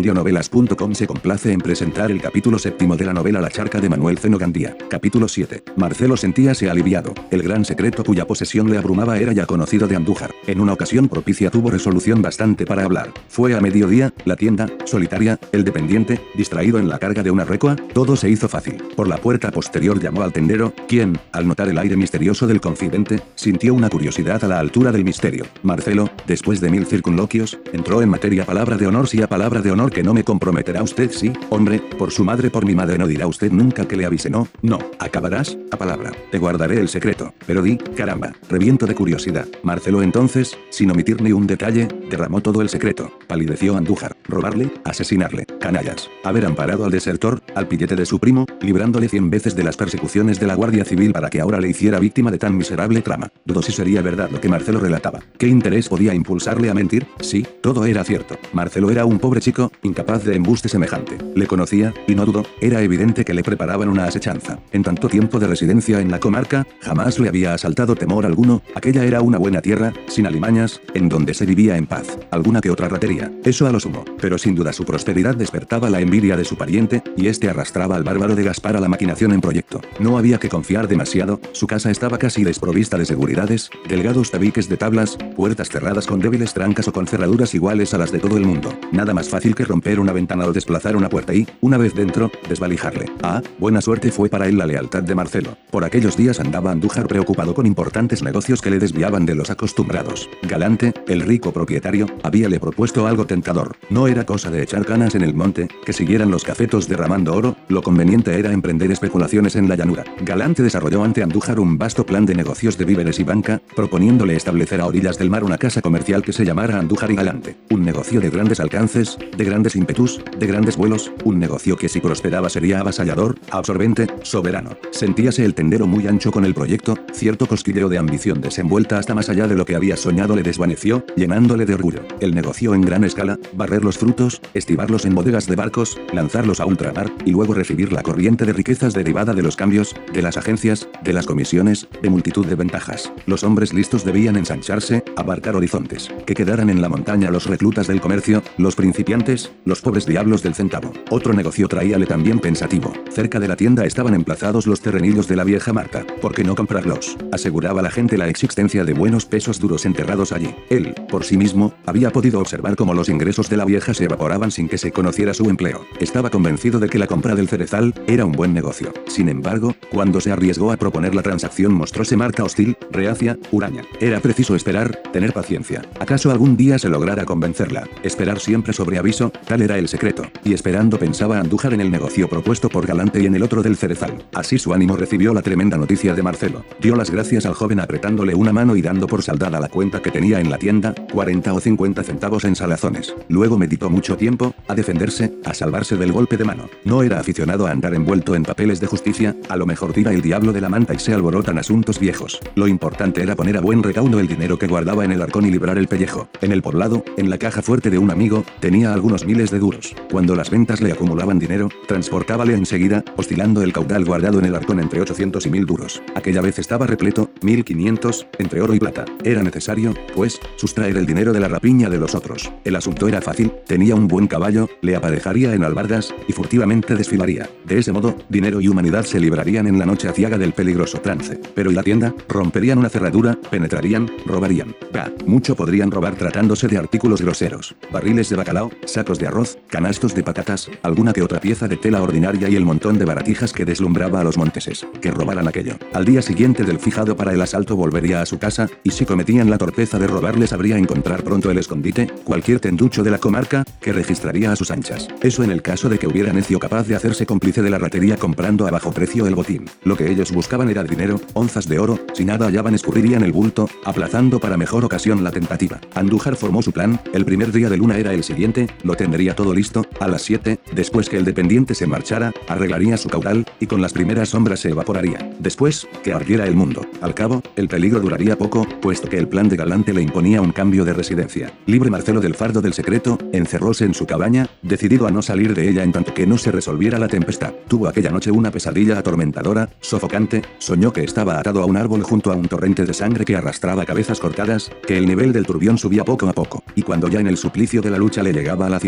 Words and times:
Audionovelas.com 0.00 0.94
se 0.94 1.06
complace 1.06 1.52
en 1.52 1.60
presentar 1.60 2.10
el 2.10 2.22
capítulo 2.22 2.58
séptimo 2.58 2.96
de 2.96 3.04
la 3.04 3.12
novela 3.12 3.38
La 3.38 3.50
charca 3.50 3.82
de 3.82 3.90
Manuel 3.90 4.16
Zeno 4.16 4.38
Gandía. 4.38 4.74
Capítulo 4.88 5.28
7. 5.28 5.62
Marcelo 5.76 6.16
sentíase 6.16 6.70
aliviado. 6.70 7.12
El 7.30 7.42
gran 7.42 7.66
secreto 7.66 8.02
cuya 8.02 8.26
posesión 8.26 8.70
le 8.70 8.78
abrumaba 8.78 9.18
era 9.18 9.34
ya 9.34 9.44
conocido 9.44 9.86
de 9.86 9.96
Andújar. 9.96 10.30
En 10.46 10.58
una 10.58 10.72
ocasión 10.72 11.10
propicia 11.10 11.50
tuvo 11.50 11.70
resolución 11.70 12.22
bastante 12.22 12.64
para 12.64 12.84
hablar. 12.84 13.12
Fue 13.28 13.54
a 13.54 13.60
mediodía, 13.60 14.14
la 14.24 14.36
tienda, 14.36 14.68
solitaria, 14.86 15.38
el 15.52 15.64
dependiente, 15.64 16.18
distraído 16.34 16.78
en 16.78 16.88
la 16.88 16.98
carga 16.98 17.22
de 17.22 17.30
una 17.30 17.44
recua, 17.44 17.76
todo 17.92 18.16
se 18.16 18.30
hizo 18.30 18.48
fácil. 18.48 18.82
Por 18.96 19.06
la 19.06 19.18
puerta 19.18 19.50
posterior 19.50 20.00
llamó 20.00 20.22
al 20.22 20.32
tendero, 20.32 20.72
quien, 20.88 21.18
al 21.32 21.46
notar 21.46 21.68
el 21.68 21.76
aire 21.76 21.96
misterioso 21.96 22.46
del 22.46 22.62
confidente, 22.62 23.20
sintió 23.34 23.74
una 23.74 23.90
curiosidad 23.90 24.42
a 24.44 24.48
la 24.48 24.60
altura 24.60 24.92
del 24.92 25.04
misterio. 25.04 25.44
Marcelo, 25.62 26.08
después 26.26 26.62
de 26.62 26.70
mil 26.70 26.86
circunloquios, 26.86 27.58
entró 27.74 28.00
en 28.00 28.08
materia 28.08 28.46
palabra 28.46 28.78
de 28.78 28.86
honor 28.86 29.06
si 29.06 29.20
a 29.20 29.28
palabra 29.28 29.60
de 29.60 29.70
honor 29.70 29.89
que 29.90 30.02
no 30.02 30.14
me 30.14 30.24
comprometerá 30.24 30.82
usted 30.82 31.10
sí, 31.10 31.32
hombre, 31.50 31.80
por 31.98 32.10
su 32.10 32.24
madre 32.24 32.50
por 32.50 32.64
mi 32.64 32.74
madre 32.74 32.98
no 32.98 33.06
dirá 33.06 33.26
usted 33.26 33.52
nunca 33.52 33.86
que 33.86 33.96
le 33.96 34.06
avise 34.06 34.30
no, 34.30 34.48
no, 34.62 34.78
acabarás, 34.98 35.58
a 35.70 35.76
palabra, 35.76 36.12
te 36.30 36.38
guardaré 36.38 36.80
el 36.80 36.88
secreto, 36.88 37.34
pero 37.46 37.62
di, 37.62 37.76
caramba, 37.76 38.32
reviento 38.48 38.86
de 38.86 38.94
curiosidad. 38.94 39.46
Marcelo 39.62 40.02
entonces, 40.02 40.56
sin 40.70 40.90
omitir 40.90 41.20
ni 41.20 41.32
un 41.32 41.46
detalle, 41.46 41.88
derramó 42.08 42.40
todo 42.40 42.62
el 42.62 42.68
secreto, 42.68 43.10
palideció 43.26 43.76
Andújar, 43.76 44.16
robarle, 44.24 44.72
asesinarle, 44.84 45.46
canallas, 45.60 46.08
haber 46.24 46.46
amparado 46.46 46.84
al 46.84 46.90
desertor, 46.90 47.42
al 47.54 47.68
pillete 47.68 47.96
de 47.96 48.06
su 48.06 48.18
primo, 48.18 48.46
librándole 48.60 49.08
cien 49.08 49.30
veces 49.30 49.56
de 49.56 49.64
las 49.64 49.76
persecuciones 49.76 50.40
de 50.40 50.46
la 50.46 50.54
Guardia 50.54 50.84
Civil 50.84 51.12
para 51.12 51.30
que 51.30 51.40
ahora 51.40 51.60
le 51.60 51.68
hiciera 51.68 51.98
víctima 51.98 52.30
de 52.30 52.38
tan 52.38 52.56
miserable 52.56 53.02
trama. 53.02 53.30
Dudo 53.44 53.62
si 53.62 53.72
sería 53.72 54.02
verdad 54.02 54.30
lo 54.30 54.40
que 54.40 54.48
Marcelo 54.48 54.80
relataba. 54.80 55.20
¿Qué 55.38 55.46
interés 55.46 55.88
podía 55.88 56.14
impulsarle 56.14 56.70
a 56.70 56.74
mentir? 56.74 57.06
Sí, 57.20 57.46
todo 57.62 57.84
era 57.84 58.04
cierto. 58.04 58.36
Marcelo 58.52 58.90
era 58.90 59.04
un 59.04 59.18
pobre 59.18 59.40
chico, 59.40 59.72
incapaz 59.82 60.24
de 60.24 60.36
embuste 60.36 60.68
semejante. 60.68 61.18
Le 61.34 61.46
conocía, 61.46 61.94
y 62.06 62.14
no 62.14 62.26
dudo, 62.26 62.44
era 62.60 62.82
evidente 62.82 63.24
que 63.24 63.34
le 63.34 63.42
preparaban 63.42 63.88
una 63.88 64.04
asechanza. 64.04 64.58
En 64.72 64.82
tanto 64.82 65.08
tiempo 65.08 65.38
de 65.38 65.46
residencia 65.46 66.00
en 66.00 66.10
la 66.10 66.20
comarca, 66.20 66.66
jamás 66.80 67.18
le 67.18 67.28
había 67.28 67.54
asaltado 67.54 67.94
temor 67.94 68.26
alguno, 68.26 68.62
aquella 68.74 69.04
era 69.04 69.22
una 69.22 69.38
buena 69.38 69.60
tierra, 69.60 69.92
sin 70.08 70.26
alimañas, 70.26 70.80
en 70.94 71.08
donde 71.08 71.34
se 71.34 71.46
vivía 71.46 71.76
en 71.76 71.86
paz. 71.86 72.18
Alguna 72.30 72.60
que 72.60 72.70
otra 72.70 72.88
ratería, 72.88 73.32
eso 73.44 73.66
a 73.66 73.72
lo 73.72 73.80
sumo. 73.80 74.04
Pero 74.20 74.38
sin 74.38 74.54
duda 74.54 74.72
su 74.72 74.84
prosperidad 74.84 75.34
despertaba 75.34 75.90
la 75.90 76.00
envidia 76.00 76.36
de 76.36 76.44
su 76.44 76.56
pariente, 76.56 77.02
y 77.16 77.26
este 77.28 77.48
arrastraba 77.48 77.96
al 77.96 78.04
bárbaro 78.04 78.34
de 78.34 78.44
Gaspar 78.44 78.76
a 78.76 78.80
la 78.80 78.88
maquinación 78.88 79.32
en 79.32 79.40
proyecto. 79.40 79.80
No 79.98 80.18
había 80.18 80.38
que 80.38 80.48
confiar 80.48 80.88
demasiado, 80.88 81.40
su 81.52 81.66
casa 81.66 81.90
estaba 81.90 82.18
casi 82.18 82.44
desprovista 82.44 82.98
de 82.98 83.06
seguridades, 83.06 83.70
delgados 83.88 84.30
tabiques 84.30 84.68
de 84.68 84.76
tablas, 84.76 85.16
puertas 85.36 85.68
cerradas 85.68 86.06
con 86.06 86.20
débiles 86.20 86.54
trancas 86.54 86.88
o 86.88 86.92
con 86.92 87.06
cerraduras 87.06 87.54
iguales 87.54 87.94
a 87.94 87.98
las 87.98 88.12
de 88.12 88.18
todo 88.18 88.36
el 88.36 88.44
mundo. 88.44 88.78
Nada 88.92 89.14
más 89.14 89.28
fácil 89.28 89.54
que 89.54 89.59
romper 89.64 90.00
una 90.00 90.12
ventana 90.12 90.46
o 90.46 90.52
desplazar 90.52 90.96
una 90.96 91.08
puerta 91.08 91.34
y, 91.34 91.46
una 91.60 91.78
vez 91.78 91.94
dentro, 91.94 92.30
desvalijarle. 92.48 93.06
Ah, 93.22 93.42
buena 93.58 93.80
suerte 93.80 94.10
fue 94.10 94.28
para 94.28 94.46
él 94.46 94.58
la 94.58 94.66
lealtad 94.66 95.02
de 95.02 95.14
Marcelo. 95.14 95.56
Por 95.70 95.84
aquellos 95.84 96.16
días 96.16 96.40
andaba 96.40 96.70
Andújar 96.70 97.06
preocupado 97.06 97.54
con 97.54 97.66
importantes 97.66 98.22
negocios 98.22 98.60
que 98.60 98.70
le 98.70 98.78
desviaban 98.78 99.26
de 99.26 99.34
los 99.34 99.50
acostumbrados. 99.50 100.28
Galante, 100.42 100.94
el 101.08 101.20
rico 101.20 101.52
propietario, 101.52 102.06
habíale 102.22 102.60
propuesto 102.60 103.06
algo 103.06 103.26
tentador. 103.26 103.76
No 103.88 104.08
era 104.08 104.26
cosa 104.26 104.50
de 104.50 104.62
echar 104.62 104.84
canas 104.84 105.14
en 105.14 105.22
el 105.22 105.34
monte, 105.34 105.68
que 105.84 105.92
siguieran 105.92 106.30
los 106.30 106.44
cafetos 106.44 106.88
derramando 106.88 107.34
oro, 107.34 107.56
lo 107.68 107.82
conveniente 107.82 108.38
era 108.38 108.52
emprender 108.52 108.90
especulaciones 108.90 109.56
en 109.56 109.68
la 109.68 109.76
llanura. 109.76 110.04
Galante 110.22 110.62
desarrolló 110.62 111.04
ante 111.04 111.22
Andújar 111.22 111.60
un 111.60 111.78
vasto 111.78 112.04
plan 112.04 112.26
de 112.26 112.34
negocios 112.34 112.78
de 112.78 112.84
víveres 112.84 113.18
y 113.18 113.24
banca, 113.24 113.60
proponiéndole 113.74 114.36
establecer 114.36 114.80
a 114.80 114.86
orillas 114.86 115.18
del 115.18 115.30
mar 115.30 115.44
una 115.44 115.58
casa 115.58 115.82
comercial 115.82 116.22
que 116.22 116.32
se 116.32 116.44
llamara 116.44 116.78
Andújar 116.78 117.10
y 117.10 117.16
Galante. 117.16 117.56
Un 117.70 117.84
negocio 117.84 118.20
de 118.20 118.30
grandes 118.30 118.60
alcances, 118.60 119.18
de 119.36 119.44
grandes 119.50 119.74
ímpetus, 119.74 120.20
de 120.38 120.46
grandes 120.46 120.76
vuelos, 120.76 121.10
un 121.24 121.40
negocio 121.40 121.76
que 121.76 121.88
si 121.88 122.00
prosperaba 122.00 122.48
sería 122.48 122.78
avasallador, 122.78 123.36
absorbente, 123.50 124.06
soberano. 124.22 124.76
Sentíase 124.92 125.44
el 125.44 125.54
tendero 125.54 125.88
muy 125.88 126.06
ancho 126.06 126.30
con 126.30 126.44
el 126.44 126.54
proyecto, 126.54 126.96
cierto 127.12 127.46
cosquilleo 127.46 127.88
de 127.88 127.98
ambición 127.98 128.40
desenvuelta 128.40 128.98
hasta 128.98 129.14
más 129.14 129.28
allá 129.28 129.48
de 129.48 129.56
lo 129.56 129.64
que 129.64 129.74
había 129.74 129.96
soñado 129.96 130.36
le 130.36 130.44
desvaneció, 130.44 131.04
llenándole 131.16 131.66
de 131.66 131.74
orgullo. 131.74 132.02
El 132.20 132.32
negocio 132.32 132.74
en 132.74 132.82
gran 132.82 133.02
escala, 133.02 133.38
barrer 133.54 133.84
los 133.84 133.98
frutos, 133.98 134.40
estivarlos 134.54 135.04
en 135.04 135.16
bodegas 135.16 135.46
de 135.46 135.56
barcos, 135.56 135.98
lanzarlos 136.12 136.60
a 136.60 136.66
ultramar, 136.66 137.10
y 137.24 137.32
luego 137.32 137.54
recibir 137.54 137.92
la 137.92 138.02
corriente 138.02 138.46
de 138.46 138.52
riquezas 138.52 138.94
derivada 138.94 139.34
de 139.34 139.42
los 139.42 139.56
cambios, 139.56 139.96
de 140.12 140.22
las 140.22 140.36
agencias, 140.36 140.88
de 141.02 141.12
las 141.12 141.26
comisiones, 141.26 141.88
de 142.02 142.10
multitud 142.10 142.46
de 142.46 142.54
ventajas. 142.54 143.12
Los 143.26 143.42
hombres 143.42 143.72
listos 143.72 144.04
debían 144.04 144.36
ensancharse, 144.36 145.02
abarcar 145.16 145.56
horizontes, 145.56 146.08
que 146.24 146.34
quedaran 146.34 146.70
en 146.70 146.80
la 146.80 146.88
montaña 146.88 147.30
los 147.32 147.46
reclutas 147.46 147.88
del 147.88 148.00
comercio, 148.00 148.42
los 148.58 148.76
principiantes, 148.76 149.39
los 149.64 149.80
pobres 149.80 150.06
diablos 150.06 150.42
del 150.42 150.54
centavo. 150.54 150.92
Otro 151.10 151.32
negocio 151.32 151.68
traíale 151.68 152.06
también 152.06 152.40
pensativo. 152.40 152.92
Cerca 153.10 153.38
de 153.38 153.48
la 153.48 153.56
tienda 153.56 153.84
estaban 153.84 154.14
emplazados 154.14 154.66
los 154.66 154.80
terrenillos 154.80 155.28
de 155.28 155.36
la 155.36 155.44
vieja 155.44 155.72
Marta. 155.72 156.04
¿Por 156.20 156.34
qué 156.34 156.44
no 156.44 156.54
comprarlos? 156.54 157.16
Aseguraba 157.32 157.82
la 157.82 157.90
gente 157.90 158.18
la 158.18 158.28
existencia 158.28 158.84
de 158.84 158.94
buenos 158.94 159.26
pesos 159.26 159.60
duros 159.60 159.86
enterrados 159.86 160.32
allí. 160.32 160.54
Él, 160.70 160.94
por 161.08 161.24
sí 161.24 161.36
mismo, 161.36 161.74
había 161.86 162.10
podido 162.10 162.40
observar 162.40 162.76
cómo 162.76 162.94
los 162.94 163.08
ingresos 163.08 163.48
de 163.48 163.56
la 163.56 163.64
vieja 163.64 163.94
se 163.94 164.04
evaporaban 164.04 164.50
sin 164.50 164.68
que 164.68 164.78
se 164.78 164.92
conociera 164.92 165.34
su 165.34 165.48
empleo. 165.48 165.84
Estaba 166.00 166.30
convencido 166.30 166.80
de 166.80 166.88
que 166.88 166.98
la 166.98 167.06
compra 167.06 167.34
del 167.34 167.48
cerezal 167.48 167.94
era 168.06 168.24
un 168.24 168.32
buen 168.32 168.52
negocio. 168.52 168.92
Sin 169.06 169.28
embargo, 169.28 169.74
cuando 169.90 170.20
se 170.20 170.32
arriesgó 170.32 170.72
a 170.72 170.76
proponer 170.76 171.14
la 171.14 171.22
transacción 171.22 171.72
mostróse 171.72 172.16
Marta 172.16 172.44
hostil, 172.44 172.76
reacia, 172.90 173.38
huraña. 173.50 173.82
Era 174.00 174.20
preciso 174.20 174.54
esperar, 174.54 175.00
tener 175.12 175.32
paciencia. 175.32 175.82
¿Acaso 175.98 176.30
algún 176.30 176.56
día 176.56 176.78
se 176.78 176.88
lograra 176.88 177.24
convencerla? 177.24 177.88
Esperar 178.02 178.40
siempre 178.40 178.72
sobre 178.72 178.98
aviso, 178.98 179.29
tal 179.30 179.62
era 179.62 179.78
el 179.78 179.88
secreto. 179.88 180.24
Y 180.44 180.54
esperando 180.54 180.98
pensaba 180.98 181.38
Andújar 181.38 181.74
en 181.74 181.80
el 181.80 181.90
negocio 181.90 182.28
propuesto 182.28 182.68
por 182.68 182.86
Galante 182.86 183.20
y 183.20 183.26
en 183.26 183.34
el 183.34 183.42
otro 183.42 183.62
del 183.62 183.76
cerezal. 183.76 184.24
Así 184.34 184.58
su 184.58 184.72
ánimo 184.72 184.96
recibió 184.96 185.32
la 185.34 185.42
tremenda 185.42 185.76
noticia 185.76 186.14
de 186.14 186.22
Marcelo. 186.22 186.64
Dio 186.80 186.96
las 186.96 187.10
gracias 187.10 187.46
al 187.46 187.54
joven 187.54 187.80
apretándole 187.80 188.34
una 188.34 188.52
mano 188.52 188.76
y 188.76 188.82
dando 188.82 189.06
por 189.06 189.22
saldada 189.22 189.60
la 189.60 189.68
cuenta 189.68 190.00
que 190.00 190.10
tenía 190.10 190.40
en 190.40 190.50
la 190.50 190.58
tienda, 190.58 190.94
40 191.12 191.52
o 191.52 191.60
50 191.60 192.02
centavos 192.02 192.44
en 192.44 192.56
salazones. 192.56 193.14
Luego 193.28 193.58
meditó 193.58 193.90
mucho 193.90 194.16
tiempo, 194.16 194.54
a 194.68 194.74
defenderse, 194.74 195.32
a 195.44 195.54
salvarse 195.54 195.96
del 195.96 196.12
golpe 196.12 196.36
de 196.36 196.44
mano. 196.44 196.68
No 196.84 197.02
era 197.02 197.20
aficionado 197.20 197.66
a 197.66 197.70
andar 197.70 197.94
envuelto 197.94 198.34
en 198.34 198.42
papeles 198.42 198.80
de 198.80 198.86
justicia, 198.86 199.36
a 199.48 199.56
lo 199.56 199.66
mejor 199.66 199.92
tira 199.92 200.12
el 200.12 200.22
diablo 200.22 200.52
de 200.52 200.60
la 200.60 200.68
manta 200.68 200.94
y 200.94 200.98
se 200.98 201.12
alborotan 201.12 201.58
asuntos 201.58 201.98
viejos. 201.98 202.40
Lo 202.54 202.68
importante 202.68 203.22
era 203.22 203.36
poner 203.36 203.56
a 203.56 203.60
buen 203.60 203.82
recaudo 203.82 204.20
el 204.20 204.28
dinero 204.28 204.58
que 204.58 204.66
guardaba 204.66 205.04
en 205.04 205.12
el 205.12 205.22
arcón 205.22 205.46
y 205.46 205.50
librar 205.50 205.78
el 205.78 205.88
pellejo. 205.88 206.28
En 206.40 206.52
el 206.52 206.62
poblado, 206.62 207.04
en 207.16 207.30
la 207.30 207.38
caja 207.38 207.62
fuerte 207.62 207.90
de 207.90 207.98
un 207.98 208.10
amigo, 208.10 208.44
tenía 208.60 208.92
algunos 208.92 209.19
miles 209.24 209.50
de 209.50 209.58
duros. 209.58 209.94
Cuando 210.10 210.34
las 210.34 210.50
ventas 210.50 210.80
le 210.80 210.92
acumulaban 210.92 211.38
dinero, 211.38 211.68
transportábale 211.86 212.54
enseguida, 212.54 213.04
oscilando 213.16 213.62
el 213.62 213.72
caudal 213.72 214.04
guardado 214.04 214.38
en 214.38 214.46
el 214.46 214.54
arcón 214.54 214.80
entre 214.80 215.00
800 215.00 215.46
y 215.46 215.50
1000 215.50 215.66
duros. 215.66 216.02
Aquella 216.14 216.40
vez 216.40 216.58
estaba 216.58 216.86
repleto, 216.86 217.30
1500, 217.42 218.26
entre 218.38 218.60
oro 218.60 218.74
y 218.74 218.78
plata. 218.78 219.04
Era 219.24 219.42
necesario, 219.42 219.94
pues, 220.14 220.40
sustraer 220.56 220.96
el 220.96 221.06
dinero 221.06 221.32
de 221.32 221.40
la 221.40 221.48
rapiña 221.48 221.90
de 221.90 221.98
los 221.98 222.14
otros. 222.14 222.50
El 222.64 222.76
asunto 222.76 223.08
era 223.08 223.20
fácil, 223.20 223.52
tenía 223.66 223.94
un 223.94 224.08
buen 224.08 224.26
caballo, 224.26 224.68
le 224.82 224.96
aparejaría 224.96 225.54
en 225.54 225.64
albardas, 225.64 226.14
y 226.28 226.32
furtivamente 226.32 226.94
desfilaría. 226.94 227.48
De 227.64 227.78
ese 227.78 227.92
modo, 227.92 228.16
dinero 228.28 228.60
y 228.60 228.68
humanidad 228.68 229.04
se 229.04 229.20
librarían 229.20 229.66
en 229.66 229.78
la 229.78 229.86
noche 229.86 230.08
aciaga 230.08 230.38
del 230.38 230.52
peligroso 230.52 230.98
trance. 231.00 231.40
Pero 231.54 231.70
¿y 231.70 231.74
la 231.74 231.82
tienda? 231.82 232.14
Romperían 232.28 232.78
una 232.78 232.88
cerradura, 232.88 233.38
penetrarían, 233.50 234.10
robarían. 234.26 234.74
Bah, 234.92 235.10
mucho 235.26 235.56
podrían 235.56 235.90
robar 235.90 236.14
tratándose 236.14 236.68
de 236.68 236.78
artículos 236.78 237.22
groseros. 237.22 237.74
Barriles 237.92 238.28
de 238.28 238.36
bacalao, 238.36 238.70
sacos 238.84 239.09
de 239.18 239.26
arroz, 239.26 239.58
canastos 239.68 240.14
de 240.14 240.22
patatas, 240.22 240.70
alguna 240.82 241.12
que 241.12 241.22
otra 241.22 241.40
pieza 241.40 241.68
de 241.68 241.76
tela 241.76 242.02
ordinaria 242.02 242.48
y 242.48 242.56
el 242.56 242.64
montón 242.64 242.98
de 242.98 243.04
baratijas 243.04 243.52
que 243.52 243.64
deslumbraba 243.64 244.20
a 244.20 244.24
los 244.24 244.36
monteses. 244.38 244.86
Que 245.00 245.10
robaran 245.10 245.48
aquello. 245.48 245.74
Al 245.92 246.04
día 246.04 246.22
siguiente 246.22 246.64
del 246.64 246.78
fijado 246.78 247.16
para 247.16 247.32
el 247.32 247.40
asalto 247.40 247.76
volvería 247.76 248.22
a 248.22 248.26
su 248.26 248.38
casa, 248.38 248.68
y 248.82 248.90
si 248.90 249.04
cometían 249.04 249.50
la 249.50 249.58
torpeza 249.58 249.98
de 249.98 250.06
robarle 250.06 250.46
sabría 250.46 250.78
encontrar 250.78 251.22
pronto 251.22 251.50
el 251.50 251.58
escondite, 251.58 252.08
cualquier 252.24 252.60
tenducho 252.60 253.02
de 253.02 253.10
la 253.10 253.18
comarca, 253.18 253.64
que 253.80 253.92
registraría 253.92 254.52
a 254.52 254.56
sus 254.56 254.70
anchas. 254.70 255.08
Eso 255.22 255.42
en 255.42 255.50
el 255.50 255.62
caso 255.62 255.88
de 255.88 255.98
que 255.98 256.06
hubiera 256.06 256.32
necio 256.32 256.58
capaz 256.58 256.86
de 256.86 256.96
hacerse 256.96 257.26
cómplice 257.26 257.62
de 257.62 257.70
la 257.70 257.78
ratería 257.78 258.16
comprando 258.16 258.66
a 258.66 258.70
bajo 258.70 258.92
precio 258.92 259.26
el 259.26 259.34
botín. 259.34 259.64
Lo 259.84 259.96
que 259.96 260.10
ellos 260.10 260.32
buscaban 260.32 260.70
era 260.70 260.84
dinero, 260.84 261.20
onzas 261.34 261.68
de 261.68 261.78
oro, 261.78 261.98
si 262.14 262.24
nada 262.24 262.46
hallaban 262.46 262.74
escurrirían 262.74 263.22
el 263.22 263.32
bulto, 263.32 263.68
aplazando 263.84 264.38
para 264.40 264.56
mejor 264.56 264.84
ocasión 264.84 265.24
la 265.24 265.30
tentativa. 265.30 265.80
Andújar 265.94 266.36
formó 266.36 266.62
su 266.62 266.72
plan, 266.72 267.00
el 267.12 267.24
primer 267.24 267.52
día 267.52 267.68
de 267.68 267.76
luna 267.76 267.98
era 267.98 268.12
el 268.12 268.24
siguiente, 268.24 268.68
lo 268.82 268.94
tendría 269.00 269.34
todo 269.34 269.54
listo, 269.54 269.86
a 269.98 270.08
las 270.08 270.20
7, 270.20 270.60
después 270.74 271.08
que 271.08 271.16
el 271.16 271.24
dependiente 271.24 271.74
se 271.74 271.86
marchara, 271.86 272.34
arreglaría 272.48 272.98
su 272.98 273.08
caudal, 273.08 273.46
y 273.58 273.66
con 273.66 273.80
las 273.80 273.94
primeras 273.94 274.28
sombras 274.28 274.60
se 274.60 274.68
evaporaría. 274.68 275.32
Después, 275.38 275.88
que 276.02 276.12
ardiera 276.12 276.44
el 276.46 276.54
mundo. 276.54 276.84
Al 277.00 277.14
cabo, 277.14 277.42
el 277.56 277.66
peligro 277.66 278.00
duraría 278.00 278.36
poco, 278.36 278.68
puesto 278.82 279.08
que 279.08 279.16
el 279.16 279.26
plan 279.26 279.48
de 279.48 279.56
Galante 279.56 279.94
le 279.94 280.02
imponía 280.02 280.42
un 280.42 280.52
cambio 280.52 280.84
de 280.84 280.92
residencia. 280.92 281.50
Libre 281.64 281.88
Marcelo 281.88 282.20
del 282.20 282.34
fardo 282.34 282.60
del 282.60 282.74
secreto, 282.74 283.16
encerróse 283.32 283.86
en 283.86 283.94
su 283.94 284.04
cabaña, 284.04 284.50
decidido 284.60 285.06
a 285.06 285.10
no 285.10 285.22
salir 285.22 285.54
de 285.54 285.70
ella 285.70 285.82
en 285.82 285.92
tanto 285.92 286.12
que 286.12 286.26
no 286.26 286.36
se 286.36 286.52
resolviera 286.52 286.98
la 286.98 287.08
tempestad. 287.08 287.54
Tuvo 287.68 287.88
aquella 287.88 288.10
noche 288.10 288.30
una 288.30 288.50
pesadilla 288.50 288.98
atormentadora, 288.98 289.70
sofocante, 289.80 290.42
soñó 290.58 290.92
que 290.92 291.04
estaba 291.04 291.38
atado 291.38 291.62
a 291.62 291.64
un 291.64 291.78
árbol 291.78 292.02
junto 292.02 292.30
a 292.32 292.36
un 292.36 292.48
torrente 292.48 292.84
de 292.84 292.92
sangre 292.92 293.24
que 293.24 293.36
arrastraba 293.36 293.86
cabezas 293.86 294.20
cortadas, 294.20 294.70
que 294.86 294.98
el 294.98 295.06
nivel 295.06 295.32
del 295.32 295.46
turbión 295.46 295.78
subía 295.78 296.04
poco 296.04 296.28
a 296.28 296.34
poco, 296.34 296.62
y 296.74 296.82
cuando 296.82 297.08
ya 297.08 297.20
en 297.20 297.28
el 297.28 297.38
suplicio 297.38 297.80
de 297.80 297.88
la 297.88 297.96
lucha 297.96 298.22
le 298.22 298.34
llegaba 298.34 298.66
a 298.66 298.70
la 298.70 298.78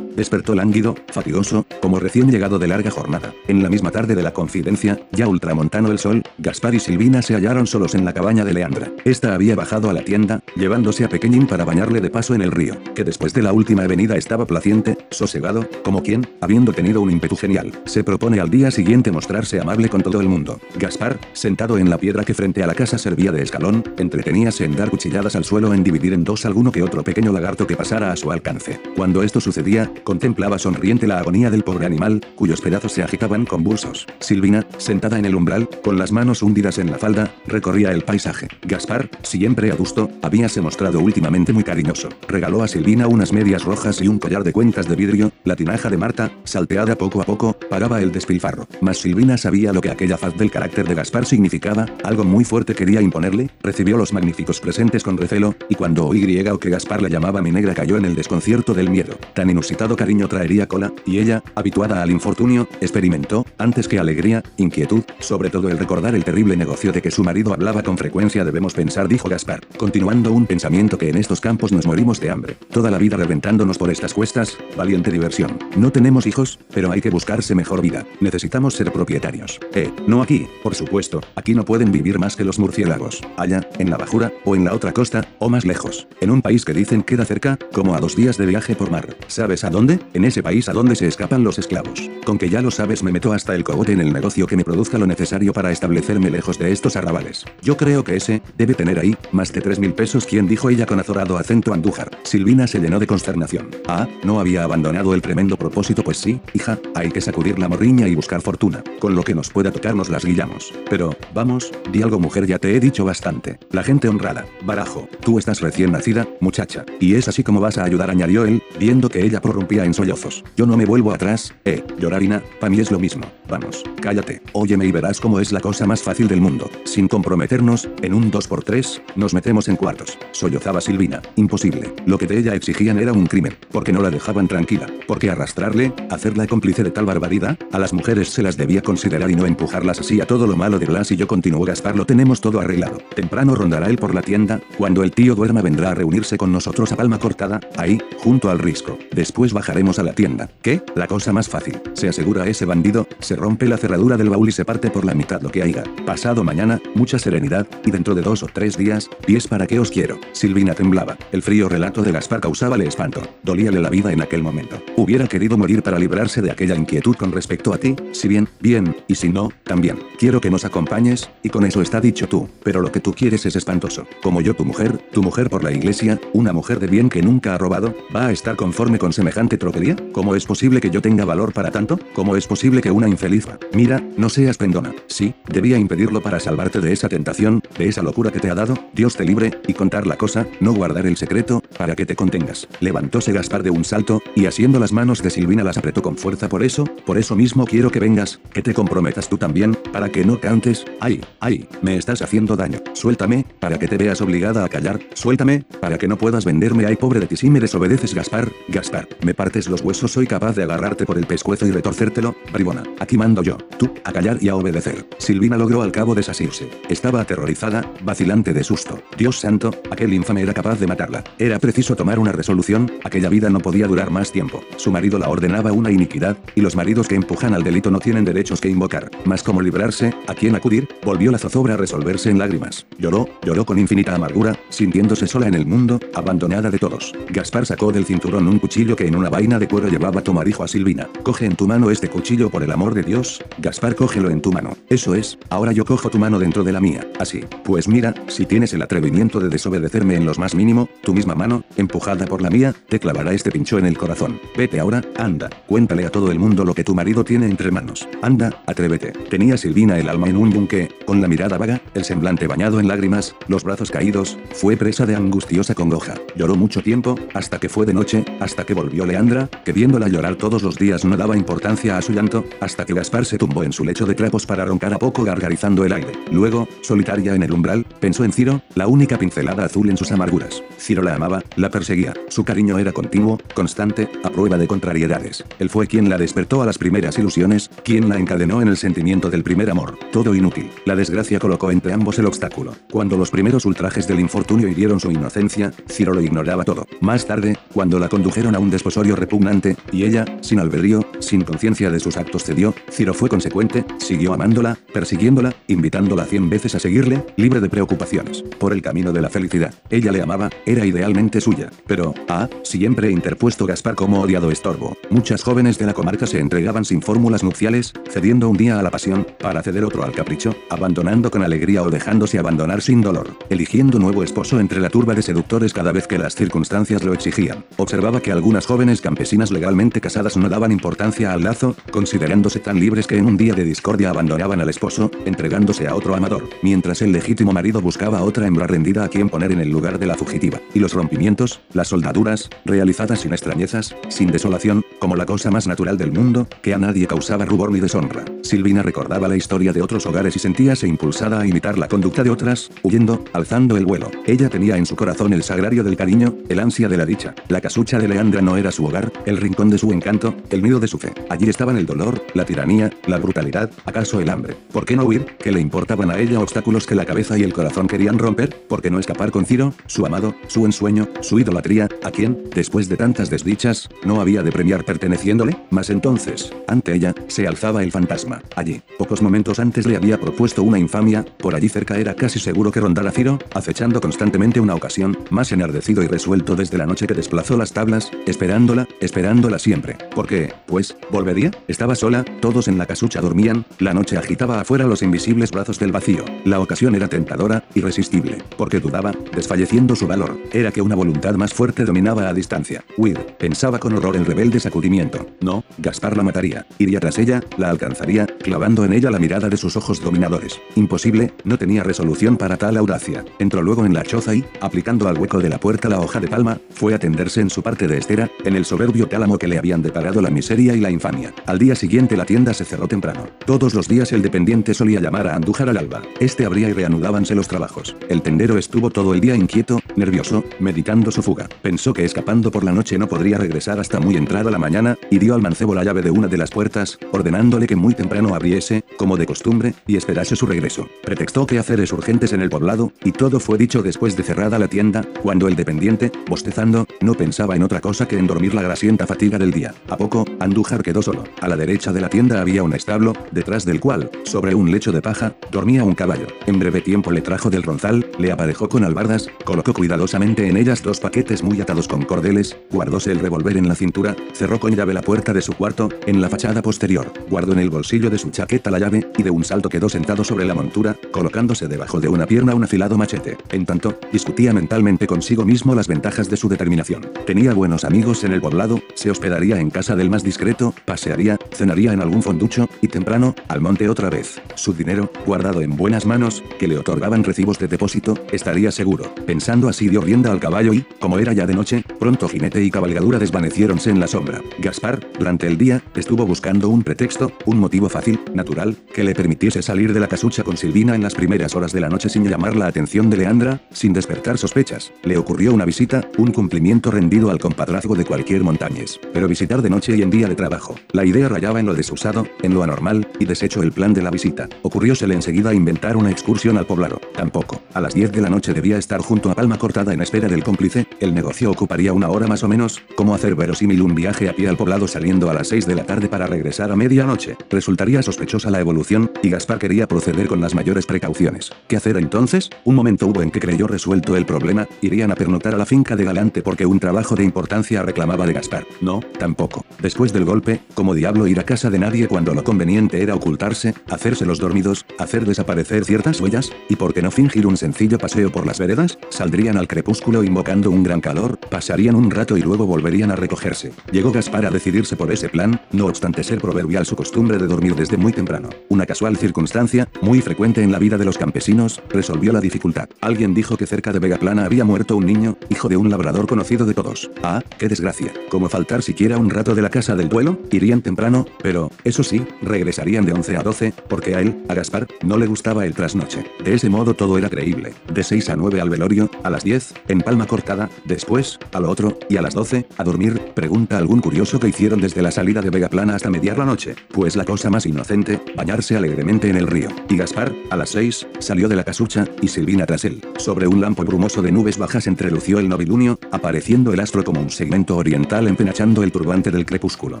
despertó 0.16 0.54
lánguido, 0.54 0.94
fatigoso, 1.08 1.66
como 1.80 2.00
recién 2.00 2.30
llegado 2.30 2.58
de 2.58 2.68
larga 2.68 2.90
jornada. 2.90 3.32
En 3.46 3.62
la 3.62 3.68
misma 3.68 3.90
tarde 3.90 4.14
de 4.14 4.22
la 4.22 4.32
confidencia, 4.32 5.00
ya 5.12 5.28
ultramontano 5.28 5.90
el 5.90 5.98
sol, 5.98 6.22
Gaspar 6.38 6.74
y 6.74 6.80
Silvina 6.80 7.22
se 7.22 7.34
hallaron 7.34 7.66
solos 7.66 7.94
en 7.94 8.04
la 8.04 8.12
cabaña 8.12 8.44
de 8.44 8.54
Leandra. 8.54 8.90
Esta 9.04 9.34
había 9.34 9.54
bajado 9.54 9.90
a 9.90 9.92
la 9.92 10.04
tienda, 10.04 10.40
llevándose 10.56 11.04
a 11.04 11.08
Pequeñín 11.08 11.46
para 11.46 11.64
bañarle 11.64 12.00
de 12.00 12.10
paso 12.10 12.34
en 12.34 12.42
el 12.42 12.50
río, 12.50 12.76
que 12.94 13.04
después 13.04 13.34
de 13.34 13.42
la 13.42 13.52
última 13.52 13.84
avenida 13.84 14.16
estaba 14.16 14.46
placiente, 14.46 14.98
sosegado, 15.10 15.68
como 15.84 16.02
quien, 16.02 16.26
habiendo 16.40 16.72
tenido 16.72 17.00
un 17.00 17.10
ímpetu 17.10 17.36
genial, 17.36 17.72
se 17.84 18.04
propone 18.04 18.40
al 18.40 18.50
día 18.50 18.70
siguiente 18.70 19.12
mostrarse 19.12 19.60
amable 19.60 19.88
con 19.88 20.02
todo 20.02 20.20
el 20.20 20.28
mundo. 20.28 20.60
Gaspar, 20.78 21.18
sentado 21.32 21.78
en 21.78 21.90
la 21.90 21.98
piedra 21.98 22.24
que 22.24 22.34
frente 22.34 22.62
a 22.62 22.66
la 22.66 22.74
casa 22.74 22.98
servía 22.98 23.32
de 23.32 23.42
escalón, 23.42 23.84
entreteníase 23.96 24.64
en 24.64 24.76
dar 24.76 24.90
cuchilladas 24.90 25.36
al 25.36 25.44
suelo 25.44 25.72
en 25.74 25.84
dividir 25.84 26.12
en 26.12 26.24
dos 26.24 26.44
alguno 26.44 26.72
que 26.72 26.82
otro 26.82 27.02
pequeño 27.02 27.32
lagarto 27.32 27.66
que 27.66 27.76
pasara 27.76 28.12
a 28.12 28.16
su 28.16 28.32
alcance. 28.32 28.80
Cuando 28.96 29.22
esto 29.22 29.40
sucedía, 29.48 29.90
contemplaba 30.04 30.58
sonriente 30.58 31.06
la 31.06 31.20
agonía 31.20 31.50
del 31.50 31.64
pobre 31.64 31.86
animal, 31.86 32.20
cuyos 32.34 32.60
pedazos 32.60 32.92
se 32.92 33.02
agitaban 33.02 33.46
convulsos. 33.46 34.06
Silvina, 34.20 34.66
sentada 34.76 35.18
en 35.18 35.24
el 35.24 35.34
umbral, 35.34 35.70
con 35.82 35.96
las 35.96 36.12
manos 36.12 36.42
hundidas 36.42 36.76
en 36.76 36.90
la 36.90 36.98
falda, 36.98 37.32
recorría 37.46 37.92
el 37.92 38.02
paisaje. 38.02 38.48
Gaspar, 38.62 39.08
siempre 39.22 39.72
adusto, 39.72 40.10
habíase 40.20 40.60
mostrado 40.60 41.00
últimamente 41.00 41.54
muy 41.54 41.64
cariñoso. 41.64 42.10
Regaló 42.28 42.62
a 42.62 42.68
Silvina 42.68 43.06
unas 43.06 43.32
medias 43.32 43.64
rojas 43.64 44.02
y 44.02 44.08
un 44.08 44.18
collar 44.18 44.44
de 44.44 44.52
cuentas 44.52 44.86
de 44.86 44.96
vidrio, 44.96 45.32
la 45.44 45.56
tinaja 45.56 45.88
de 45.88 45.96
Marta, 45.96 46.30
salteada 46.44 46.96
poco 46.96 47.22
a 47.22 47.24
poco, 47.24 47.58
pagaba 47.70 48.02
el 48.02 48.12
despilfarro. 48.12 48.68
Mas 48.82 48.98
Silvina 48.98 49.38
sabía 49.38 49.72
lo 49.72 49.80
que 49.80 49.90
aquella 49.90 50.18
faz 50.18 50.36
del 50.36 50.50
carácter 50.50 50.86
de 50.86 50.94
Gaspar 50.94 51.24
significaba, 51.24 51.86
algo 52.04 52.24
muy 52.24 52.44
fuerte 52.44 52.74
quería 52.74 53.00
imponerle, 53.00 53.48
recibió 53.62 53.96
los 53.96 54.12
magníficos 54.12 54.60
presentes 54.60 55.02
con 55.02 55.16
recelo, 55.16 55.54
y 55.70 55.74
cuando 55.74 56.06
oí 56.06 56.20
griega 56.20 56.52
o 56.52 56.58
que 56.58 56.68
Gaspar 56.68 57.00
le 57.00 57.08
llamaba 57.08 57.40
mi 57.40 57.50
negra 57.50 57.72
cayó 57.72 57.96
en 57.96 58.04
el 58.04 58.14
desconcierto 58.14 58.74
del 58.74 58.90
miedo. 58.90 59.16
Tan 59.38 59.50
inusitado 59.50 59.94
cariño 59.94 60.26
traería 60.26 60.66
cola, 60.66 60.92
y 61.06 61.20
ella, 61.20 61.44
habituada 61.54 62.02
al 62.02 62.10
infortunio, 62.10 62.66
experimentó, 62.80 63.46
antes 63.56 63.86
que 63.86 64.00
alegría, 64.00 64.42
inquietud, 64.56 65.04
sobre 65.20 65.48
todo 65.48 65.68
el 65.68 65.78
recordar 65.78 66.16
el 66.16 66.24
terrible 66.24 66.56
negocio 66.56 66.90
de 66.90 67.00
que 67.00 67.12
su 67.12 67.22
marido 67.22 67.52
hablaba 67.52 67.84
con 67.84 67.96
frecuencia 67.96 68.44
debemos 68.44 68.74
pensar 68.74 69.06
dijo 69.06 69.28
Gaspar, 69.28 69.60
continuando 69.76 70.32
un 70.32 70.46
pensamiento 70.46 70.98
que 70.98 71.08
en 71.08 71.18
estos 71.18 71.40
campos 71.40 71.70
nos 71.70 71.86
morimos 71.86 72.18
de 72.18 72.30
hambre, 72.30 72.56
toda 72.72 72.90
la 72.90 72.98
vida 72.98 73.16
reventándonos 73.16 73.78
por 73.78 73.92
estas 73.92 74.12
cuestas, 74.12 74.58
valiente 74.76 75.12
diversión. 75.12 75.56
No 75.76 75.92
tenemos 75.92 76.26
hijos, 76.26 76.58
pero 76.74 76.90
hay 76.90 77.00
que 77.00 77.10
buscarse 77.10 77.54
mejor 77.54 77.80
vida, 77.80 78.04
necesitamos 78.20 78.74
ser 78.74 78.90
propietarios. 78.90 79.60
Eh, 79.72 79.92
no 80.08 80.20
aquí, 80.20 80.48
por 80.64 80.74
supuesto, 80.74 81.20
aquí 81.36 81.54
no 81.54 81.64
pueden 81.64 81.92
vivir 81.92 82.18
más 82.18 82.34
que 82.34 82.42
los 82.42 82.58
murciélagos, 82.58 83.20
allá, 83.36 83.60
en 83.78 83.88
la 83.88 83.98
bajura, 83.98 84.32
o 84.44 84.56
en 84.56 84.64
la 84.64 84.74
otra 84.74 84.92
costa, 84.92 85.28
o 85.38 85.48
más 85.48 85.64
lejos, 85.64 86.08
en 86.20 86.32
un 86.32 86.42
país 86.42 86.64
que 86.64 86.74
dicen 86.74 87.04
queda 87.04 87.24
cerca, 87.24 87.56
como 87.72 87.94
a 87.94 88.00
dos 88.00 88.16
días 88.16 88.36
de 88.36 88.46
viaje 88.46 88.74
por 88.74 88.90
mar. 88.90 89.06
¿Sabes 89.28 89.62
a 89.62 89.70
dónde? 89.70 90.00
En 90.14 90.24
ese 90.24 90.42
país 90.42 90.68
a 90.68 90.72
donde 90.72 90.96
se 90.96 91.06
escapan 91.06 91.44
los 91.44 91.58
esclavos. 91.58 92.10
Con 92.24 92.38
que 92.38 92.48
ya 92.48 92.62
lo 92.62 92.70
sabes 92.70 93.02
me 93.02 93.12
meto 93.12 93.32
hasta 93.32 93.54
el 93.54 93.62
cogote 93.62 93.92
en 93.92 94.00
el 94.00 94.12
negocio 94.12 94.46
que 94.46 94.56
me 94.56 94.64
produzca 94.64 94.98
lo 94.98 95.06
necesario 95.06 95.52
para 95.52 95.70
establecerme 95.70 96.30
lejos 96.30 96.58
de 96.58 96.72
estos 96.72 96.96
arrabales. 96.96 97.44
Yo 97.62 97.76
creo 97.76 98.02
que 98.02 98.16
ese, 98.16 98.42
debe 98.56 98.74
tener 98.74 98.98
ahí, 98.98 99.16
más 99.30 99.52
de 99.52 99.60
tres 99.60 99.78
mil 99.78 99.92
pesos 99.92 100.24
quien 100.24 100.48
dijo 100.48 100.70
ella 100.70 100.86
con 100.86 100.98
azorado 100.98 101.36
acento 101.36 101.74
andújar. 101.74 102.10
Silvina 102.22 102.66
se 102.66 102.80
llenó 102.80 102.98
de 102.98 103.06
consternación. 103.06 103.70
Ah, 103.86 104.08
no 104.24 104.40
había 104.40 104.64
abandonado 104.64 105.14
el 105.14 105.22
tremendo 105.22 105.56
propósito 105.56 106.02
pues 106.02 106.16
sí, 106.16 106.40
hija, 106.54 106.78
hay 106.94 107.10
que 107.10 107.20
sacudir 107.20 107.58
la 107.58 107.68
morriña 107.68 108.08
y 108.08 108.14
buscar 108.14 108.40
fortuna. 108.40 108.82
Con 108.98 109.14
lo 109.14 109.22
que 109.22 109.34
nos 109.34 109.50
pueda 109.50 109.70
tocar 109.70 109.94
nos 109.94 110.08
las 110.08 110.24
guillamos. 110.24 110.72
Pero, 110.88 111.14
vamos, 111.34 111.70
di 111.92 112.02
algo 112.02 112.18
mujer 112.18 112.46
ya 112.46 112.58
te 112.58 112.74
he 112.74 112.80
dicho 112.80 113.04
bastante. 113.04 113.58
La 113.72 113.82
gente 113.82 114.08
honrada. 114.08 114.46
Barajo, 114.64 115.06
tú 115.20 115.38
estás 115.38 115.60
recién 115.60 115.92
nacida, 115.92 116.26
muchacha. 116.40 116.86
Y 116.98 117.14
es 117.14 117.28
así 117.28 117.42
como 117.42 117.60
vas 117.60 117.76
a 117.76 117.84
ayudar 117.84 118.10
añadió 118.10 118.44
él, 118.44 118.62
viendo 118.78 119.08
que 119.08 119.17
ella 119.24 119.40
prorrumpía 119.40 119.84
en 119.84 119.94
sollozos. 119.94 120.44
Yo 120.56 120.66
no 120.66 120.76
me 120.76 120.86
vuelvo 120.86 121.12
atrás, 121.12 121.54
eh, 121.64 121.84
llorarina, 121.98 122.42
pa' 122.60 122.68
mí 122.68 122.80
es 122.80 122.90
lo 122.90 122.98
mismo. 122.98 123.24
Vamos, 123.48 123.84
cállate, 124.00 124.42
óyeme 124.52 124.86
y 124.86 124.92
verás 124.92 125.20
cómo 125.20 125.40
es 125.40 125.52
la 125.52 125.60
cosa 125.60 125.86
más 125.86 126.02
fácil 126.02 126.28
del 126.28 126.40
mundo. 126.40 126.68
Sin 126.84 127.08
comprometernos, 127.08 127.88
en 128.02 128.14
un 128.14 128.30
2x3, 128.30 129.02
nos 129.16 129.34
metemos 129.34 129.68
en 129.68 129.76
cuartos. 129.76 130.18
Sollozaba 130.32 130.80
Silvina. 130.80 131.22
Imposible. 131.36 131.94
Lo 132.06 132.18
que 132.18 132.26
de 132.26 132.38
ella 132.38 132.54
exigían 132.54 132.98
era 132.98 133.12
un 133.12 133.26
crimen. 133.26 133.56
Porque 133.70 133.92
no 133.92 134.02
la 134.02 134.10
dejaban 134.10 134.48
tranquila. 134.48 134.86
Porque 135.06 135.30
arrastrarle, 135.30 135.92
hacerla 136.10 136.46
cómplice 136.46 136.84
de 136.84 136.90
tal 136.90 137.06
barbaridad, 137.06 137.58
a 137.72 137.78
las 137.78 137.92
mujeres 137.92 138.28
se 138.28 138.42
las 138.42 138.56
debía 138.56 138.82
considerar 138.82 139.30
y 139.30 139.34
no 139.34 139.46
empujarlas 139.46 140.00
así 140.00 140.20
a 140.20 140.26
todo 140.26 140.46
lo 140.46 140.56
malo 140.56 140.78
de 140.78 140.86
Blas 140.86 141.10
y 141.10 141.16
yo 141.16 141.26
continuó 141.26 141.64
Gaspar 141.64 141.96
lo 141.96 142.06
tenemos 142.06 142.40
todo 142.40 142.60
arreglado. 142.60 142.98
Temprano 143.14 143.54
rondará 143.54 143.88
él 143.88 143.96
por 143.96 144.14
la 144.14 144.22
tienda, 144.22 144.60
cuando 144.76 145.02
el 145.02 145.12
tío 145.12 145.34
duerma 145.34 145.62
vendrá 145.62 145.90
a 145.90 145.94
reunirse 145.94 146.38
con 146.38 146.52
nosotros 146.52 146.92
a 146.92 146.96
palma 146.96 147.18
cortada, 147.18 147.60
ahí, 147.76 147.98
junto 148.18 148.50
al 148.50 148.58
risco. 148.58 148.98
Después 149.12 149.52
bajaremos 149.52 149.98
a 149.98 150.02
la 150.02 150.12
tienda. 150.12 150.48
¿Qué? 150.62 150.82
La 150.94 151.06
cosa 151.06 151.32
más 151.32 151.48
fácil. 151.48 151.80
Se 151.94 152.08
asegura 152.08 152.46
ese 152.46 152.64
bandido, 152.64 153.06
se 153.20 153.36
rompe 153.36 153.66
la 153.66 153.76
cerradura 153.76 154.16
del 154.16 154.30
baúl 154.30 154.48
y 154.48 154.52
se 154.52 154.64
parte 154.64 154.90
por 154.90 155.04
la 155.04 155.14
mitad 155.14 155.40
lo 155.42 155.50
que 155.50 155.62
haya. 155.62 155.84
Pasado 156.06 156.44
mañana, 156.44 156.80
mucha 156.94 157.18
serenidad, 157.18 157.66
y 157.84 157.90
dentro 157.90 158.14
de 158.14 158.22
dos 158.22 158.42
o 158.42 158.48
tres 158.52 158.76
días, 158.76 159.08
pies 159.26 159.46
para 159.46 159.66
qué 159.66 159.80
os 159.80 159.90
quiero. 159.90 160.18
Silvina 160.32 160.74
temblaba. 160.74 161.16
El 161.32 161.42
frío 161.42 161.68
relato 161.68 162.02
de 162.02 162.12
Gaspar 162.12 162.40
causábale 162.40 162.86
espanto. 162.86 163.22
Dolíale 163.42 163.80
la 163.80 163.90
vida 163.90 164.12
en 164.12 164.22
aquel 164.22 164.42
momento. 164.42 164.82
Hubiera 164.96 165.26
querido 165.26 165.56
morir 165.56 165.82
para 165.82 165.98
librarse 165.98 166.42
de 166.42 166.50
aquella 166.50 166.76
inquietud 166.76 167.16
con 167.16 167.32
respecto 167.32 167.72
a 167.72 167.78
ti, 167.78 167.96
si 168.12 168.28
bien, 168.28 168.48
bien, 168.60 168.96
y 169.08 169.14
si 169.14 169.28
no, 169.28 169.50
también. 169.64 169.98
Quiero 170.18 170.40
que 170.40 170.50
nos 170.50 170.64
acompañes, 170.64 171.30
y 171.42 171.50
con 171.50 171.64
eso 171.64 171.82
está 171.82 172.00
dicho 172.00 172.28
tú, 172.28 172.48
pero 172.62 172.80
lo 172.80 172.92
que 172.92 173.00
tú 173.00 173.12
quieres 173.12 173.46
es 173.46 173.56
espantoso. 173.56 174.06
Como 174.22 174.40
yo 174.40 174.54
tu 174.54 174.64
mujer, 174.64 174.98
tu 175.12 175.22
mujer 175.22 175.50
por 175.50 175.64
la 175.64 175.72
iglesia, 175.72 176.20
una 176.32 176.52
mujer 176.52 176.80
de 176.80 176.86
bien 176.86 177.08
que 177.08 177.22
nunca 177.22 177.54
ha 177.54 177.58
robado, 177.58 177.94
¿va 178.14 178.26
a 178.26 178.32
estar 178.32 178.56
conforme 178.56 178.97
con 178.98 179.12
semejante 179.12 179.56
troquería? 179.56 179.96
¿Cómo 180.12 180.34
es 180.34 180.44
posible 180.44 180.80
que 180.80 180.90
yo 180.90 181.00
tenga 181.00 181.24
valor 181.24 181.52
para 181.52 181.70
tanto? 181.70 181.98
¿Cómo 182.14 182.36
es 182.36 182.46
posible 182.46 182.80
que 182.80 182.90
una 182.90 183.08
infeliz 183.08 183.38
Mira, 183.72 184.02
no 184.16 184.28
seas 184.28 184.56
pendona. 184.56 184.94
Sí, 185.06 185.34
debía 185.48 185.78
impedirlo 185.78 186.22
para 186.22 186.40
salvarte 186.40 186.80
de 186.80 186.92
esa 186.92 187.08
tentación, 187.08 187.62
de 187.76 187.88
esa 187.88 188.02
locura 188.02 188.32
que 188.32 188.40
te 188.40 188.50
ha 188.50 188.54
dado, 188.54 188.74
Dios 188.94 189.16
te 189.16 189.24
libre, 189.24 189.60
y 189.66 189.74
contar 189.74 190.06
la 190.06 190.16
cosa, 190.16 190.46
no 190.60 190.72
guardar 190.72 191.06
el 191.06 191.16
secreto, 191.16 191.62
para 191.76 191.94
que 191.94 192.06
te 192.06 192.16
contengas. 192.16 192.66
Levantóse 192.80 193.32
Gaspar 193.32 193.62
de 193.62 193.70
un 193.70 193.84
salto, 193.84 194.22
y 194.34 194.46
haciendo 194.46 194.80
las 194.80 194.92
manos 194.92 195.22
de 195.22 195.30
Silvina 195.30 195.62
las 195.62 195.78
apretó 195.78 196.02
con 196.02 196.16
fuerza 196.16 196.48
por 196.48 196.62
eso, 196.62 196.84
por 197.06 197.18
eso 197.18 197.36
mismo 197.36 197.66
quiero 197.66 197.90
que 197.90 198.00
vengas, 198.00 198.40
que 198.52 198.62
te 198.62 198.74
comprometas 198.74 199.28
tú 199.28 199.36
también, 199.36 199.76
para 199.92 200.08
que 200.08 200.24
no 200.24 200.40
cantes, 200.40 200.84
ay, 201.00 201.20
ay, 201.40 201.68
me 201.82 201.96
estás 201.96 202.22
haciendo 202.22 202.56
daño. 202.56 202.78
Suéltame, 202.94 203.44
para 203.60 203.78
que 203.78 203.88
te 203.88 203.98
veas 203.98 204.20
obligada 204.20 204.64
a 204.64 204.68
callar, 204.68 205.00
suéltame, 205.14 205.64
para 205.80 205.98
que 205.98 206.08
no 206.08 206.16
puedas 206.16 206.44
venderme, 206.44 206.86
ay 206.86 206.96
pobre 206.96 207.20
de 207.20 207.26
ti 207.26 207.36
si 207.36 207.50
me 207.50 207.60
desobedeces 207.60 208.14
Gaspar, 208.14 208.50
Gaspar, 208.68 208.87
me 209.22 209.34
partes 209.34 209.68
los 209.68 209.82
huesos, 209.82 210.12
soy 210.12 210.26
capaz 210.26 210.56
de 210.56 210.62
agarrarte 210.62 211.04
por 211.04 211.18
el 211.18 211.26
pescuezo 211.26 211.66
y 211.66 211.70
retorcértelo, 211.70 212.34
bribona, 212.52 212.82
aquí 212.98 213.18
mando 213.18 213.42
yo, 213.42 213.58
tú, 213.78 213.92
a 214.04 214.12
callar 214.12 214.38
y 214.40 214.48
a 214.48 214.56
obedecer. 214.56 215.06
Silvina 215.18 215.58
logró 215.58 215.82
al 215.82 215.92
cabo 215.92 216.14
desasirse. 216.14 216.70
Estaba 216.88 217.20
aterrorizada, 217.20 217.92
vacilante 218.02 218.52
de 218.52 218.64
susto. 218.64 219.00
Dios 219.16 219.40
santo, 219.40 219.74
aquel 219.90 220.14
infame 220.14 220.42
era 220.42 220.54
capaz 220.54 220.80
de 220.80 220.86
matarla. 220.86 221.22
Era 221.38 221.58
preciso 221.58 221.96
tomar 221.96 222.18
una 222.18 222.32
resolución, 222.32 222.90
aquella 223.04 223.28
vida 223.28 223.50
no 223.50 223.60
podía 223.60 223.86
durar 223.86 224.10
más 224.10 224.32
tiempo. 224.32 224.62
Su 224.76 224.90
marido 224.90 225.18
la 225.18 225.28
ordenaba 225.28 225.72
una 225.72 225.90
iniquidad, 225.90 226.38
y 226.54 226.62
los 226.62 226.74
maridos 226.74 227.08
que 227.08 227.14
empujan 227.14 227.54
al 227.54 227.62
delito 227.62 227.90
no 227.90 227.98
tienen 227.98 228.24
derechos 228.24 228.60
que 228.60 228.70
invocar. 228.70 229.10
Mas 229.24 229.42
como 229.42 229.60
librarse, 229.60 230.14
a 230.26 230.34
quién 230.34 230.54
acudir, 230.54 230.88
volvió 231.04 231.30
la 231.30 231.38
zozobra 231.38 231.74
a 231.74 231.76
resolverse 231.76 232.30
en 232.30 232.38
lágrimas. 232.38 232.86
Lloró, 232.98 233.28
lloró 233.42 233.66
con 233.66 233.78
infinita 233.78 234.14
amargura, 234.14 234.58
sintiéndose 234.70 235.26
sola 235.26 235.46
en 235.46 235.54
el 235.54 235.66
mundo, 235.66 236.00
abandonada 236.14 236.70
de 236.70 236.78
todos. 236.78 237.12
Gaspar 237.30 237.66
sacó 237.66 237.92
del 237.92 238.06
cinturón 238.06 238.48
un 238.48 238.58
cuchillo 238.58 238.77
que 238.78 239.08
en 239.08 239.16
una 239.16 239.28
vaina 239.28 239.58
de 239.58 239.66
cuero 239.66 239.88
llevaba 239.88 240.22
tu 240.22 240.32
marido 240.32 240.62
a 240.62 240.68
Silvina. 240.68 241.08
Coge 241.24 241.46
en 241.46 241.56
tu 241.56 241.66
mano 241.66 241.90
este 241.90 242.08
cuchillo 242.08 242.48
por 242.48 242.62
el 242.62 242.70
amor 242.70 242.94
de 242.94 243.02
Dios, 243.02 243.42
Gaspar 243.58 243.96
cógelo 243.96 244.30
en 244.30 244.40
tu 244.40 244.52
mano. 244.52 244.76
Eso 244.88 245.16
es, 245.16 245.36
ahora 245.50 245.72
yo 245.72 245.84
cojo 245.84 246.10
tu 246.10 246.18
mano 246.18 246.38
dentro 246.38 246.62
de 246.62 246.70
la 246.70 246.80
mía. 246.80 247.04
Así. 247.18 247.40
Pues 247.64 247.88
mira, 247.88 248.14
si 248.28 248.46
tienes 248.46 248.72
el 248.74 248.82
atrevimiento 248.82 249.40
de 249.40 249.48
desobedecerme 249.48 250.14
en 250.14 250.24
los 250.24 250.38
más 250.38 250.54
mínimo, 250.54 250.88
tu 251.02 251.12
misma 251.12 251.34
mano, 251.34 251.64
empujada 251.76 252.24
por 252.26 252.40
la 252.40 252.50
mía, 252.50 252.72
te 252.88 253.00
clavará 253.00 253.32
este 253.32 253.50
pincho 253.50 253.78
en 253.78 253.86
el 253.86 253.98
corazón. 253.98 254.40
Vete 254.56 254.78
ahora, 254.78 255.02
anda, 255.16 255.50
cuéntale 255.66 256.06
a 256.06 256.10
todo 256.10 256.30
el 256.30 256.38
mundo 256.38 256.64
lo 256.64 256.72
que 256.72 256.84
tu 256.84 256.94
marido 256.94 257.24
tiene 257.24 257.46
entre 257.46 257.72
manos. 257.72 258.08
Anda, 258.22 258.62
atrévete. 258.66 259.10
Tenía 259.28 259.56
Silvina 259.56 259.98
el 259.98 260.08
alma 260.08 260.28
en 260.28 260.36
un 260.36 260.52
yunque, 260.52 260.88
con 261.04 261.20
la 261.20 261.26
mirada 261.26 261.58
vaga, 261.58 261.80
el 261.94 262.04
semblante 262.04 262.46
bañado 262.46 262.78
en 262.78 262.86
lágrimas, 262.86 263.34
los 263.48 263.64
brazos 263.64 263.90
caídos, 263.90 264.38
fue 264.52 264.76
presa 264.76 265.04
de 265.04 265.16
angustiosa 265.16 265.74
congoja. 265.74 266.14
Lloró 266.36 266.54
mucho 266.54 266.80
tiempo, 266.80 267.18
hasta 267.34 267.58
que 267.58 267.68
fue 267.68 267.84
de 267.84 267.94
noche, 267.94 268.24
hasta 268.38 268.67
que 268.68 268.74
volvió 268.74 269.06
Leandra, 269.06 269.48
que 269.64 269.72
viéndola 269.72 270.08
llorar 270.08 270.36
todos 270.36 270.62
los 270.62 270.76
días 270.76 271.02
no 271.02 271.16
daba 271.16 271.38
importancia 271.38 271.96
a 271.96 272.02
su 272.02 272.12
llanto, 272.12 272.44
hasta 272.60 272.84
que 272.84 272.92
Gaspar 272.92 273.24
se 273.24 273.38
tumbó 273.38 273.64
en 273.64 273.72
su 273.72 273.82
lecho 273.82 274.04
de 274.04 274.14
trapos 274.14 274.44
para 274.44 274.66
roncar 274.66 274.92
a 274.92 274.98
poco 274.98 275.24
gargarizando 275.24 275.86
el 275.86 275.92
aire. 275.94 276.12
Luego, 276.30 276.68
solitaria 276.82 277.34
en 277.34 277.42
el 277.42 277.50
umbral, 277.50 277.86
pensó 277.98 278.24
en 278.24 278.32
Ciro, 278.32 278.60
la 278.74 278.86
única 278.86 279.18
pincelada 279.18 279.64
azul 279.64 279.88
en 279.88 279.96
sus 279.96 280.12
amarguras. 280.12 280.62
Ciro 280.78 281.02
la 281.02 281.14
amaba, 281.14 281.42
la 281.56 281.70
perseguía. 281.70 282.12
Su 282.28 282.44
cariño 282.44 282.78
era 282.78 282.92
continuo, 282.92 283.38
constante, 283.54 284.10
a 284.22 284.28
prueba 284.28 284.58
de 284.58 284.66
contrariedades. 284.66 285.46
Él 285.58 285.70
fue 285.70 285.86
quien 285.86 286.10
la 286.10 286.18
despertó 286.18 286.60
a 286.60 286.66
las 286.66 286.76
primeras 286.76 287.16
ilusiones, 287.16 287.70
quien 287.84 288.10
la 288.10 288.18
encadenó 288.18 288.60
en 288.60 288.68
el 288.68 288.76
sentimiento 288.76 289.30
del 289.30 289.44
primer 289.44 289.70
amor. 289.70 289.98
Todo 290.12 290.34
inútil. 290.34 290.70
La 290.84 290.94
desgracia 290.94 291.38
colocó 291.38 291.70
entre 291.70 291.94
ambos 291.94 292.18
el 292.18 292.26
obstáculo. 292.26 292.76
Cuando 292.92 293.16
los 293.16 293.30
primeros 293.30 293.64
ultrajes 293.64 294.06
del 294.06 294.20
infortunio 294.20 294.68
hirieron 294.68 295.00
su 295.00 295.10
inocencia, 295.10 295.72
Ciro 295.88 296.12
lo 296.12 296.20
ignoraba 296.20 296.64
todo. 296.64 296.86
Más 297.00 297.24
tarde, 297.24 297.56
cuando 297.72 297.98
la 297.98 298.10
condujeron 298.10 298.54
a 298.54 298.57
un 298.58 298.70
desposorio 298.70 299.16
repugnante, 299.16 299.76
y 299.92 300.04
ella, 300.04 300.24
sin 300.40 300.60
albedrío, 300.60 301.00
sin 301.28 301.42
conciencia 301.42 301.90
de 301.90 302.00
sus 302.00 302.16
actos 302.16 302.44
cedió, 302.44 302.74
Ciro 302.90 303.12
fue 303.12 303.28
consecuente, 303.28 303.84
siguió 303.98 304.32
amándola, 304.32 304.78
persiguiéndola, 304.92 305.54
invitándola 305.66 306.24
cien 306.24 306.48
veces 306.48 306.74
a 306.74 306.80
seguirle, 306.80 307.24
libre 307.36 307.60
de 307.60 307.68
preocupaciones, 307.68 308.42
por 308.58 308.72
el 308.72 308.82
camino 308.82 309.12
de 309.12 309.20
la 309.20 309.28
felicidad. 309.28 309.74
Ella 309.90 310.10
le 310.10 310.22
amaba, 310.22 310.48
era 310.64 310.86
idealmente 310.86 311.40
suya. 311.40 311.70
Pero, 311.86 312.14
ah, 312.28 312.48
siempre 312.62 313.10
interpuesto 313.10 313.66
Gaspar 313.66 313.94
como 313.94 314.22
odiado 314.22 314.50
estorbo. 314.50 314.96
Muchas 315.10 315.42
jóvenes 315.42 315.78
de 315.78 315.86
la 315.86 315.92
comarca 315.92 316.26
se 316.26 316.40
entregaban 316.40 316.84
sin 316.84 317.02
fórmulas 317.02 317.44
nupciales, 317.44 317.92
cediendo 318.10 318.48
un 318.48 318.56
día 318.56 318.78
a 318.78 318.82
la 318.82 318.90
pasión, 318.90 319.26
para 319.38 319.62
ceder 319.62 319.84
otro 319.84 320.04
al 320.04 320.12
capricho, 320.12 320.54
abandonando 320.70 321.30
con 321.30 321.42
alegría 321.42 321.82
o 321.82 321.90
dejándose 321.90 322.38
abandonar 322.38 322.80
sin 322.80 323.02
dolor, 323.02 323.36
eligiendo 323.50 323.98
nuevo 323.98 324.22
esposo 324.22 324.60
entre 324.60 324.80
la 324.80 324.88
turba 324.88 325.14
de 325.14 325.22
seductores 325.22 325.74
cada 325.74 325.92
vez 325.92 326.06
que 326.06 326.18
las 326.18 326.34
circunstancias 326.34 327.04
lo 327.04 327.12
exigían. 327.12 327.64
Observaba 327.76 328.20
que 328.20 328.32
algunas 328.32 328.64
jóvenes 328.64 329.02
campesinas 329.02 329.50
legalmente 329.50 330.00
casadas 330.00 330.36
no 330.38 330.48
daban 330.48 330.72
importancia 330.72 331.17
al 331.26 331.44
lazo, 331.44 331.76
considerándose 331.90 332.60
tan 332.60 332.78
libres 332.78 333.06
que 333.06 333.16
en 333.16 333.26
un 333.26 333.36
día 333.36 333.54
de 333.54 333.64
discordia 333.64 334.10
abandonaban 334.10 334.60
al 334.60 334.68
esposo, 334.68 335.10
entregándose 335.24 335.86
a 335.86 335.94
otro 335.94 336.14
amador, 336.14 336.48
mientras 336.62 337.02
el 337.02 337.12
legítimo 337.12 337.52
marido 337.52 337.80
buscaba 337.80 338.22
otra 338.22 338.46
hembra 338.46 338.66
rendida 338.66 339.04
a 339.04 339.08
quien 339.08 339.28
poner 339.28 339.52
en 339.52 339.60
el 339.60 339.70
lugar 339.70 339.98
de 339.98 340.06
la 340.06 340.14
fugitiva. 340.14 340.60
Y 340.74 340.78
los 340.78 340.92
rompimientos, 340.92 341.60
las 341.72 341.88
soldaduras, 341.88 342.50
realizadas 342.64 343.20
sin 343.20 343.32
extrañezas, 343.32 343.94
sin 344.08 344.30
desolación, 344.30 344.84
como 345.00 345.16
la 345.16 345.26
cosa 345.26 345.50
más 345.50 345.66
natural 345.66 345.98
del 345.98 346.12
mundo, 346.12 346.46
que 346.62 346.74
a 346.74 346.78
nadie 346.78 347.06
causaba 347.06 347.44
rubor 347.44 347.72
ni 347.72 347.80
deshonra. 347.80 348.24
Silvina 348.42 348.82
recordaba 348.82 349.28
la 349.28 349.36
historia 349.36 349.72
de 349.72 349.82
otros 349.82 350.06
hogares 350.06 350.36
y 350.36 350.38
sentíase 350.38 350.86
impulsada 350.86 351.40
a 351.40 351.46
imitar 351.46 351.78
la 351.78 351.88
conducta 351.88 352.22
de 352.22 352.30
otras, 352.30 352.70
huyendo, 352.82 353.24
alzando 353.32 353.76
el 353.76 353.86
vuelo. 353.86 354.10
Ella 354.26 354.48
tenía 354.48 354.76
en 354.76 354.86
su 354.86 354.96
corazón 354.96 355.32
el 355.32 355.42
sagrario 355.42 355.84
del 355.84 355.96
cariño, 355.96 356.34
el 356.48 356.60
ansia 356.60 356.88
de 356.88 356.96
la 356.96 357.06
dicha. 357.06 357.34
La 357.48 357.60
casucha 357.60 357.98
de 357.98 358.08
Leandra 358.08 358.42
no 358.42 358.56
era 358.56 358.72
su 358.72 358.84
hogar, 358.84 359.12
el 359.26 359.36
rincón 359.36 359.70
de 359.70 359.78
su 359.78 359.92
encanto, 359.92 360.34
el 360.50 360.62
nido 360.62 360.80
de 360.80 360.88
su 360.88 360.98
fe. 360.98 361.07
Allí 361.28 361.48
estaban 361.48 361.76
el 361.76 361.86
dolor, 361.86 362.22
la 362.34 362.44
tiranía, 362.44 362.90
la 363.06 363.18
brutalidad, 363.18 363.70
acaso 363.84 364.20
el 364.20 364.30
hambre. 364.30 364.56
¿Por 364.72 364.84
qué 364.84 364.96
no 364.96 365.04
huir? 365.04 365.24
¿Que 365.38 365.52
le 365.52 365.60
importaban 365.60 366.10
a 366.10 366.18
ella 366.18 366.40
obstáculos 366.40 366.86
que 366.86 366.94
la 366.94 367.04
cabeza 367.04 367.38
y 367.38 367.42
el 367.42 367.52
corazón 367.52 367.86
querían 367.86 368.18
romper? 368.18 368.66
¿Por 368.68 368.82
qué 368.82 368.90
no 368.90 368.98
escapar 368.98 369.30
con 369.30 369.44
Ciro, 369.44 369.74
su 369.86 370.06
amado, 370.06 370.34
su 370.46 370.66
ensueño, 370.66 371.08
su 371.20 371.38
idolatría, 371.38 371.88
a 372.02 372.10
quien, 372.10 372.44
después 372.54 372.88
de 372.88 372.96
tantas 372.96 373.30
desdichas, 373.30 373.88
no 374.04 374.20
había 374.20 374.42
de 374.42 374.52
premiar 374.52 374.84
perteneciéndole? 374.84 375.56
Mas 375.70 375.90
entonces, 375.90 376.52
ante 376.66 376.94
ella, 376.94 377.14
se 377.28 377.46
alzaba 377.46 377.82
el 377.82 377.92
fantasma. 377.92 378.42
Allí, 378.56 378.82
pocos 378.98 379.22
momentos 379.22 379.58
antes 379.58 379.86
le 379.86 379.96
había 379.96 380.20
propuesto 380.20 380.62
una 380.62 380.78
infamia, 380.78 381.24
por 381.38 381.54
allí 381.54 381.68
cerca 381.68 381.98
era 381.98 382.14
casi 382.14 382.38
seguro 382.38 382.70
que 382.70 382.80
rondara 382.80 383.10
Ciro, 383.10 383.38
acechando 383.54 384.00
constantemente 384.00 384.60
una 384.60 384.74
ocasión, 384.74 385.18
más 385.30 385.52
enardecido 385.52 386.02
y 386.02 386.06
resuelto 386.06 386.56
desde 386.56 386.78
la 386.78 386.86
noche 386.86 387.06
que 387.06 387.14
desplazó 387.14 387.56
las 387.56 387.72
tablas, 387.72 388.10
esperándola, 388.26 388.86
esperándola 389.00 389.58
siempre. 389.58 389.96
¿Por 390.14 390.26
qué? 390.26 390.52
Pues, 390.66 390.96
¿volvería? 391.10 391.50
Estaba 391.68 391.94
sola, 391.94 392.24
todos 392.40 392.68
en 392.68 392.78
la 392.78 392.86
casucha 392.86 393.20
dormían, 393.20 393.64
la 393.78 393.94
noche 393.94 394.16
agitaba 394.16 394.60
afuera 394.60 394.86
los 394.86 395.02
invisibles 395.02 395.50
brazos 395.50 395.78
del 395.78 395.92
vacío. 395.92 396.24
La 396.44 396.60
ocasión 396.60 396.94
era 396.94 397.08
tentadora, 397.08 397.64
irresistible, 397.74 398.38
porque 398.56 398.80
dudaba, 398.80 399.12
desfalleciendo 399.34 399.96
su 399.96 400.06
valor. 400.06 400.38
Era 400.52 400.72
que 400.72 400.82
una 400.82 400.94
voluntad 400.94 401.34
más 401.34 401.54
fuerte 401.54 401.84
dominaba 401.84 402.28
a 402.28 402.34
distancia. 402.34 402.84
Huir, 402.96 403.18
pensaba 403.38 403.78
con 403.78 403.94
horror 403.94 404.16
el 404.16 404.26
rebelde 404.26 404.60
sacudimiento. 404.60 405.26
No, 405.40 405.64
Gaspar 405.78 406.16
la 406.16 406.22
mataría. 406.22 406.66
Iría 406.78 407.00
tras 407.00 407.18
ella, 407.18 407.42
la 407.56 407.70
alcanzaría, 407.70 408.26
clavando 408.26 408.84
en 408.84 408.92
ella 408.92 409.10
la 409.10 409.18
mirada 409.18 409.48
de 409.48 409.56
sus 409.56 409.76
ojos 409.76 410.02
dominadores. 410.02 410.60
Imposible, 410.74 411.32
no 411.44 411.56
tenía 411.56 411.82
resolución 411.82 412.36
para 412.36 412.56
tal 412.56 412.76
audacia. 412.76 413.24
Entró 413.38 413.62
luego 413.62 413.86
en 413.86 413.94
la 413.94 414.02
choza 414.02 414.34
y, 414.34 414.44
aplicando 414.60 415.08
al 415.08 415.18
hueco 415.18 415.38
de 415.38 415.48
la 415.48 415.58
puerta 415.58 415.88
la 415.88 416.00
hoja 416.00 416.20
de 416.20 416.28
palma, 416.28 416.58
fue 416.70 416.94
a 416.94 416.98
tenderse 416.98 417.40
en 417.40 417.50
su 417.50 417.62
parte 417.62 417.86
de 417.86 417.98
estera, 417.98 418.30
en 418.44 418.56
el 418.56 418.64
soberbio 418.64 419.08
tálamo 419.08 419.38
que 419.38 419.48
le 419.48 419.58
habían 419.58 419.82
deparado 419.82 420.20
la 420.20 420.30
miseria 420.30 420.74
y 420.74 420.80
la 420.80 420.87
infamia. 420.90 421.32
Al 421.46 421.58
día 421.58 421.74
siguiente 421.74 422.16
la 422.16 422.24
tienda 422.24 422.54
se 422.54 422.64
cerró 422.64 422.88
temprano. 422.88 423.26
Todos 423.46 423.74
los 423.74 423.88
días 423.88 424.12
el 424.12 424.22
dependiente 424.22 424.74
solía 424.74 425.00
llamar 425.00 425.26
a 425.26 425.36
Andújar 425.36 425.68
al 425.68 425.76
alba. 425.76 426.02
Este 426.20 426.44
abría 426.44 426.68
y 426.68 426.72
reanudábanse 426.72 427.34
los 427.34 427.48
trabajos. 427.48 427.96
El 428.08 428.22
tendero 428.22 428.58
estuvo 428.58 428.90
todo 428.90 429.14
el 429.14 429.20
día 429.20 429.34
inquieto, 429.34 429.80
nervioso, 429.96 430.44
meditando 430.60 431.10
su 431.10 431.22
fuga. 431.22 431.48
Pensó 431.62 431.92
que 431.92 432.04
escapando 432.04 432.50
por 432.50 432.64
la 432.64 432.72
noche 432.72 432.98
no 432.98 433.08
podría 433.08 433.38
regresar 433.38 433.78
hasta 433.80 434.00
muy 434.00 434.16
entrada 434.16 434.50
la 434.50 434.58
mañana, 434.58 434.96
y 435.10 435.18
dio 435.18 435.34
al 435.34 435.42
mancebo 435.42 435.74
la 435.74 435.84
llave 435.84 436.02
de 436.02 436.10
una 436.10 436.28
de 436.28 436.38
las 436.38 436.50
puertas, 436.50 436.98
ordenándole 437.12 437.66
que 437.66 437.76
muy 437.76 437.94
temprano 437.94 438.34
abriese, 438.34 438.84
como 438.96 439.16
de 439.16 439.26
costumbre, 439.26 439.74
y 439.86 439.96
esperase 439.96 440.36
su 440.36 440.46
regreso. 440.46 440.88
Pretextó 441.02 441.46
que 441.46 441.58
haceres 441.58 441.92
urgentes 441.92 442.32
en 442.32 442.40
el 442.40 442.50
poblado, 442.50 442.92
y 443.04 443.12
todo 443.12 443.40
fue 443.40 443.58
dicho 443.58 443.82
después 443.82 444.16
de 444.16 444.22
cerrada 444.22 444.58
la 444.58 444.68
tienda, 444.68 445.04
cuando 445.22 445.48
el 445.48 445.56
dependiente, 445.56 446.12
bostezando, 446.28 446.86
no 447.00 447.14
pensaba 447.14 447.56
en 447.56 447.62
otra 447.62 447.80
cosa 447.80 448.06
que 448.06 448.18
en 448.18 448.26
dormir 448.26 448.54
la 448.54 448.62
grasienta 448.62 449.06
fatiga 449.06 449.38
del 449.38 449.50
día. 449.50 449.74
A 449.88 449.96
poco, 449.96 450.24
Andújar 450.40 450.77
quedó 450.82 451.02
solo. 451.02 451.24
A 451.40 451.48
la 451.48 451.56
derecha 451.56 451.92
de 451.92 452.00
la 452.00 452.08
tienda 452.08 452.40
había 452.40 452.62
un 452.62 452.74
establo, 452.74 453.12
detrás 453.30 453.64
del 453.64 453.80
cual, 453.80 454.10
sobre 454.24 454.54
un 454.54 454.70
lecho 454.70 454.92
de 454.92 455.02
paja, 455.02 455.34
dormía 455.50 455.84
un 455.84 455.94
caballo. 455.94 456.26
En 456.46 456.58
breve 456.58 456.80
tiempo 456.80 457.10
le 457.10 457.20
trajo 457.20 457.50
del 457.50 457.62
ronzal, 457.62 458.06
le 458.18 458.32
aparejó 458.32 458.68
con 458.68 458.84
albardas, 458.84 459.28
colocó 459.44 459.72
cuidadosamente 459.72 460.48
en 460.48 460.56
ellas 460.56 460.82
dos 460.82 461.00
paquetes 461.00 461.42
muy 461.42 461.60
atados 461.60 461.88
con 461.88 462.02
cordeles, 462.04 462.56
guardóse 462.70 463.12
el 463.12 463.20
revólver 463.20 463.56
en 463.56 463.68
la 463.68 463.74
cintura, 463.74 464.16
cerró 464.32 464.60
con 464.60 464.74
llave 464.74 464.94
la 464.94 465.02
puerta 465.02 465.32
de 465.32 465.42
su 465.42 465.52
cuarto, 465.52 465.88
en 466.06 466.20
la 466.20 466.28
fachada 466.28 466.62
posterior, 466.62 467.12
guardó 467.28 467.52
en 467.52 467.60
el 467.60 467.70
bolsillo 467.70 468.10
de 468.10 468.18
su 468.18 468.30
chaqueta 468.30 468.70
la 468.70 468.78
llave, 468.78 469.10
y 469.16 469.22
de 469.22 469.30
un 469.30 469.44
salto 469.44 469.68
quedó 469.68 469.88
sentado 469.88 470.24
sobre 470.24 470.44
la 470.44 470.54
montura, 470.54 470.96
colocándose 471.10 471.68
debajo 471.68 472.00
de 472.00 472.08
una 472.08 472.26
pierna 472.26 472.54
un 472.54 472.64
afilado 472.64 472.96
machete. 472.96 473.36
En 473.50 473.66
tanto, 473.66 473.98
discutía 474.12 474.52
mentalmente 474.52 475.06
consigo 475.06 475.44
mismo 475.44 475.74
las 475.74 475.88
ventajas 475.88 476.28
de 476.28 476.36
su 476.36 476.48
determinación. 476.48 477.08
Tenía 477.26 477.54
buenos 477.54 477.84
amigos 477.84 478.24
en 478.24 478.32
el 478.32 478.40
poblado, 478.40 478.80
se 478.94 479.10
hospedaría 479.10 479.58
en 479.58 479.70
casa 479.70 479.96
del 479.96 480.10
más 480.10 480.22
discreto, 480.22 480.67
pasearía, 480.84 481.38
cenaría 481.52 481.92
en 481.92 482.00
algún 482.00 482.22
fonducho, 482.22 482.68
y 482.80 482.88
temprano, 482.88 483.34
al 483.48 483.60
monte 483.60 483.88
otra 483.88 484.10
vez. 484.10 484.40
Su 484.54 484.72
dinero, 484.72 485.10
guardado 485.26 485.62
en 485.62 485.76
buenas 485.76 486.06
manos, 486.06 486.42
que 486.58 486.68
le 486.68 486.78
otorgaban 486.78 487.24
recibos 487.24 487.58
de 487.58 487.68
depósito, 487.68 488.14
estaría 488.32 488.70
seguro. 488.70 489.14
Pensando 489.26 489.68
así 489.68 489.88
dio 489.88 490.00
rienda 490.00 490.32
al 490.32 490.40
caballo 490.40 490.72
y, 490.72 490.84
como 491.00 491.18
era 491.18 491.32
ya 491.32 491.46
de 491.46 491.54
noche, 491.54 491.84
pronto 491.98 492.28
jinete 492.28 492.62
y 492.62 492.70
cabalgadura 492.70 493.18
desvaneciéronse 493.18 493.90
en 493.90 494.00
la 494.00 494.08
sombra. 494.08 494.40
Gaspar, 494.58 495.00
durante 495.18 495.46
el 495.46 495.58
día, 495.58 495.82
estuvo 495.94 496.26
buscando 496.26 496.68
un 496.68 496.82
pretexto, 496.82 497.32
un 497.46 497.58
motivo 497.58 497.88
fácil, 497.88 498.20
natural, 498.34 498.76
que 498.92 499.04
le 499.04 499.14
permitiese 499.14 499.62
salir 499.62 499.92
de 499.92 500.00
la 500.00 500.08
casucha 500.08 500.42
con 500.42 500.56
Silvina 500.56 500.94
en 500.94 501.02
las 501.02 501.14
primeras 501.14 501.54
horas 501.54 501.72
de 501.72 501.80
la 501.80 501.88
noche 501.88 502.08
sin 502.08 502.24
llamar 502.28 502.56
la 502.56 502.66
atención 502.66 503.10
de 503.10 503.18
Leandra, 503.18 503.60
sin 503.72 503.92
despertar 503.92 504.38
sospechas. 504.38 504.92
Le 505.02 505.16
ocurrió 505.16 505.52
una 505.52 505.64
visita, 505.64 506.08
un 506.18 506.32
cumplimiento 506.32 506.90
rendido 506.90 507.30
al 507.30 507.38
compadrazgo 507.38 507.94
de 507.94 508.04
cualquier 508.04 508.42
montañés. 508.42 508.98
Pero 509.12 509.28
visitar 509.28 509.62
de 509.62 509.70
noche 509.70 509.96
y 509.96 510.02
en 510.02 510.10
día 510.10 510.28
de 510.28 510.34
trabajo. 510.34 510.47
La 510.92 511.04
idea 511.04 511.28
rayaba 511.28 511.60
en 511.60 511.66
lo 511.66 511.74
desusado, 511.74 512.26
en 512.42 512.54
lo 512.54 512.62
anormal, 512.62 513.06
y 513.18 513.24
deshecho 513.24 513.62
el 513.62 513.72
plan 513.72 513.92
de 513.92 514.02
la 514.02 514.10
visita. 514.10 514.48
Ocurriósele 514.62 515.14
enseguida 515.14 515.54
inventar 515.54 515.96
una 515.96 516.10
excursión 516.10 516.56
al 516.56 516.66
poblado. 516.66 517.00
Tampoco. 517.14 517.60
A 517.74 517.80
las 517.80 517.94
10 517.94 518.12
de 518.12 518.20
la 518.20 518.30
noche 518.30 518.54
debía 518.54 518.78
estar 518.78 519.00
junto 519.00 519.30
a 519.30 519.34
Palma 519.34 519.58
Cortada 519.58 519.92
en 519.92 520.00
espera 520.00 520.28
del 520.28 520.44
cómplice, 520.44 520.86
el 521.00 521.14
negocio 521.14 521.50
ocuparía 521.50 521.92
una 521.92 522.08
hora 522.08 522.26
más 522.26 522.42
o 522.42 522.48
menos, 522.48 522.82
como 522.96 523.14
hacer 523.14 523.34
verosímil 523.34 523.82
un 523.82 523.94
viaje 523.94 524.28
a 524.28 524.34
pie 524.34 524.48
al 524.48 524.56
poblado 524.56 524.88
saliendo 524.88 525.30
a 525.30 525.34
las 525.34 525.48
6 525.48 525.66
de 525.66 525.74
la 525.74 525.84
tarde 525.84 526.08
para 526.08 526.26
regresar 526.26 526.70
a 526.70 526.76
medianoche. 526.76 527.36
Resultaría 527.50 528.02
sospechosa 528.02 528.50
la 528.50 528.60
evolución, 528.60 529.10
y 529.22 529.30
Gaspar 529.30 529.58
quería 529.58 529.86
proceder 529.86 530.28
con 530.28 530.40
las 530.40 530.54
mayores 530.54 530.86
precauciones. 530.86 531.50
¿Qué 531.66 531.76
hacer 531.76 531.96
entonces? 531.96 532.50
Un 532.64 532.74
momento 532.74 533.06
hubo 533.06 533.22
en 533.22 533.30
que 533.30 533.40
creyó 533.40 533.66
resuelto 533.66 534.16
el 534.16 534.26
problema, 534.26 534.66
irían 534.80 535.10
a 535.10 535.14
pernoctar 535.14 535.54
a 535.54 535.58
la 535.58 535.66
finca 535.66 535.96
de 535.96 536.04
Galante 536.04 536.42
porque 536.42 536.66
un 536.66 536.80
trabajo 536.80 537.14
de 537.14 537.24
importancia 537.24 537.82
reclamaba 537.82 538.26
de 538.26 538.32
Gaspar. 538.32 538.66
No, 538.80 539.00
tampoco. 539.18 539.64
Después 539.80 540.12
del 540.12 540.24
golpe, 540.24 540.37
como 540.74 540.94
diablo 540.94 541.26
ir 541.26 541.40
a 541.40 541.44
casa 541.44 541.70
de 541.70 541.78
nadie 541.78 542.08
cuando 542.08 542.34
lo 542.34 542.44
conveniente 542.44 543.02
era 543.02 543.14
ocultarse, 543.14 543.74
hacerse 543.90 544.24
los 544.24 544.38
dormidos, 544.38 544.86
hacer 544.98 545.24
desaparecer 545.24 545.84
ciertas 545.84 546.20
huellas, 546.20 546.50
y 546.68 546.76
por 546.76 546.94
qué 546.94 547.02
no 547.02 547.10
fingir 547.10 547.46
un 547.46 547.56
sencillo 547.56 547.98
paseo 547.98 548.30
por 548.30 548.46
las 548.46 548.58
veredas, 548.58 548.98
saldrían 549.08 549.56
al 549.56 549.68
crepúsculo 549.68 550.22
invocando 550.22 550.70
un 550.70 550.82
gran 550.82 551.00
calor, 551.00 551.38
pasarían 551.50 551.94
un 551.94 552.10
rato 552.10 552.36
y 552.36 552.42
luego 552.42 552.66
volverían 552.66 553.10
a 553.10 553.16
recogerse. 553.16 553.72
Llegó 553.90 554.12
Gaspar 554.12 554.46
a 554.46 554.50
decidirse 554.50 554.96
por 554.96 555.10
ese 555.10 555.28
plan, 555.28 555.60
no 555.72 555.86
obstante 555.86 556.22
ser 556.22 556.40
proverbial 556.40 556.86
su 556.86 556.96
costumbre 556.96 557.38
de 557.38 557.46
dormir 557.46 557.74
desde 557.74 557.96
muy 557.96 558.12
temprano. 558.12 558.48
Una 558.68 558.86
casual 558.86 559.16
circunstancia, 559.16 559.88
muy 560.02 560.20
frecuente 560.20 560.62
en 560.62 560.72
la 560.72 560.78
vida 560.78 560.98
de 560.98 561.04
los 561.04 561.18
campesinos, 561.18 561.82
resolvió 561.90 562.32
la 562.32 562.40
dificultad. 562.40 562.88
Alguien 563.00 563.34
dijo 563.34 563.56
que 563.56 563.66
cerca 563.66 563.92
de 563.92 563.98
Vegaplana 563.98 564.44
había 564.44 564.64
muerto 564.64 564.96
un 564.96 565.06
niño, 565.06 565.36
hijo 565.48 565.68
de 565.68 565.76
un 565.76 565.90
labrador 565.90 566.26
conocido 566.26 566.66
de 566.66 566.74
todos. 566.74 567.10
Ah, 567.22 567.42
qué 567.58 567.68
desgracia. 567.68 568.12
Como 568.30 568.48
faltar 568.48 568.82
siquiera 568.82 569.18
un 569.18 569.30
rato 569.30 569.54
de 569.54 569.62
la 569.62 569.70
casa 569.70 569.94
del 569.94 570.08
duelo, 570.08 570.27
irían 570.50 570.82
temprano, 570.82 571.26
pero, 571.42 571.70
eso 571.84 572.02
sí, 572.02 572.24
regresarían 572.42 573.04
de 573.04 573.12
11 573.12 573.36
a 573.36 573.42
12, 573.42 573.72
porque 573.88 574.14
a 574.14 574.20
él, 574.20 574.38
a 574.48 574.54
Gaspar, 574.54 574.86
no 575.02 575.16
le 575.16 575.26
gustaba 575.26 575.64
el 575.64 575.74
trasnoche. 575.74 576.24
De 576.44 576.54
ese 576.54 576.68
modo 576.68 576.94
todo 576.94 577.18
era 577.18 577.30
creíble. 577.30 577.72
De 577.92 578.02
6 578.02 578.30
a 578.30 578.36
9 578.36 578.60
al 578.60 578.70
velorio, 578.70 579.10
a 579.22 579.30
las 579.30 579.44
10, 579.44 579.74
en 579.88 580.00
palma 580.00 580.26
cortada, 580.26 580.68
después, 580.84 581.38
a 581.52 581.60
lo 581.60 581.70
otro, 581.70 581.98
y 582.08 582.16
a 582.16 582.22
las 582.22 582.34
12, 582.34 582.66
a 582.76 582.84
dormir, 582.84 583.20
pregunta 583.34 583.78
algún 583.78 584.00
curioso 584.00 584.40
que 584.40 584.48
hicieron 584.48 584.80
desde 584.80 585.02
la 585.02 585.10
salida 585.10 585.40
de 585.40 585.50
Vegaplana 585.50 585.94
hasta 585.94 586.10
mediar 586.10 586.38
la 586.38 586.44
noche. 586.44 586.74
Pues 586.92 587.16
la 587.16 587.24
cosa 587.24 587.50
más 587.50 587.66
inocente, 587.66 588.20
bañarse 588.36 588.76
alegremente 588.76 589.28
en 589.28 589.36
el 589.36 589.46
río. 589.46 589.68
Y 589.88 589.96
Gaspar, 589.96 590.32
a 590.50 590.56
las 590.56 590.70
6, 590.70 591.06
salió 591.18 591.48
de 591.48 591.56
la 591.56 591.64
casucha, 591.64 592.06
y 592.20 592.28
Silvina 592.28 592.66
tras 592.66 592.84
él. 592.84 593.00
Sobre 593.18 593.46
un 593.46 593.60
lampo 593.60 593.84
brumoso 593.84 594.22
de 594.22 594.32
nubes 594.32 594.58
bajas 594.58 594.86
entrelució 594.86 595.38
el 595.38 595.48
novilunio, 595.48 595.98
apareciendo 596.10 596.72
el 596.72 596.80
astro 596.80 597.04
como 597.04 597.20
un 597.20 597.30
segmento 597.30 597.76
oriental 597.76 598.28
empenachando 598.28 598.82
el 598.82 598.92
turbante 598.92 599.30
del 599.30 599.46
crepúsculo. 599.46 600.00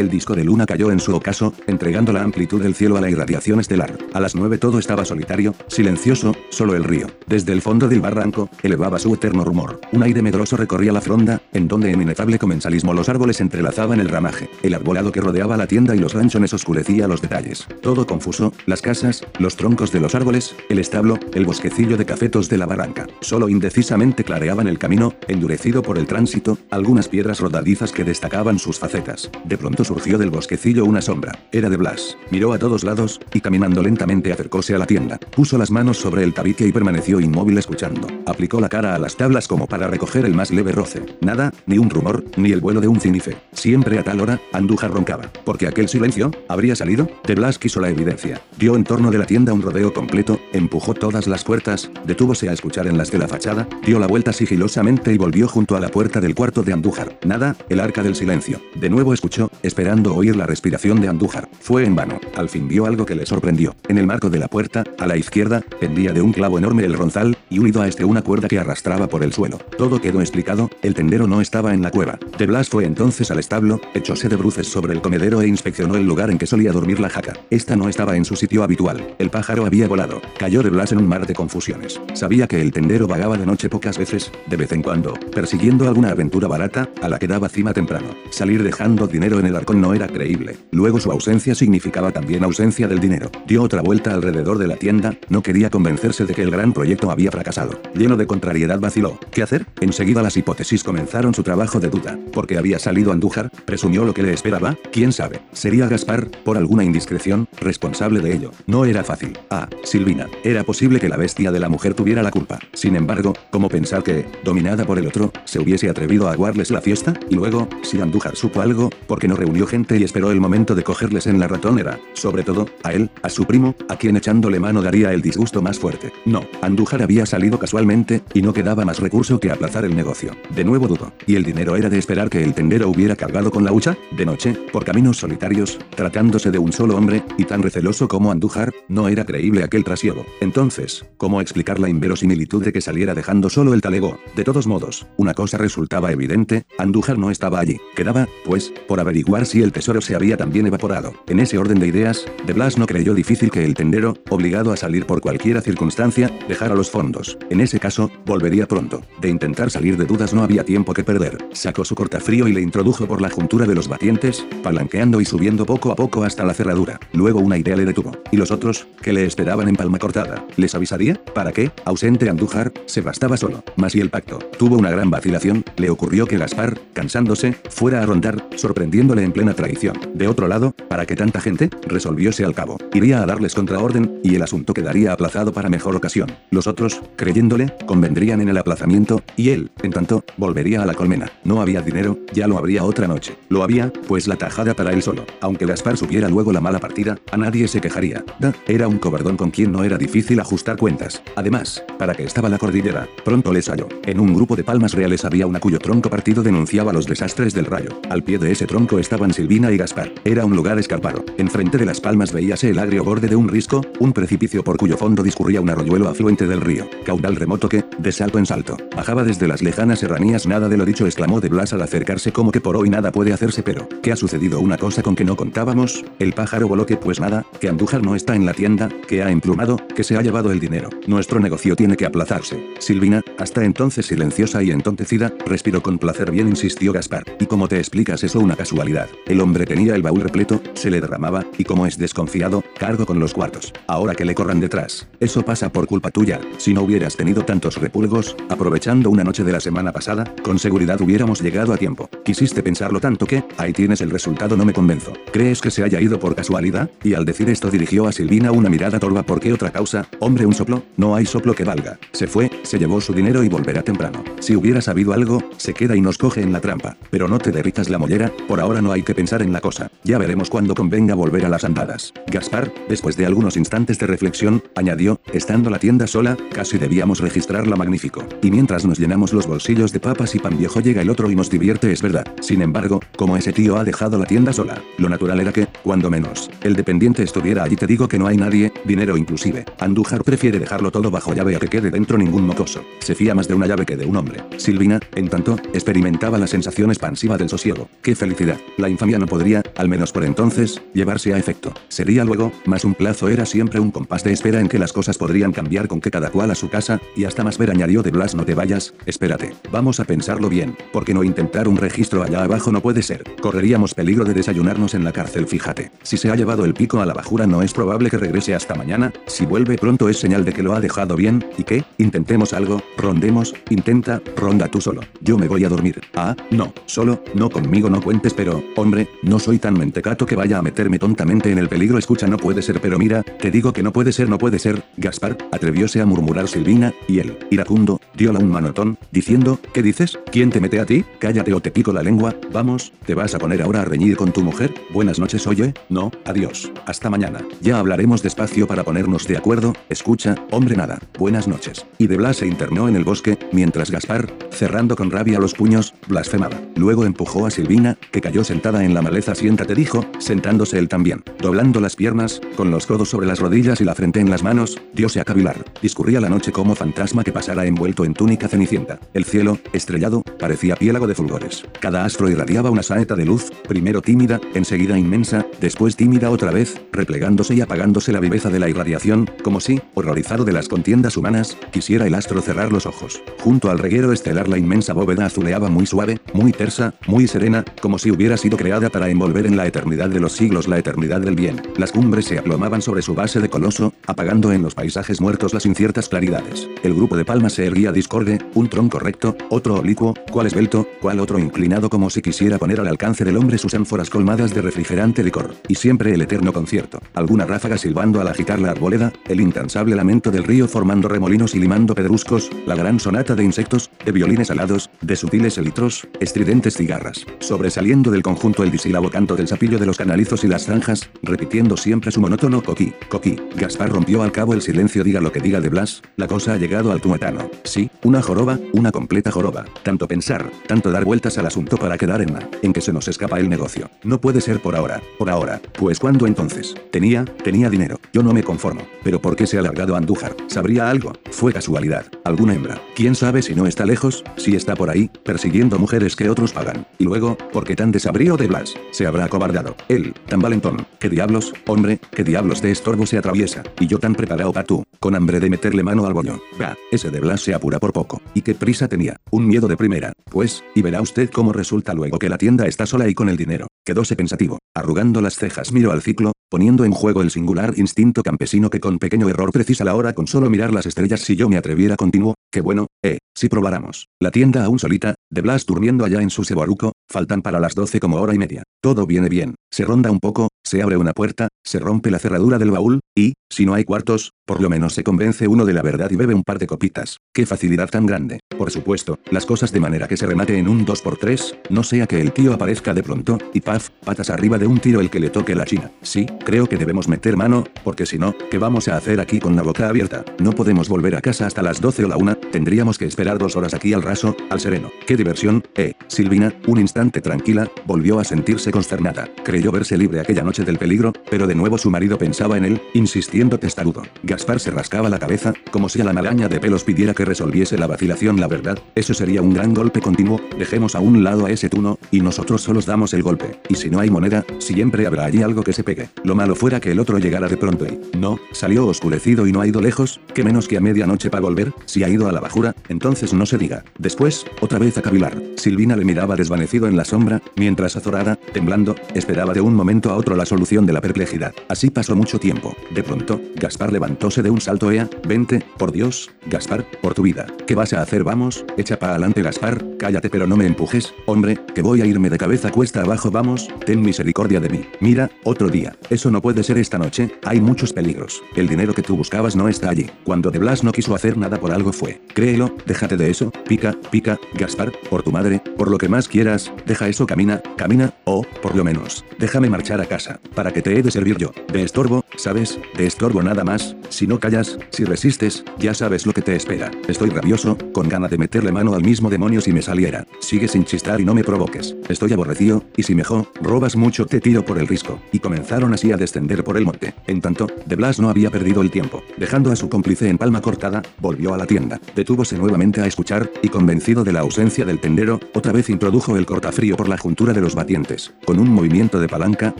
El 0.00 0.08
disco 0.08 0.34
de 0.34 0.44
luna 0.44 0.64
cayó 0.64 0.90
en 0.90 0.98
su 0.98 1.14
ocaso, 1.14 1.52
entregando 1.66 2.10
la 2.10 2.22
amplitud 2.22 2.62
del 2.62 2.74
cielo 2.74 2.96
a 2.96 3.02
la 3.02 3.10
irradiación 3.10 3.60
estelar. 3.60 3.98
A 4.14 4.20
las 4.20 4.34
9 4.34 4.56
todo 4.56 4.78
estaba 4.78 5.04
solitario, 5.04 5.54
silencioso, 5.68 6.34
solo 6.48 6.74
el 6.74 6.84
río. 6.84 7.08
Desde 7.26 7.52
el 7.52 7.60
fondo 7.60 7.86
del 7.86 8.00
barranco, 8.00 8.48
elevaba 8.62 8.98
su 8.98 9.12
eterno 9.12 9.44
rumor. 9.44 9.78
Un 9.92 10.02
aire 10.02 10.22
medroso 10.22 10.56
recorría 10.56 10.90
la 10.90 11.02
fronda, 11.02 11.42
en 11.52 11.68
donde 11.68 11.90
en 11.90 12.00
inefable 12.00 12.38
comensalismo 12.38 12.94
los 12.94 13.10
árboles 13.10 13.42
entrelazaban 13.42 14.00
el 14.00 14.08
ramaje. 14.08 14.48
El 14.62 14.72
arbolado 14.72 15.12
que 15.12 15.20
rodeaba 15.20 15.58
la 15.58 15.66
tienda 15.66 15.94
y 15.94 15.98
los 15.98 16.14
ranchones 16.14 16.54
oscurecía 16.54 17.06
los 17.06 17.20
detalles. 17.20 17.66
Todo 17.82 18.06
confuso, 18.06 18.54
las 18.64 18.80
casas, 18.80 19.22
los 19.38 19.56
troncos 19.56 19.92
de 19.92 20.00
los 20.00 20.14
árboles, 20.14 20.56
el 20.70 20.78
establo, 20.78 21.18
el 21.34 21.44
bosquecillo 21.44 21.98
de 21.98 22.06
cafetos 22.06 22.48
de 22.48 22.56
la 22.56 22.64
barranca. 22.64 23.06
Solo 23.20 23.50
indecisamente 23.50 24.24
clareaban 24.24 24.66
el 24.66 24.78
camino, 24.78 25.12
endurecido 25.28 25.82
por 25.82 25.98
el 25.98 26.06
tránsito, 26.06 26.56
algunas 26.70 27.08
piedras 27.08 27.40
rodadizas 27.40 27.92
que 27.92 28.04
destacaban 28.04 28.58
sus 28.58 28.78
facetas. 28.78 29.30
De 29.44 29.58
pronto 29.58 29.84
surgió 29.90 30.18
del 30.18 30.30
bosquecillo 30.30 30.84
una 30.84 31.02
sombra. 31.02 31.36
Era 31.50 31.68
de 31.68 31.76
Blas. 31.76 32.16
Miró 32.30 32.52
a 32.52 32.60
todos 32.60 32.84
lados, 32.84 33.18
y 33.34 33.40
caminando 33.40 33.82
lentamente 33.82 34.32
acercóse 34.32 34.72
a 34.72 34.78
la 34.78 34.86
tienda. 34.86 35.18
Puso 35.18 35.58
las 35.58 35.72
manos 35.72 35.98
sobre 35.98 36.22
el 36.22 36.32
tabique 36.32 36.64
y 36.64 36.70
permaneció 36.70 37.18
inmóvil 37.18 37.58
escuchando. 37.58 38.06
Aplicó 38.24 38.60
la 38.60 38.68
cara 38.68 38.94
a 38.94 39.00
las 39.00 39.16
tablas 39.16 39.48
como 39.48 39.66
para 39.66 39.88
recoger 39.88 40.26
el 40.26 40.34
más 40.34 40.52
leve 40.52 40.70
roce. 40.70 41.02
Nada, 41.20 41.52
ni 41.66 41.78
un 41.78 41.90
rumor, 41.90 42.22
ni 42.36 42.52
el 42.52 42.60
vuelo 42.60 42.80
de 42.80 42.86
un 42.86 43.00
cinife. 43.00 43.36
Siempre 43.52 43.98
a 43.98 44.04
tal 44.04 44.20
hora, 44.20 44.40
Andújar 44.52 44.92
roncaba. 44.92 45.28
Porque 45.44 45.66
aquel 45.66 45.88
silencio, 45.88 46.30
¿habría 46.46 46.76
salido? 46.76 47.08
De 47.26 47.34
Blas 47.34 47.58
quiso 47.58 47.80
la 47.80 47.88
evidencia. 47.88 48.40
Dio 48.60 48.76
en 48.76 48.84
torno 48.84 49.10
de 49.10 49.18
la 49.18 49.26
tienda 49.26 49.52
un 49.52 49.62
rodeo 49.62 49.92
completo, 49.92 50.38
empujó 50.52 50.94
todas 50.94 51.26
las 51.26 51.42
puertas, 51.42 51.90
detúvose 52.06 52.48
a 52.48 52.52
escuchar 52.52 52.86
en 52.86 52.96
las 52.96 53.10
de 53.10 53.18
la 53.18 53.26
fachada, 53.26 53.68
dio 53.84 53.98
la 53.98 54.06
vuelta 54.06 54.32
sigilosamente 54.32 55.12
y 55.12 55.18
volvió 55.18 55.48
junto 55.48 55.74
a 55.74 55.80
la 55.80 55.88
puerta 55.88 56.20
del 56.20 56.36
cuarto 56.36 56.62
de 56.62 56.74
Andújar. 56.74 57.18
Nada, 57.24 57.56
el 57.68 57.80
arca 57.80 58.04
del 58.04 58.14
silencio. 58.14 58.60
De 58.76 58.88
nuevo 58.88 59.12
escuchó, 59.12 59.50
esperando 59.80 60.14
oír 60.14 60.36
la 60.36 60.44
respiración 60.44 61.00
de 61.00 61.08
Andújar. 61.08 61.48
Fue 61.58 61.86
en 61.86 61.96
vano. 61.96 62.20
Al 62.36 62.50
fin 62.50 62.68
vio 62.68 62.84
algo 62.84 63.06
que 63.06 63.14
le 63.14 63.24
sorprendió. 63.24 63.74
En 63.88 63.96
el 63.96 64.06
marco 64.06 64.28
de 64.28 64.38
la 64.38 64.46
puerta, 64.46 64.84
a 64.98 65.06
la 65.06 65.16
izquierda, 65.16 65.62
pendía 65.80 66.12
de 66.12 66.20
un 66.20 66.34
clavo 66.34 66.58
enorme 66.58 66.84
el 66.84 66.92
ronzal, 66.92 67.38
y 67.48 67.60
unido 67.60 67.80
a 67.80 67.88
este 67.88 68.04
una 68.04 68.20
cuerda 68.20 68.46
que 68.46 68.58
arrastraba 68.58 69.06
por 69.06 69.22
el 69.22 69.32
suelo. 69.32 69.56
Todo 69.78 69.98
quedó 69.98 70.20
explicado, 70.20 70.68
el 70.82 70.92
tendero 70.92 71.26
no 71.26 71.40
estaba 71.40 71.72
en 71.72 71.80
la 71.80 71.90
cueva. 71.90 72.18
De 72.36 72.46
Blas 72.46 72.68
fue 72.68 72.84
entonces 72.84 73.30
al 73.30 73.38
establo, 73.38 73.80
echóse 73.94 74.28
de 74.28 74.36
bruces 74.36 74.68
sobre 74.68 74.92
el 74.92 75.00
comedero 75.00 75.40
e 75.40 75.48
inspeccionó 75.48 75.96
el 75.96 76.04
lugar 76.04 76.30
en 76.30 76.36
que 76.36 76.46
solía 76.46 76.72
dormir 76.72 77.00
la 77.00 77.08
jaca. 77.08 77.32
Esta 77.48 77.74
no 77.74 77.88
estaba 77.88 78.16
en 78.16 78.26
su 78.26 78.36
sitio 78.36 78.62
habitual. 78.62 79.14
El 79.18 79.30
pájaro 79.30 79.64
había 79.64 79.88
volado. 79.88 80.20
Cayó 80.38 80.62
de 80.62 80.68
Blas 80.68 80.92
en 80.92 80.98
un 80.98 81.08
mar 81.08 81.26
de 81.26 81.32
confusiones. 81.32 81.98
Sabía 82.12 82.46
que 82.46 82.60
el 82.60 82.70
tendero 82.70 83.06
vagaba 83.06 83.38
de 83.38 83.46
noche 83.46 83.70
pocas 83.70 83.96
veces, 83.96 84.30
de 84.46 84.58
vez 84.58 84.72
en 84.72 84.82
cuando, 84.82 85.14
persiguiendo 85.34 85.88
alguna 85.88 86.10
aventura 86.10 86.48
barata, 86.48 86.90
a 87.00 87.08
la 87.08 87.18
que 87.18 87.26
daba 87.26 87.48
cima 87.48 87.72
temprano. 87.72 88.08
Salir 88.28 88.62
dejando 88.62 89.06
dinero 89.06 89.40
en 89.40 89.46
el 89.46 89.56
no 89.76 89.94
era 89.94 90.08
creíble. 90.08 90.56
Luego 90.70 91.00
su 91.00 91.10
ausencia 91.10 91.54
significaba 91.54 92.12
también 92.12 92.44
ausencia 92.44 92.88
del 92.88 93.00
dinero. 93.00 93.30
Dio 93.46 93.62
otra 93.62 93.82
vuelta 93.82 94.12
alrededor 94.12 94.58
de 94.58 94.66
la 94.66 94.76
tienda, 94.76 95.16
no 95.28 95.42
quería 95.42 95.70
convencerse 95.70 96.24
de 96.24 96.34
que 96.34 96.42
el 96.42 96.50
gran 96.50 96.72
proyecto 96.72 97.10
había 97.10 97.30
fracasado. 97.30 97.80
Lleno 97.94 98.16
de 98.16 98.26
contrariedad 98.26 98.80
vaciló. 98.80 99.18
¿Qué 99.30 99.42
hacer? 99.42 99.66
Enseguida 99.80 100.22
las 100.22 100.36
hipótesis 100.36 100.84
comenzaron 100.84 101.34
su 101.34 101.42
trabajo 101.42 101.80
de 101.80 101.88
duda. 101.88 102.18
Porque 102.32 102.58
había 102.58 102.78
salido 102.78 103.12
Andújar, 103.12 103.50
presumió 103.64 104.04
lo 104.04 104.14
que 104.14 104.22
le 104.22 104.32
esperaba, 104.32 104.76
quién 104.92 105.12
sabe. 105.12 105.40
Sería 105.52 105.88
Gaspar, 105.88 106.28
por 106.44 106.56
alguna 106.56 106.84
indiscreción, 106.84 107.48
responsable 107.60 108.20
de 108.20 108.34
ello. 108.34 108.52
No 108.66 108.84
era 108.84 109.04
fácil. 109.04 109.38
Ah, 109.50 109.68
Silvina. 109.84 110.26
Era 110.44 110.64
posible 110.64 111.00
que 111.00 111.08
la 111.08 111.16
bestia 111.16 111.52
de 111.52 111.60
la 111.60 111.68
mujer 111.68 111.94
tuviera 111.94 112.22
la 112.22 112.30
culpa. 112.30 112.58
Sin 112.72 112.96
embargo, 112.96 113.34
¿cómo 113.50 113.68
pensar 113.68 114.02
que, 114.02 114.26
dominada 114.44 114.84
por 114.84 114.98
el 114.98 115.06
otro, 115.06 115.32
se 115.44 115.58
hubiese 115.58 115.88
atrevido 115.88 116.28
a 116.28 116.32
aguarles 116.32 116.70
la 116.70 116.80
fiesta? 116.80 117.14
Y 117.28 117.34
luego, 117.34 117.68
si 117.82 118.00
Andújar 118.00 118.36
supo 118.36 118.60
algo, 118.60 118.90
porque 119.06 119.28
no 119.28 119.36
reunió 119.36 119.59
gente 119.66 119.98
y 119.98 120.04
esperó 120.04 120.30
el 120.30 120.40
momento 120.40 120.74
de 120.74 120.82
cogerles 120.82 121.26
en 121.26 121.38
la 121.38 121.48
ratonera? 121.48 121.98
Sobre 122.14 122.42
todo, 122.42 122.66
a 122.82 122.92
él, 122.92 123.10
a 123.22 123.28
su 123.28 123.44
primo, 123.44 123.74
a 123.88 123.96
quien 123.96 124.16
echándole 124.16 124.60
mano 124.60 124.82
daría 124.82 125.12
el 125.12 125.22
disgusto 125.22 125.62
más 125.62 125.78
fuerte. 125.78 126.12
No, 126.24 126.42
Andújar 126.62 127.02
había 127.02 127.26
salido 127.26 127.58
casualmente, 127.58 128.22
y 128.34 128.42
no 128.42 128.52
quedaba 128.52 128.84
más 128.84 129.00
recurso 129.00 129.40
que 129.40 129.50
aplazar 129.50 129.84
el 129.84 129.96
negocio. 129.96 130.32
De 130.54 130.64
nuevo 130.64 130.88
dudo. 130.88 131.12
¿Y 131.26 131.36
el 131.36 131.44
dinero 131.44 131.76
era 131.76 131.88
de 131.88 131.98
esperar 131.98 132.30
que 132.30 132.42
el 132.42 132.54
tendero 132.54 132.88
hubiera 132.88 133.16
cargado 133.16 133.50
con 133.50 133.64
la 133.64 133.72
hucha? 133.72 133.96
De 134.10 134.26
noche, 134.26 134.56
por 134.72 134.84
caminos 134.84 135.18
solitarios, 135.18 135.78
tratándose 135.94 136.50
de 136.50 136.58
un 136.58 136.72
solo 136.72 136.96
hombre, 136.96 137.22
y 137.38 137.44
tan 137.44 137.62
receloso 137.62 138.08
como 138.08 138.30
Andújar, 138.30 138.72
no 138.88 139.08
era 139.08 139.24
creíble 139.24 139.62
aquel 139.62 139.84
trasiego. 139.84 140.24
Entonces, 140.40 141.04
¿cómo 141.16 141.40
explicar 141.40 141.78
la 141.78 141.88
inverosimilitud 141.88 142.64
de 142.64 142.72
que 142.72 142.80
saliera 142.80 143.14
dejando 143.14 143.48
solo 143.50 143.74
el 143.74 143.80
talego? 143.80 144.18
De 144.36 144.44
todos 144.44 144.66
modos, 144.66 145.06
una 145.16 145.34
cosa 145.34 145.58
resultaba 145.58 146.12
evidente, 146.12 146.64
Andújar 146.78 147.18
no 147.18 147.30
estaba 147.30 147.60
allí. 147.60 147.78
Quedaba, 147.94 148.28
pues, 148.44 148.72
por 148.88 149.00
averiguar 149.00 149.39
si 149.46 149.62
el 149.62 149.72
tesoro 149.72 150.00
se 150.00 150.14
había 150.14 150.36
también 150.36 150.66
evaporado. 150.66 151.12
En 151.26 151.40
ese 151.40 151.58
orden 151.58 151.78
de 151.78 151.86
ideas, 151.86 152.24
De 152.46 152.52
Blas 152.52 152.78
no 152.78 152.86
creyó 152.86 153.14
difícil 153.14 153.50
que 153.50 153.64
el 153.64 153.74
tendero, 153.74 154.16
obligado 154.30 154.72
a 154.72 154.76
salir 154.76 155.06
por 155.06 155.20
cualquiera 155.20 155.60
circunstancia, 155.60 156.30
dejara 156.48 156.74
los 156.74 156.90
fondos. 156.90 157.38
En 157.50 157.60
ese 157.60 157.80
caso, 157.80 158.10
volvería 158.26 158.66
pronto. 158.66 159.02
De 159.20 159.28
intentar 159.28 159.70
salir 159.70 159.96
de 159.96 160.04
dudas 160.04 160.34
no 160.34 160.42
había 160.42 160.64
tiempo 160.64 160.94
que 160.94 161.04
perder. 161.04 161.38
Sacó 161.52 161.84
su 161.84 161.94
cortafrío 161.94 162.48
y 162.48 162.52
le 162.52 162.60
introdujo 162.60 163.06
por 163.06 163.20
la 163.20 163.30
juntura 163.30 163.66
de 163.66 163.74
los 163.74 163.88
batientes, 163.88 164.44
palanqueando 164.62 165.20
y 165.20 165.24
subiendo 165.24 165.66
poco 165.66 165.92
a 165.92 165.96
poco 165.96 166.24
hasta 166.24 166.44
la 166.44 166.54
cerradura. 166.54 166.98
Luego 167.12 167.40
una 167.40 167.58
idea 167.58 167.76
le 167.76 167.84
detuvo. 167.84 168.12
¿Y 168.30 168.36
los 168.36 168.50
otros, 168.50 168.86
que 169.02 169.12
le 169.12 169.24
esperaban 169.24 169.68
en 169.68 169.76
palma 169.76 169.98
cortada? 169.98 170.44
¿Les 170.56 170.74
avisaría? 170.74 171.22
¿Para 171.34 171.52
qué? 171.52 171.70
Ausente 171.84 172.28
Andújar, 172.28 172.72
se 172.86 173.00
bastaba 173.00 173.36
solo. 173.36 173.64
Mas 173.76 173.94
y 173.94 174.00
el 174.00 174.10
pacto. 174.10 174.38
Tuvo 174.58 174.76
una 174.76 174.90
gran 174.90 175.10
vacilación, 175.10 175.64
le 175.76 175.90
ocurrió 175.90 176.26
que 176.26 176.38
Gaspar, 176.38 176.80
cansándose, 176.92 177.54
fuera 177.68 178.02
a 178.02 178.06
rondar, 178.06 178.46
sorprendiéndole 178.56 179.22
en 179.22 179.29
plena 179.32 179.54
traición. 179.54 179.98
De 180.14 180.28
otro 180.28 180.48
lado, 180.48 180.74
¿para 180.88 181.06
qué 181.06 181.16
tanta 181.16 181.40
gente? 181.40 181.70
Resolvióse 181.86 182.44
al 182.44 182.54
cabo. 182.54 182.78
Iría 182.92 183.22
a 183.22 183.26
darles 183.26 183.54
contraorden, 183.54 184.20
y 184.22 184.34
el 184.34 184.42
asunto 184.42 184.74
quedaría 184.74 185.12
aplazado 185.12 185.52
para 185.52 185.68
mejor 185.68 185.96
ocasión. 185.96 186.30
Los 186.50 186.66
otros, 186.66 187.00
creyéndole, 187.16 187.74
convendrían 187.86 188.40
en 188.40 188.48
el 188.48 188.58
aplazamiento, 188.58 189.22
y 189.36 189.50
él, 189.50 189.70
en 189.82 189.92
tanto, 189.92 190.24
volvería 190.36 190.82
a 190.82 190.86
la 190.86 190.94
colmena. 190.94 191.30
No 191.44 191.60
había 191.60 191.82
dinero, 191.82 192.18
ya 192.32 192.46
lo 192.46 192.58
habría 192.58 192.84
otra 192.84 193.06
noche. 193.06 193.36
Lo 193.48 193.62
había, 193.62 193.92
pues 194.08 194.26
la 194.26 194.36
tajada 194.36 194.74
para 194.74 194.92
él 194.92 195.02
solo. 195.02 195.24
Aunque 195.40 195.66
Gaspar 195.66 195.96
supiera 195.96 196.28
luego 196.28 196.52
la 196.52 196.60
mala 196.60 196.78
partida, 196.78 197.18
a 197.32 197.36
nadie 197.36 197.68
se 197.68 197.80
quejaría. 197.80 198.24
Da, 198.38 198.54
era 198.66 198.88
un 198.88 198.98
cobardón 198.98 199.36
con 199.36 199.50
quien 199.50 199.72
no 199.72 199.84
era 199.84 199.98
difícil 199.98 200.40
ajustar 200.40 200.76
cuentas. 200.76 201.22
Además, 201.36 201.82
para 201.98 202.14
que 202.14 202.24
estaba 202.24 202.48
la 202.48 202.58
cordillera, 202.58 203.08
pronto 203.24 203.52
les 203.52 203.68
halló. 203.68 203.88
En 204.04 204.20
un 204.20 204.34
grupo 204.34 204.56
de 204.56 204.64
palmas 204.64 204.92
reales 204.92 205.24
había 205.24 205.46
una 205.46 205.60
cuyo 205.60 205.78
tronco 205.78 206.10
partido 206.10 206.42
denunciaba 206.42 206.92
los 206.92 207.06
desastres 207.06 207.54
del 207.54 207.66
rayo. 207.66 207.90
Al 208.08 208.22
pie 208.22 208.38
de 208.38 208.52
ese 208.52 208.66
tronco 208.66 208.98
Silvina 209.28 209.70
y 209.70 209.76
Gaspar. 209.76 210.10
Era 210.24 210.46
un 210.46 210.56
lugar 210.56 210.78
escarpado. 210.78 211.22
Enfrente 211.36 211.76
de 211.76 211.84
las 211.84 212.00
palmas 212.00 212.32
veíase 212.32 212.70
el 212.70 212.78
agrio 212.78 213.04
borde 213.04 213.28
de 213.28 213.36
un 213.36 213.48
risco, 213.48 213.82
un 213.98 214.14
precipicio 214.14 214.64
por 214.64 214.78
cuyo 214.78 214.96
fondo 214.96 215.22
discurría 215.22 215.60
un 215.60 215.68
arroyuelo 215.68 216.08
afluente 216.08 216.46
del 216.46 216.62
río. 216.62 216.88
Caudal 217.04 217.36
remoto 217.36 217.68
que, 217.68 217.84
de 217.98 218.12
salto 218.12 218.38
en 218.38 218.46
salto, 218.46 218.78
bajaba 218.96 219.22
desde 219.22 219.46
las 219.46 219.60
lejanas 219.62 219.98
serranías. 219.98 220.46
Nada 220.46 220.70
de 220.70 220.78
lo 220.78 220.86
dicho 220.86 221.04
exclamó 221.04 221.40
de 221.40 221.50
Blas 221.50 221.74
al 221.74 221.82
acercarse 221.82 222.32
como 222.32 222.50
que 222.50 222.62
por 222.62 222.76
hoy 222.76 222.88
nada 222.88 223.12
puede 223.12 223.34
hacerse 223.34 223.62
pero, 223.62 223.86
¿qué 224.02 224.12
ha 224.12 224.16
sucedido 224.16 224.60
una 224.60 224.78
cosa 224.78 225.02
con 225.02 225.14
que 225.14 225.24
no 225.24 225.36
contábamos? 225.36 226.02
El 226.18 226.32
pájaro 226.32 226.66
voló 226.68 226.86
que 226.86 226.96
pues 226.96 227.20
nada, 227.20 227.44
que 227.60 227.68
Andújar 227.68 228.02
no 228.02 228.14
está 228.14 228.34
en 228.34 228.46
la 228.46 228.54
tienda, 228.54 228.88
que 229.06 229.22
ha 229.22 229.30
emplumado, 229.30 229.76
que 229.94 230.04
se 230.04 230.16
ha 230.16 230.22
llevado 230.22 230.50
el 230.52 230.60
dinero. 230.60 230.88
Nuestro 231.06 231.40
negocio 231.40 231.76
tiene 231.76 231.98
que 231.98 232.06
aplazarse. 232.06 232.64
Silvina, 232.78 233.20
hasta 233.38 233.64
entonces 233.64 234.06
silenciosa 234.06 234.62
y 234.62 234.70
entontecida, 234.70 235.34
respiró 235.44 235.82
con 235.82 235.98
placer 235.98 236.30
bien 236.30 236.48
insistió 236.48 236.92
Gaspar. 236.92 237.24
¿Y 237.38 237.46
cómo 237.46 237.68
te 237.68 237.78
explicas 237.78 238.24
eso 238.24 238.40
una 238.40 238.56
casualidad? 238.56 239.09
El 239.26 239.40
hombre 239.40 239.66
tenía 239.66 239.94
el 239.94 240.02
baúl 240.02 240.20
repleto, 240.20 240.60
se 240.74 240.90
le 240.90 241.00
derramaba, 241.00 241.44
y 241.58 241.64
como 241.64 241.86
es 241.86 241.98
desconfiado, 241.98 242.64
cargo 242.78 243.06
con 243.06 243.20
los 243.20 243.32
cuartos. 243.32 243.72
Ahora 243.86 244.14
que 244.14 244.24
le 244.24 244.34
corran 244.34 244.60
detrás. 244.60 245.08
Eso 245.20 245.42
pasa 245.42 245.70
por 245.70 245.86
culpa 245.86 246.10
tuya. 246.10 246.40
Si 246.58 246.74
no 246.74 246.82
hubieras 246.82 247.16
tenido 247.16 247.44
tantos 247.44 247.76
repulgos, 247.76 248.36
aprovechando 248.48 249.10
una 249.10 249.24
noche 249.24 249.44
de 249.44 249.52
la 249.52 249.60
semana 249.60 249.92
pasada, 249.92 250.24
con 250.42 250.58
seguridad 250.58 251.00
hubiéramos 251.00 251.40
llegado 251.40 251.72
a 251.72 251.76
tiempo. 251.76 252.08
Quisiste 252.24 252.62
pensarlo 252.62 253.00
tanto 253.00 253.26
que, 253.26 253.44
ahí 253.56 253.72
tienes 253.72 254.00
el 254.00 254.10
resultado 254.10 254.56
no 254.56 254.64
me 254.64 254.72
convenzo. 254.72 255.12
¿Crees 255.32 255.60
que 255.60 255.70
se 255.70 255.82
haya 255.82 256.00
ido 256.00 256.18
por 256.18 256.34
casualidad? 256.34 256.90
Y 257.02 257.14
al 257.14 257.24
decir 257.24 257.48
esto 257.50 257.70
dirigió 257.70 258.06
a 258.06 258.12
Silvina 258.12 258.52
una 258.52 258.68
mirada 258.68 258.98
torva 258.98 259.22
¿por 259.22 259.40
qué 259.40 259.52
otra 259.52 259.70
causa? 259.70 260.08
Hombre 260.18 260.46
un 260.46 260.54
soplo, 260.54 260.82
no 260.96 261.14
hay 261.14 261.26
soplo 261.26 261.54
que 261.54 261.64
valga. 261.64 261.98
Se 262.12 262.26
fue, 262.26 262.50
se 262.62 262.78
llevó 262.78 263.00
su 263.00 263.12
dinero 263.12 263.44
y 263.44 263.48
volverá 263.48 263.82
temprano. 263.82 264.24
Si 264.40 264.56
hubiera 264.56 264.80
sabido 264.80 265.12
algo, 265.12 265.42
se 265.56 265.74
queda 265.74 265.96
y 265.96 266.00
nos 266.00 266.18
coge 266.18 266.42
en 266.42 266.52
la 266.52 266.60
trampa. 266.60 266.96
Pero 267.10 267.28
no 267.28 267.38
te 267.38 267.52
derritas 267.52 267.88
la 267.88 267.98
mollera, 267.98 268.32
por 268.48 268.60
ahora 268.60 268.82
no 268.82 268.92
hay 268.92 268.99
que 269.02 269.14
pensar 269.14 269.42
en 269.42 269.52
la 269.52 269.60
cosa. 269.60 269.90
Ya 270.04 270.18
veremos 270.18 270.50
cuando 270.50 270.74
convenga 270.74 271.14
volver 271.14 271.44
a 271.44 271.48
las 271.48 271.64
andadas. 271.64 272.12
Gaspar, 272.26 272.72
después 272.88 273.16
de 273.16 273.26
algunos 273.26 273.56
instantes 273.56 273.98
de 273.98 274.06
reflexión, 274.06 274.62
añadió, 274.76 275.20
estando 275.32 275.70
la 275.70 275.78
tienda 275.78 276.06
sola, 276.06 276.36
casi 276.52 276.78
debíamos 276.78 277.20
registrarla 277.20 277.76
magnífico. 277.76 278.24
Y 278.42 278.50
mientras 278.50 278.84
nos 278.84 278.98
llenamos 278.98 279.32
los 279.32 279.46
bolsillos 279.46 279.92
de 279.92 280.00
papas 280.00 280.34
y 280.34 280.38
pan 280.38 280.56
viejo 280.56 280.80
llega 280.80 281.02
el 281.02 281.10
otro 281.10 281.30
y 281.30 281.34
nos 281.34 281.50
divierte 281.50 281.92
es 281.92 282.02
verdad. 282.02 282.26
Sin 282.40 282.62
embargo, 282.62 283.00
como 283.16 283.36
ese 283.36 283.52
tío 283.52 283.76
ha 283.76 283.84
dejado 283.84 284.18
la 284.18 284.26
tienda 284.26 284.52
sola, 284.52 284.80
lo 284.98 285.08
natural 285.08 285.40
era 285.40 285.52
que, 285.52 285.66
cuando 285.82 286.10
menos, 286.10 286.50
el 286.62 286.76
dependiente 286.76 287.22
estuviera 287.22 287.64
allí 287.64 287.76
te 287.80 287.86
digo 287.86 288.08
que 288.08 288.18
no 288.18 288.26
hay 288.26 288.36
nadie, 288.36 288.72
dinero 288.84 289.16
inclusive. 289.16 289.64
Andújar 289.78 290.22
prefiere 290.22 290.58
dejarlo 290.58 290.90
todo 290.90 291.10
bajo 291.10 291.32
llave 291.32 291.56
a 291.56 291.58
que 291.58 291.68
quede 291.68 291.90
dentro 291.90 292.18
ningún 292.18 292.46
mocoso. 292.46 292.84
Se 292.98 293.14
fía 293.14 293.34
más 293.34 293.48
de 293.48 293.54
una 293.54 293.66
llave 293.66 293.86
que 293.86 293.96
de 293.96 294.04
un 294.04 294.16
hombre. 294.16 294.44
Silvina, 294.58 295.00
en 295.14 295.28
tanto, 295.28 295.56
experimentaba 295.72 296.36
la 296.36 296.46
sensación 296.46 296.90
expansiva 296.90 297.38
del 297.38 297.48
sosiego. 297.48 297.88
¡Qué 298.02 298.14
felicidad! 298.14 298.58
La 298.76 298.89
infamia 298.90 299.18
no 299.18 299.26
podría, 299.26 299.62
al 299.76 299.88
menos 299.88 300.12
por 300.12 300.24
entonces, 300.24 300.82
llevarse 300.94 301.32
a 301.34 301.38
efecto. 301.38 301.72
Sería 301.88 302.24
luego, 302.24 302.52
más 302.66 302.84
un 302.84 302.94
plazo 302.94 303.28
era 303.28 303.46
siempre 303.46 303.80
un 303.80 303.90
compás 303.90 304.24
de 304.24 304.32
espera 304.32 304.60
en 304.60 304.68
que 304.68 304.78
las 304.78 304.92
cosas 304.92 305.18
podrían 305.18 305.52
cambiar 305.52 305.88
con 305.88 306.00
que 306.00 306.10
cada 306.10 306.30
cual 306.30 306.50
a 306.50 306.54
su 306.54 306.68
casa, 306.68 307.00
y 307.16 307.24
hasta 307.24 307.44
más 307.44 307.58
ver 307.58 307.70
añadió 307.70 308.02
de 308.02 308.10
Blas 308.10 308.34
no 308.34 308.44
te 308.44 308.54
vayas, 308.54 308.94
espérate, 309.06 309.54
vamos 309.70 310.00
a 310.00 310.04
pensarlo 310.04 310.48
bien, 310.48 310.76
porque 310.92 311.14
no 311.14 311.24
intentar 311.24 311.68
un 311.68 311.76
registro 311.76 312.22
allá 312.22 312.42
abajo 312.42 312.72
no 312.72 312.80
puede 312.80 313.02
ser, 313.02 313.24
correríamos 313.40 313.94
peligro 313.94 314.24
de 314.24 314.34
desayunarnos 314.34 314.94
en 314.94 315.04
la 315.04 315.12
cárcel 315.12 315.46
fíjate, 315.46 315.90
si 316.02 316.16
se 316.16 316.30
ha 316.30 316.36
llevado 316.36 316.64
el 316.64 316.74
pico 316.74 317.00
a 317.00 317.06
la 317.06 317.14
bajura 317.14 317.46
no 317.46 317.62
es 317.62 317.72
probable 317.72 318.10
que 318.10 318.18
regrese 318.18 318.54
hasta 318.54 318.74
mañana, 318.74 319.12
si 319.26 319.46
vuelve 319.46 319.78
pronto 319.78 320.08
es 320.08 320.18
señal 320.18 320.44
de 320.44 320.52
que 320.52 320.62
lo 320.62 320.74
ha 320.74 320.80
dejado 320.80 321.16
bien, 321.16 321.44
y 321.56 321.64
que, 321.64 321.84
intentemos 321.98 322.52
algo, 322.52 322.82
rondemos, 322.96 323.54
intenta, 323.68 324.20
ronda 324.36 324.68
tú 324.68 324.80
solo, 324.80 325.02
yo 325.20 325.38
me 325.38 325.48
voy 325.48 325.64
a 325.64 325.68
dormir, 325.68 326.00
ah, 326.14 326.36
no, 326.50 326.72
solo, 326.86 327.22
no 327.34 327.50
conmigo 327.50 327.88
no 327.88 328.00
cuentes 328.00 328.34
pero, 328.34 328.62
hombre, 328.80 329.08
no 329.22 329.38
soy 329.38 329.58
tan 329.58 329.74
mentecato 329.78 330.26
que 330.26 330.36
vaya 330.36 330.58
a 330.58 330.62
meterme 330.62 330.98
tontamente 330.98 331.50
en 331.50 331.58
el 331.58 331.68
peligro 331.68 331.98
escucha 331.98 332.26
no 332.26 332.36
puede 332.36 332.62
ser 332.62 332.80
pero 332.80 332.98
mira, 332.98 333.22
te 333.22 333.50
digo 333.50 333.72
que 333.72 333.82
no 333.82 333.92
puede 333.92 334.12
ser 334.12 334.28
no 334.28 334.38
puede 334.38 334.58
ser, 334.58 334.82
Gaspar, 334.96 335.36
atrevióse 335.52 336.00
a 336.00 336.06
murmurar 336.06 336.48
Silvina, 336.48 336.92
y 337.08 337.18
él, 337.18 337.38
iracundo, 337.50 338.00
diola 338.14 338.38
un 338.38 338.50
manotón, 338.50 338.98
diciendo, 339.12 339.58
¿qué 339.72 339.82
dices? 339.82 340.18
¿Quién 340.30 340.50
te 340.50 340.60
mete 340.60 340.80
a 340.80 340.86
ti? 340.86 341.04
Cállate 341.18 341.52
o 341.52 341.60
te 341.60 341.70
pico 341.70 341.92
la 341.92 342.02
lengua, 342.02 342.34
vamos, 342.52 342.92
¿te 343.06 343.14
vas 343.14 343.34
a 343.34 343.38
poner 343.38 343.62
ahora 343.62 343.82
a 343.82 343.84
reñir 343.84 344.16
con 344.16 344.32
tu 344.32 344.42
mujer? 344.42 344.72
Buenas 344.92 345.18
noches 345.18 345.46
oye, 345.46 345.74
no, 345.88 346.10
adiós, 346.24 346.70
hasta 346.86 347.10
mañana, 347.10 347.40
ya 347.60 347.78
hablaremos 347.78 348.22
despacio 348.22 348.66
para 348.66 348.84
ponernos 348.84 349.26
de 349.26 349.36
acuerdo, 349.36 349.74
escucha, 349.88 350.34
hombre 350.50 350.76
nada, 350.76 350.98
buenas 351.18 351.48
noches. 351.48 351.86
Y 351.98 352.06
de 352.06 352.16
Blas 352.16 352.38
se 352.38 352.46
internó 352.46 352.88
en 352.88 352.96
el 352.96 353.04
bosque, 353.04 353.38
mientras 353.52 353.90
Gaspar, 353.90 354.32
cerrando 354.50 354.96
con 354.96 355.10
rabia 355.10 355.38
los 355.38 355.54
puños, 355.54 355.94
blasfemaba. 356.08 356.56
Luego 356.76 357.04
empujó 357.04 357.46
a 357.46 357.50
Silvina, 357.50 357.96
que 358.10 358.20
cayó 358.20 358.44
sentada 358.44 358.69
en 358.78 358.94
la 358.94 359.02
maleza 359.02 359.34
siéntate 359.34 359.74
dijo, 359.74 360.06
sentándose 360.18 360.78
él 360.78 360.88
también, 360.88 361.24
doblando 361.40 361.80
las 361.80 361.96
piernas, 361.96 362.40
con 362.56 362.70
los 362.70 362.86
codos 362.86 363.08
sobre 363.08 363.26
las 363.26 363.40
rodillas 363.40 363.80
y 363.80 363.84
la 363.84 363.96
frente 363.96 364.20
en 364.20 364.30
las 364.30 364.44
manos, 364.44 364.80
diose 364.94 365.20
a 365.20 365.24
cavilar. 365.24 365.56
Discurría 365.82 366.20
la 366.20 366.28
noche 366.28 366.52
como 366.52 366.76
fantasma 366.76 367.24
que 367.24 367.32
pasara 367.32 367.66
envuelto 367.66 368.04
en 368.04 368.14
túnica 368.14 368.46
cenicienta. 368.48 369.00
El 369.12 369.24
cielo, 369.24 369.58
estrellado, 369.72 370.22
parecía 370.38 370.76
piélago 370.76 371.08
de 371.08 371.14
fulgores. 371.16 371.64
Cada 371.80 372.04
astro 372.04 372.30
irradiaba 372.30 372.70
una 372.70 372.84
saeta 372.84 373.16
de 373.16 373.24
luz, 373.24 373.50
primero 373.68 374.02
tímida, 374.02 374.40
enseguida 374.54 374.96
inmensa, 374.98 375.44
después 375.60 375.96
tímida 375.96 376.30
otra 376.30 376.52
vez, 376.52 376.80
replegándose 376.92 377.54
y 377.54 377.60
apagándose 377.60 378.12
la 378.12 378.20
viveza 378.20 378.50
de 378.50 378.60
la 378.60 378.68
irradiación, 378.68 379.28
como 379.42 379.60
si, 379.60 379.80
horrorizado 379.94 380.44
de 380.44 380.52
las 380.52 380.68
contiendas 380.68 381.16
humanas, 381.16 381.56
quisiera 381.72 382.06
el 382.06 382.14
astro 382.14 382.40
cerrar 382.40 382.70
los 382.70 382.86
ojos. 382.86 383.20
Junto 383.40 383.70
al 383.70 383.78
reguero 383.78 384.12
estelar 384.12 384.48
la 384.48 384.58
inmensa 384.58 384.92
bóveda 384.92 385.26
azuleaba 385.26 385.68
muy 385.68 385.86
suave, 385.86 386.20
muy 386.32 386.52
tersa, 386.52 386.94
muy 387.06 387.26
serena, 387.26 387.64
como 387.80 387.98
si 387.98 388.10
hubiera 388.10 388.36
sido 388.36 388.49
creada 388.56 388.90
para 388.90 389.08
envolver 389.08 389.46
en 389.46 389.56
la 389.56 389.66
eternidad 389.66 390.08
de 390.08 390.20
los 390.20 390.32
siglos 390.32 390.68
la 390.68 390.78
eternidad 390.78 391.20
del 391.20 391.36
bien. 391.36 391.62
Las 391.76 391.92
cumbres 391.92 392.24
se 392.24 392.38
aplomaban 392.38 392.82
sobre 392.82 393.02
su 393.02 393.14
base 393.14 393.40
de 393.40 393.48
coloso, 393.48 393.92
apagando 394.06 394.52
en 394.52 394.62
los 394.62 394.74
paisajes 394.74 395.20
muertos 395.20 395.54
las 395.54 395.66
inciertas 395.66 396.08
claridades. 396.08 396.68
El 396.82 396.94
grupo 396.94 397.16
de 397.16 397.24
palmas 397.24 397.52
se 397.52 397.66
erguía 397.66 397.92
discorde, 397.92 398.38
un 398.54 398.68
tronco 398.68 398.98
recto, 398.98 399.36
otro 399.48 399.76
oblicuo, 399.76 400.14
cual 400.30 400.46
esbelto, 400.46 400.86
cual 401.00 401.20
otro 401.20 401.38
inclinado 401.38 401.88
como 401.88 402.10
si 402.10 402.20
quisiera 402.20 402.58
poner 402.58 402.80
al 402.80 402.88
alcance 402.88 403.24
del 403.24 403.36
hombre 403.36 403.58
sus 403.58 403.74
ánforas 403.74 404.10
colmadas 404.10 404.52
de 404.54 404.62
refrigerante 404.62 405.22
licor. 405.22 405.54
Y 405.68 405.76
siempre 405.76 406.12
el 406.12 406.22
eterno 406.22 406.52
concierto. 406.52 407.00
Alguna 407.14 407.46
ráfaga 407.46 407.78
silbando 407.78 408.20
al 408.20 408.28
agitar 408.28 408.58
la 408.58 408.70
arboleda, 408.70 409.12
el 409.28 409.40
incansable 409.40 409.96
lamento 409.96 410.30
del 410.30 410.44
río 410.44 410.68
formando 410.68 411.08
remolinos 411.08 411.54
y 411.54 411.60
limando 411.60 411.94
pedruscos, 411.94 412.50
la 412.66 412.74
gran 412.74 413.00
sonata 413.00 413.34
de 413.34 413.44
insectos, 413.44 413.90
de 414.04 414.12
violines 414.12 414.50
alados, 414.50 414.90
de 415.00 415.16
sutiles 415.16 415.56
elitros, 415.58 416.08
estridentes 416.20 416.76
cigarras. 416.76 417.24
Sobresaliendo 417.38 418.10
del 418.10 418.22
conjunto 418.22 418.39
el 418.40 418.70
disílabo 418.70 419.10
canto 419.10 419.36
del 419.36 419.48
sapillo 419.48 419.78
de 419.78 419.84
los 419.84 419.98
canalizos 419.98 420.44
y 420.44 420.48
las 420.48 420.64
zanjas, 420.64 421.10
repitiendo 421.22 421.76
siempre 421.76 422.10
su 422.10 422.20
monótono 422.20 422.62
coquí, 422.62 422.92
coquí. 423.08 423.36
Gaspar 423.54 423.90
rompió 423.90 424.22
al 424.22 424.32
cabo 424.32 424.54
el 424.54 424.62
silencio 424.62 425.04
diga 425.04 425.20
lo 425.20 425.30
que 425.30 425.40
diga 425.40 425.60
de 425.60 425.68
Blas, 425.68 426.02
la 426.16 426.26
cosa 426.26 426.54
ha 426.54 426.56
llegado 426.56 426.90
al 426.90 427.02
tuetano. 427.02 427.50
Sí, 427.64 427.90
una 428.02 428.22
joroba, 428.22 428.58
una 428.72 428.92
completa 428.92 429.30
joroba. 429.30 429.66
Tanto 429.82 430.08
pensar, 430.08 430.50
tanto 430.66 430.90
dar 430.90 431.04
vueltas 431.04 431.36
al 431.36 431.46
asunto 431.46 431.76
para 431.76 431.98
quedar 431.98 432.22
en 432.22 432.32
la, 432.32 432.48
en 432.62 432.72
que 432.72 432.80
se 432.80 432.92
nos 432.92 433.08
escapa 433.08 433.38
el 433.38 433.48
negocio. 433.48 433.90
No 434.04 434.20
puede 434.20 434.40
ser 434.40 434.60
por 434.60 434.74
ahora, 434.74 435.02
por 435.18 435.28
ahora. 435.28 435.60
Pues 435.78 435.98
cuando 435.98 436.26
entonces? 436.26 436.74
Tenía, 436.90 437.24
tenía 437.44 437.68
dinero. 437.68 438.00
Yo 438.12 438.22
no 438.22 438.32
me 438.32 438.42
conformo. 438.42 438.82
Pero 439.04 439.20
¿por 439.20 439.36
qué 439.36 439.46
se 439.46 439.58
ha 439.58 439.62
largado 439.62 439.96
Andújar? 439.96 440.34
¿Sabría 440.48 440.90
algo? 440.90 441.12
Fue 441.30 441.52
casualidad. 441.52 442.06
¿Alguna 442.24 442.54
hembra? 442.54 442.80
¿Quién 442.96 443.14
sabe 443.14 443.42
si 443.42 443.54
no 443.54 443.66
está 443.66 443.84
lejos? 443.84 444.24
Si 444.36 444.56
está 444.56 444.74
por 444.74 444.90
ahí, 444.90 445.10
persiguiendo 445.24 445.78
mujeres 445.78 446.16
que 446.16 446.30
otros 446.30 446.52
pagan. 446.52 446.86
Y 446.98 447.04
luego, 447.04 447.36
¿por 447.52 447.64
qué 447.64 447.76
tan 447.76 447.92
desabrío 447.92 448.29
de 448.36 448.46
Blas? 448.46 448.74
Se 448.90 449.06
habrá 449.06 449.24
acobardado. 449.24 449.76
Él, 449.88 450.14
tan 450.28 450.40
valentón. 450.40 450.86
¿Qué 450.98 451.08
diablos, 451.08 451.52
hombre, 451.66 452.00
qué 452.12 452.22
diablos 452.22 452.62
de 452.62 452.70
estorbo 452.70 453.06
se 453.06 453.18
atraviesa? 453.18 453.62
Y 453.80 453.86
yo 453.86 453.98
tan 453.98 454.14
preparado 454.14 454.52
pa' 454.52 454.64
tú, 454.64 454.84
con 455.00 455.14
hambre 455.14 455.40
de 455.40 455.50
meterle 455.50 455.82
mano 455.82 456.06
al 456.06 456.14
bollo. 456.14 456.40
Va, 456.60 456.76
ese 456.92 457.10
de 457.10 457.20
Blas 457.20 457.40
se 457.40 457.54
apura 457.54 457.80
por 457.80 457.92
poco. 457.92 458.22
¿Y 458.34 458.42
qué 458.42 458.54
prisa 458.54 458.88
tenía? 458.88 459.16
Un 459.30 459.46
miedo 459.46 459.66
de 459.66 459.76
primera. 459.76 460.12
Pues, 460.30 460.62
y 460.74 460.82
verá 460.82 461.02
usted 461.02 461.30
cómo 461.30 461.52
resulta 461.52 461.94
luego 461.94 462.18
que 462.18 462.28
la 462.28 462.38
tienda 462.38 462.66
está 462.66 462.86
sola 462.86 463.08
y 463.08 463.14
con 463.14 463.28
el 463.28 463.36
dinero. 463.36 463.66
Quedóse 463.84 464.14
pensativo. 464.14 464.59
Arrugando 464.74 465.20
las 465.20 465.34
cejas 465.34 465.72
miró 465.72 465.90
al 465.90 466.00
ciclo, 466.00 466.30
poniendo 466.48 466.84
en 466.84 466.92
juego 466.92 467.22
el 467.22 467.32
singular 467.32 467.74
instinto 467.76 468.22
campesino 468.22 468.70
que 468.70 468.78
con 468.78 469.00
pequeño 469.00 469.28
error 469.28 469.50
precisa 469.50 469.84
la 469.84 469.96
hora 469.96 470.12
con 470.12 470.28
solo 470.28 470.48
mirar 470.48 470.72
las 470.72 470.86
estrellas 470.86 471.20
si 471.22 471.34
yo 471.34 471.48
me 471.48 471.56
atreviera 471.56 471.96
continuó, 471.96 472.34
que 472.52 472.60
bueno, 472.60 472.86
eh, 473.02 473.18
si 473.34 473.48
probáramos. 473.48 474.06
La 474.20 474.30
tienda 474.30 474.64
aún 474.64 474.78
solita, 474.78 475.16
de 475.28 475.40
Blas 475.40 475.66
durmiendo 475.66 476.04
allá 476.04 476.22
en 476.22 476.30
su 476.30 476.44
seboruco, 476.44 476.92
faltan 477.08 477.42
para 477.42 477.58
las 477.58 477.74
12 477.74 477.98
como 477.98 478.18
hora 478.18 478.32
y 478.32 478.38
media. 478.38 478.62
Todo 478.80 479.06
viene 479.06 479.28
bien, 479.28 479.56
se 479.72 479.84
ronda 479.84 480.10
un 480.12 480.20
poco, 480.20 480.48
se 480.64 480.82
abre 480.82 480.96
una 480.96 481.14
puerta, 481.14 481.48
se 481.70 481.78
rompe 481.78 482.10
la 482.10 482.18
cerradura 482.18 482.58
del 482.58 482.72
baúl, 482.72 482.98
y, 483.16 483.34
si 483.48 483.64
no 483.64 483.74
hay 483.74 483.84
cuartos, 483.84 484.32
por 484.44 484.60
lo 484.60 484.68
menos 484.68 484.94
se 484.94 485.04
convence 485.04 485.46
uno 485.46 485.64
de 485.64 485.72
la 485.72 485.82
verdad 485.82 486.10
y 486.10 486.16
bebe 486.16 486.34
un 486.34 486.42
par 486.42 486.58
de 486.58 486.66
copitas. 486.66 487.18
¡Qué 487.32 487.46
facilidad 487.46 487.88
tan 487.88 488.06
grande! 488.06 488.40
Por 488.58 488.72
supuesto, 488.72 489.20
las 489.30 489.46
cosas 489.46 489.70
de 489.70 489.78
manera 489.78 490.08
que 490.08 490.16
se 490.16 490.26
remate 490.26 490.58
en 490.58 490.68
un 490.68 490.84
2x3, 490.84 491.58
no 491.70 491.84
sea 491.84 492.08
que 492.08 492.20
el 492.20 492.32
tío 492.32 492.52
aparezca 492.52 492.92
de 492.92 493.04
pronto, 493.04 493.38
y 493.54 493.60
paf, 493.60 493.90
patas 494.04 494.30
arriba 494.30 494.58
de 494.58 494.66
un 494.66 494.80
tiro 494.80 495.00
el 495.00 495.10
que 495.10 495.20
le 495.20 495.30
toque 495.30 495.54
la 495.54 495.64
china. 495.64 495.92
Sí, 496.02 496.26
creo 496.44 496.66
que 496.66 496.76
debemos 496.76 497.06
meter 497.06 497.36
mano, 497.36 497.64
porque 497.84 498.04
si 498.04 498.18
no, 498.18 498.34
¿qué 498.50 498.58
vamos 498.58 498.88
a 498.88 498.96
hacer 498.96 499.20
aquí 499.20 499.38
con 499.38 499.54
la 499.54 499.62
boca 499.62 499.88
abierta? 499.88 500.24
No 500.40 500.50
podemos 500.50 500.88
volver 500.88 501.14
a 501.14 501.20
casa 501.20 501.46
hasta 501.46 501.62
las 501.62 501.80
12 501.80 502.04
o 502.04 502.08
la 502.08 502.16
1, 502.16 502.36
tendríamos 502.50 502.98
que 502.98 503.04
esperar 503.04 503.38
dos 503.38 503.54
horas 503.54 503.74
aquí 503.74 503.92
al 503.92 504.02
raso, 504.02 504.36
al 504.50 504.58
sereno. 504.58 504.90
¡Qué 505.06 505.16
diversión! 505.16 505.62
Eh, 505.76 505.92
Silvina, 506.08 506.52
un 506.66 506.80
instante 506.80 507.20
tranquila, 507.20 507.70
volvió 507.86 508.18
a 508.18 508.24
sentirse 508.24 508.72
consternada. 508.72 509.28
Creyó 509.44 509.70
verse 509.70 509.96
libre 509.96 510.18
aquella 510.18 510.42
noche 510.42 510.64
del 510.64 510.78
peligro, 510.78 511.12
pero 511.30 511.46
de 511.46 511.59
nuevo 511.60 511.78
su 511.78 511.90
marido 511.90 512.18
pensaba 512.18 512.56
en 512.56 512.64
él, 512.64 512.82
insistiendo 512.94 513.58
testarudo. 513.58 514.02
Gaspar 514.22 514.60
se 514.60 514.70
rascaba 514.70 515.10
la 515.10 515.18
cabeza, 515.18 515.52
como 515.70 515.88
si 515.88 516.00
a 516.00 516.04
la 516.04 516.12
maraña 516.12 516.48
de 516.48 516.58
pelos 516.58 516.84
pidiera 516.84 517.14
que 517.14 517.24
resolviese 517.24 517.76
la 517.76 517.86
vacilación 517.86 518.40
la 518.40 518.48
verdad, 518.48 518.78
eso 518.94 519.12
sería 519.14 519.42
un 519.42 519.52
gran 519.52 519.74
golpe 519.74 520.00
continuo, 520.00 520.40
dejemos 520.58 520.94
a 520.94 521.00
un 521.00 521.22
lado 521.22 521.46
a 521.46 521.50
ese 521.50 521.68
tuno, 521.68 521.98
y 522.10 522.20
nosotros 522.20 522.62
solos 522.62 522.86
damos 522.86 523.12
el 523.14 523.22
golpe. 523.22 523.60
Y 523.68 523.74
si 523.74 523.90
no 523.90 524.00
hay 524.00 524.10
moneda, 524.10 524.44
siempre 524.58 525.06
habrá 525.06 525.26
allí 525.26 525.42
algo 525.42 525.62
que 525.62 525.72
se 525.72 525.84
pegue. 525.84 526.08
Lo 526.24 526.34
malo 526.34 526.54
fuera 526.54 526.80
que 526.80 526.92
el 526.92 526.98
otro 526.98 527.18
llegara 527.18 527.48
de 527.48 527.56
pronto 527.56 527.86
y, 527.86 528.16
no, 528.16 528.38
salió 528.52 528.86
oscurecido 528.86 529.46
y 529.46 529.52
no 529.52 529.60
ha 529.60 529.66
ido 529.66 529.80
lejos, 529.80 530.20
que 530.34 530.44
menos 530.44 530.66
que 530.66 530.78
a 530.78 530.80
medianoche 530.80 531.30
para 531.30 531.42
volver, 531.42 531.72
si 531.84 532.04
ha 532.04 532.08
ido 532.08 532.28
a 532.28 532.32
la 532.32 532.40
bajura, 532.40 532.74
entonces 532.88 533.34
no 533.34 533.44
se 533.44 533.58
diga. 533.58 533.84
Después, 533.98 534.46
otra 534.60 534.78
vez 534.78 534.96
a 534.96 535.02
cavilar. 535.02 535.40
Silvina 535.56 535.96
le 535.96 536.04
miraba 536.04 536.36
desvanecido 536.36 536.88
en 536.88 536.96
la 536.96 537.04
sombra, 537.04 537.42
mientras 537.56 537.96
azorada, 537.96 538.36
temblando, 538.52 538.94
esperaba 539.14 539.52
de 539.52 539.60
un 539.60 539.74
momento 539.74 540.10
a 540.10 540.16
otro 540.16 540.36
la 540.36 540.46
solución 540.46 540.86
de 540.86 540.92
la 540.92 541.00
perplejidad. 541.00 541.39
Así 541.68 541.90
pasó 541.90 542.14
mucho 542.14 542.38
tiempo. 542.38 542.74
De 542.90 543.02
pronto, 543.02 543.40
Gaspar 543.56 543.92
levantóse 543.92 544.42
de 544.42 544.50
un 544.50 544.60
salto. 544.60 544.90
Ea, 544.90 545.08
vente, 545.26 545.64
por 545.78 545.92
Dios, 545.92 546.30
Gaspar, 546.46 546.84
por 547.00 547.14
tu 547.14 547.22
vida. 547.22 547.46
¿Qué 547.66 547.74
vas 547.74 547.92
a 547.92 548.02
hacer? 548.02 548.24
Vamos, 548.24 548.64
echa 548.76 548.98
pa' 548.98 549.10
adelante 549.10 549.42
Gaspar, 549.42 549.84
cállate 549.98 550.30
pero 550.30 550.46
no 550.46 550.56
me 550.56 550.66
empujes, 550.66 551.12
hombre, 551.26 551.58
que 551.74 551.82
voy 551.82 552.00
a 552.00 552.06
irme 552.06 552.30
de 552.30 552.38
cabeza 552.38 552.70
cuesta 552.70 553.02
abajo. 553.02 553.30
Vamos, 553.30 553.68
ten 553.84 554.00
misericordia 554.00 554.60
de 554.60 554.68
mí. 554.68 554.82
Mira, 555.00 555.30
otro 555.44 555.68
día. 555.68 555.96
Eso 556.10 556.30
no 556.30 556.42
puede 556.42 556.62
ser 556.62 556.78
esta 556.78 556.98
noche, 556.98 557.32
hay 557.44 557.60
muchos 557.60 557.92
peligros. 557.92 558.42
El 558.56 558.68
dinero 558.68 558.94
que 558.94 559.02
tú 559.02 559.16
buscabas 559.16 559.56
no 559.56 559.68
está 559.68 559.90
allí. 559.90 560.10
Cuando 560.24 560.50
De 560.50 560.58
Blas 560.58 560.84
no 560.84 560.92
quiso 560.92 561.14
hacer 561.14 561.36
nada 561.36 561.58
por 561.58 561.72
algo 561.72 561.92
fue. 561.92 562.20
Créelo, 562.34 562.74
déjate 562.86 563.16
de 563.16 563.30
eso, 563.30 563.52
pica, 563.68 563.96
pica, 564.10 564.38
Gaspar, 564.54 564.92
por 565.08 565.22
tu 565.22 565.30
madre, 565.32 565.62
por 565.76 565.90
lo 565.90 565.98
que 565.98 566.08
más 566.08 566.28
quieras, 566.28 566.72
deja 566.86 567.08
eso, 567.08 567.26
camina, 567.26 567.62
camina, 567.76 568.14
o, 568.24 568.42
por 568.62 568.74
lo 568.74 568.84
menos, 568.84 569.24
déjame 569.38 569.70
marchar 569.70 570.00
a 570.00 570.06
casa, 570.06 570.40
para 570.54 570.72
que 570.72 570.82
te 570.82 570.98
he 570.98 571.02
de 571.02 571.10
servir 571.10 571.29
yo. 571.38 571.52
De 571.72 571.82
estorbo, 571.82 572.24
¿sabes? 572.36 572.78
De 572.96 573.06
estorbo 573.06 573.42
nada 573.42 573.64
más, 573.64 573.96
Si 574.10 574.26
no 574.26 574.40
callas, 574.40 574.76
si 574.90 575.04
resistes, 575.04 575.64
ya 575.78 575.94
sabes 575.94 576.26
lo 576.26 576.32
que 576.32 576.42
te 576.42 576.56
espera. 576.56 576.90
Estoy 577.06 577.30
rabioso, 577.30 577.78
con 577.92 578.08
ganas 578.08 578.30
de 578.30 578.38
meterle 578.38 578.72
mano 578.72 578.94
al 578.94 579.04
mismo 579.04 579.30
demonio 579.30 579.60
si 579.60 579.72
me 579.72 579.82
saliera. 579.82 580.26
Sigue 580.40 580.66
sin 580.66 580.84
chistar 580.84 581.20
y 581.20 581.24
no 581.24 581.32
me 581.32 581.44
provoques. 581.44 581.94
Estoy 582.08 582.32
aborrecido, 582.32 582.82
y 582.96 583.04
si 583.04 583.14
mejor, 583.14 583.46
robas 583.62 583.94
mucho 583.94 584.26
te 584.26 584.40
tiro 584.40 584.64
por 584.64 584.78
el 584.78 584.88
risco. 584.88 585.20
Y 585.32 585.38
comenzaron 585.38 585.94
así 585.94 586.10
a 586.10 586.16
descender 586.16 586.64
por 586.64 586.76
el 586.76 586.84
monte. 586.84 587.14
En 587.28 587.40
tanto, 587.40 587.68
De 587.86 587.94
Blas 587.94 588.18
no 588.18 588.30
había 588.30 588.50
perdido 588.50 588.82
el 588.82 588.90
tiempo. 588.90 589.22
Dejando 589.36 589.70
a 589.70 589.76
su 589.76 589.88
cómplice 589.88 590.28
en 590.28 590.38
palma 590.38 590.60
cortada, 590.60 591.02
volvió 591.18 591.54
a 591.54 591.58
la 591.58 591.66
tienda. 591.66 592.00
Detúvose 592.16 592.58
nuevamente 592.58 593.00
a 593.00 593.06
escuchar, 593.06 593.50
y 593.62 593.68
convencido 593.68 594.24
de 594.24 594.32
la 594.32 594.40
ausencia 594.40 594.84
del 594.84 595.00
tendero, 595.00 595.38
otra 595.54 595.72
vez 595.72 595.88
introdujo 595.88 596.36
el 596.36 596.46
cortafrío 596.46 596.96
por 596.96 597.08
la 597.08 597.18
juntura 597.18 597.52
de 597.52 597.60
los 597.60 597.76
batientes. 597.76 598.32
Con 598.44 598.58
un 598.58 598.70
movimiento 598.70 599.20
de 599.20 599.28
palanca, 599.28 599.74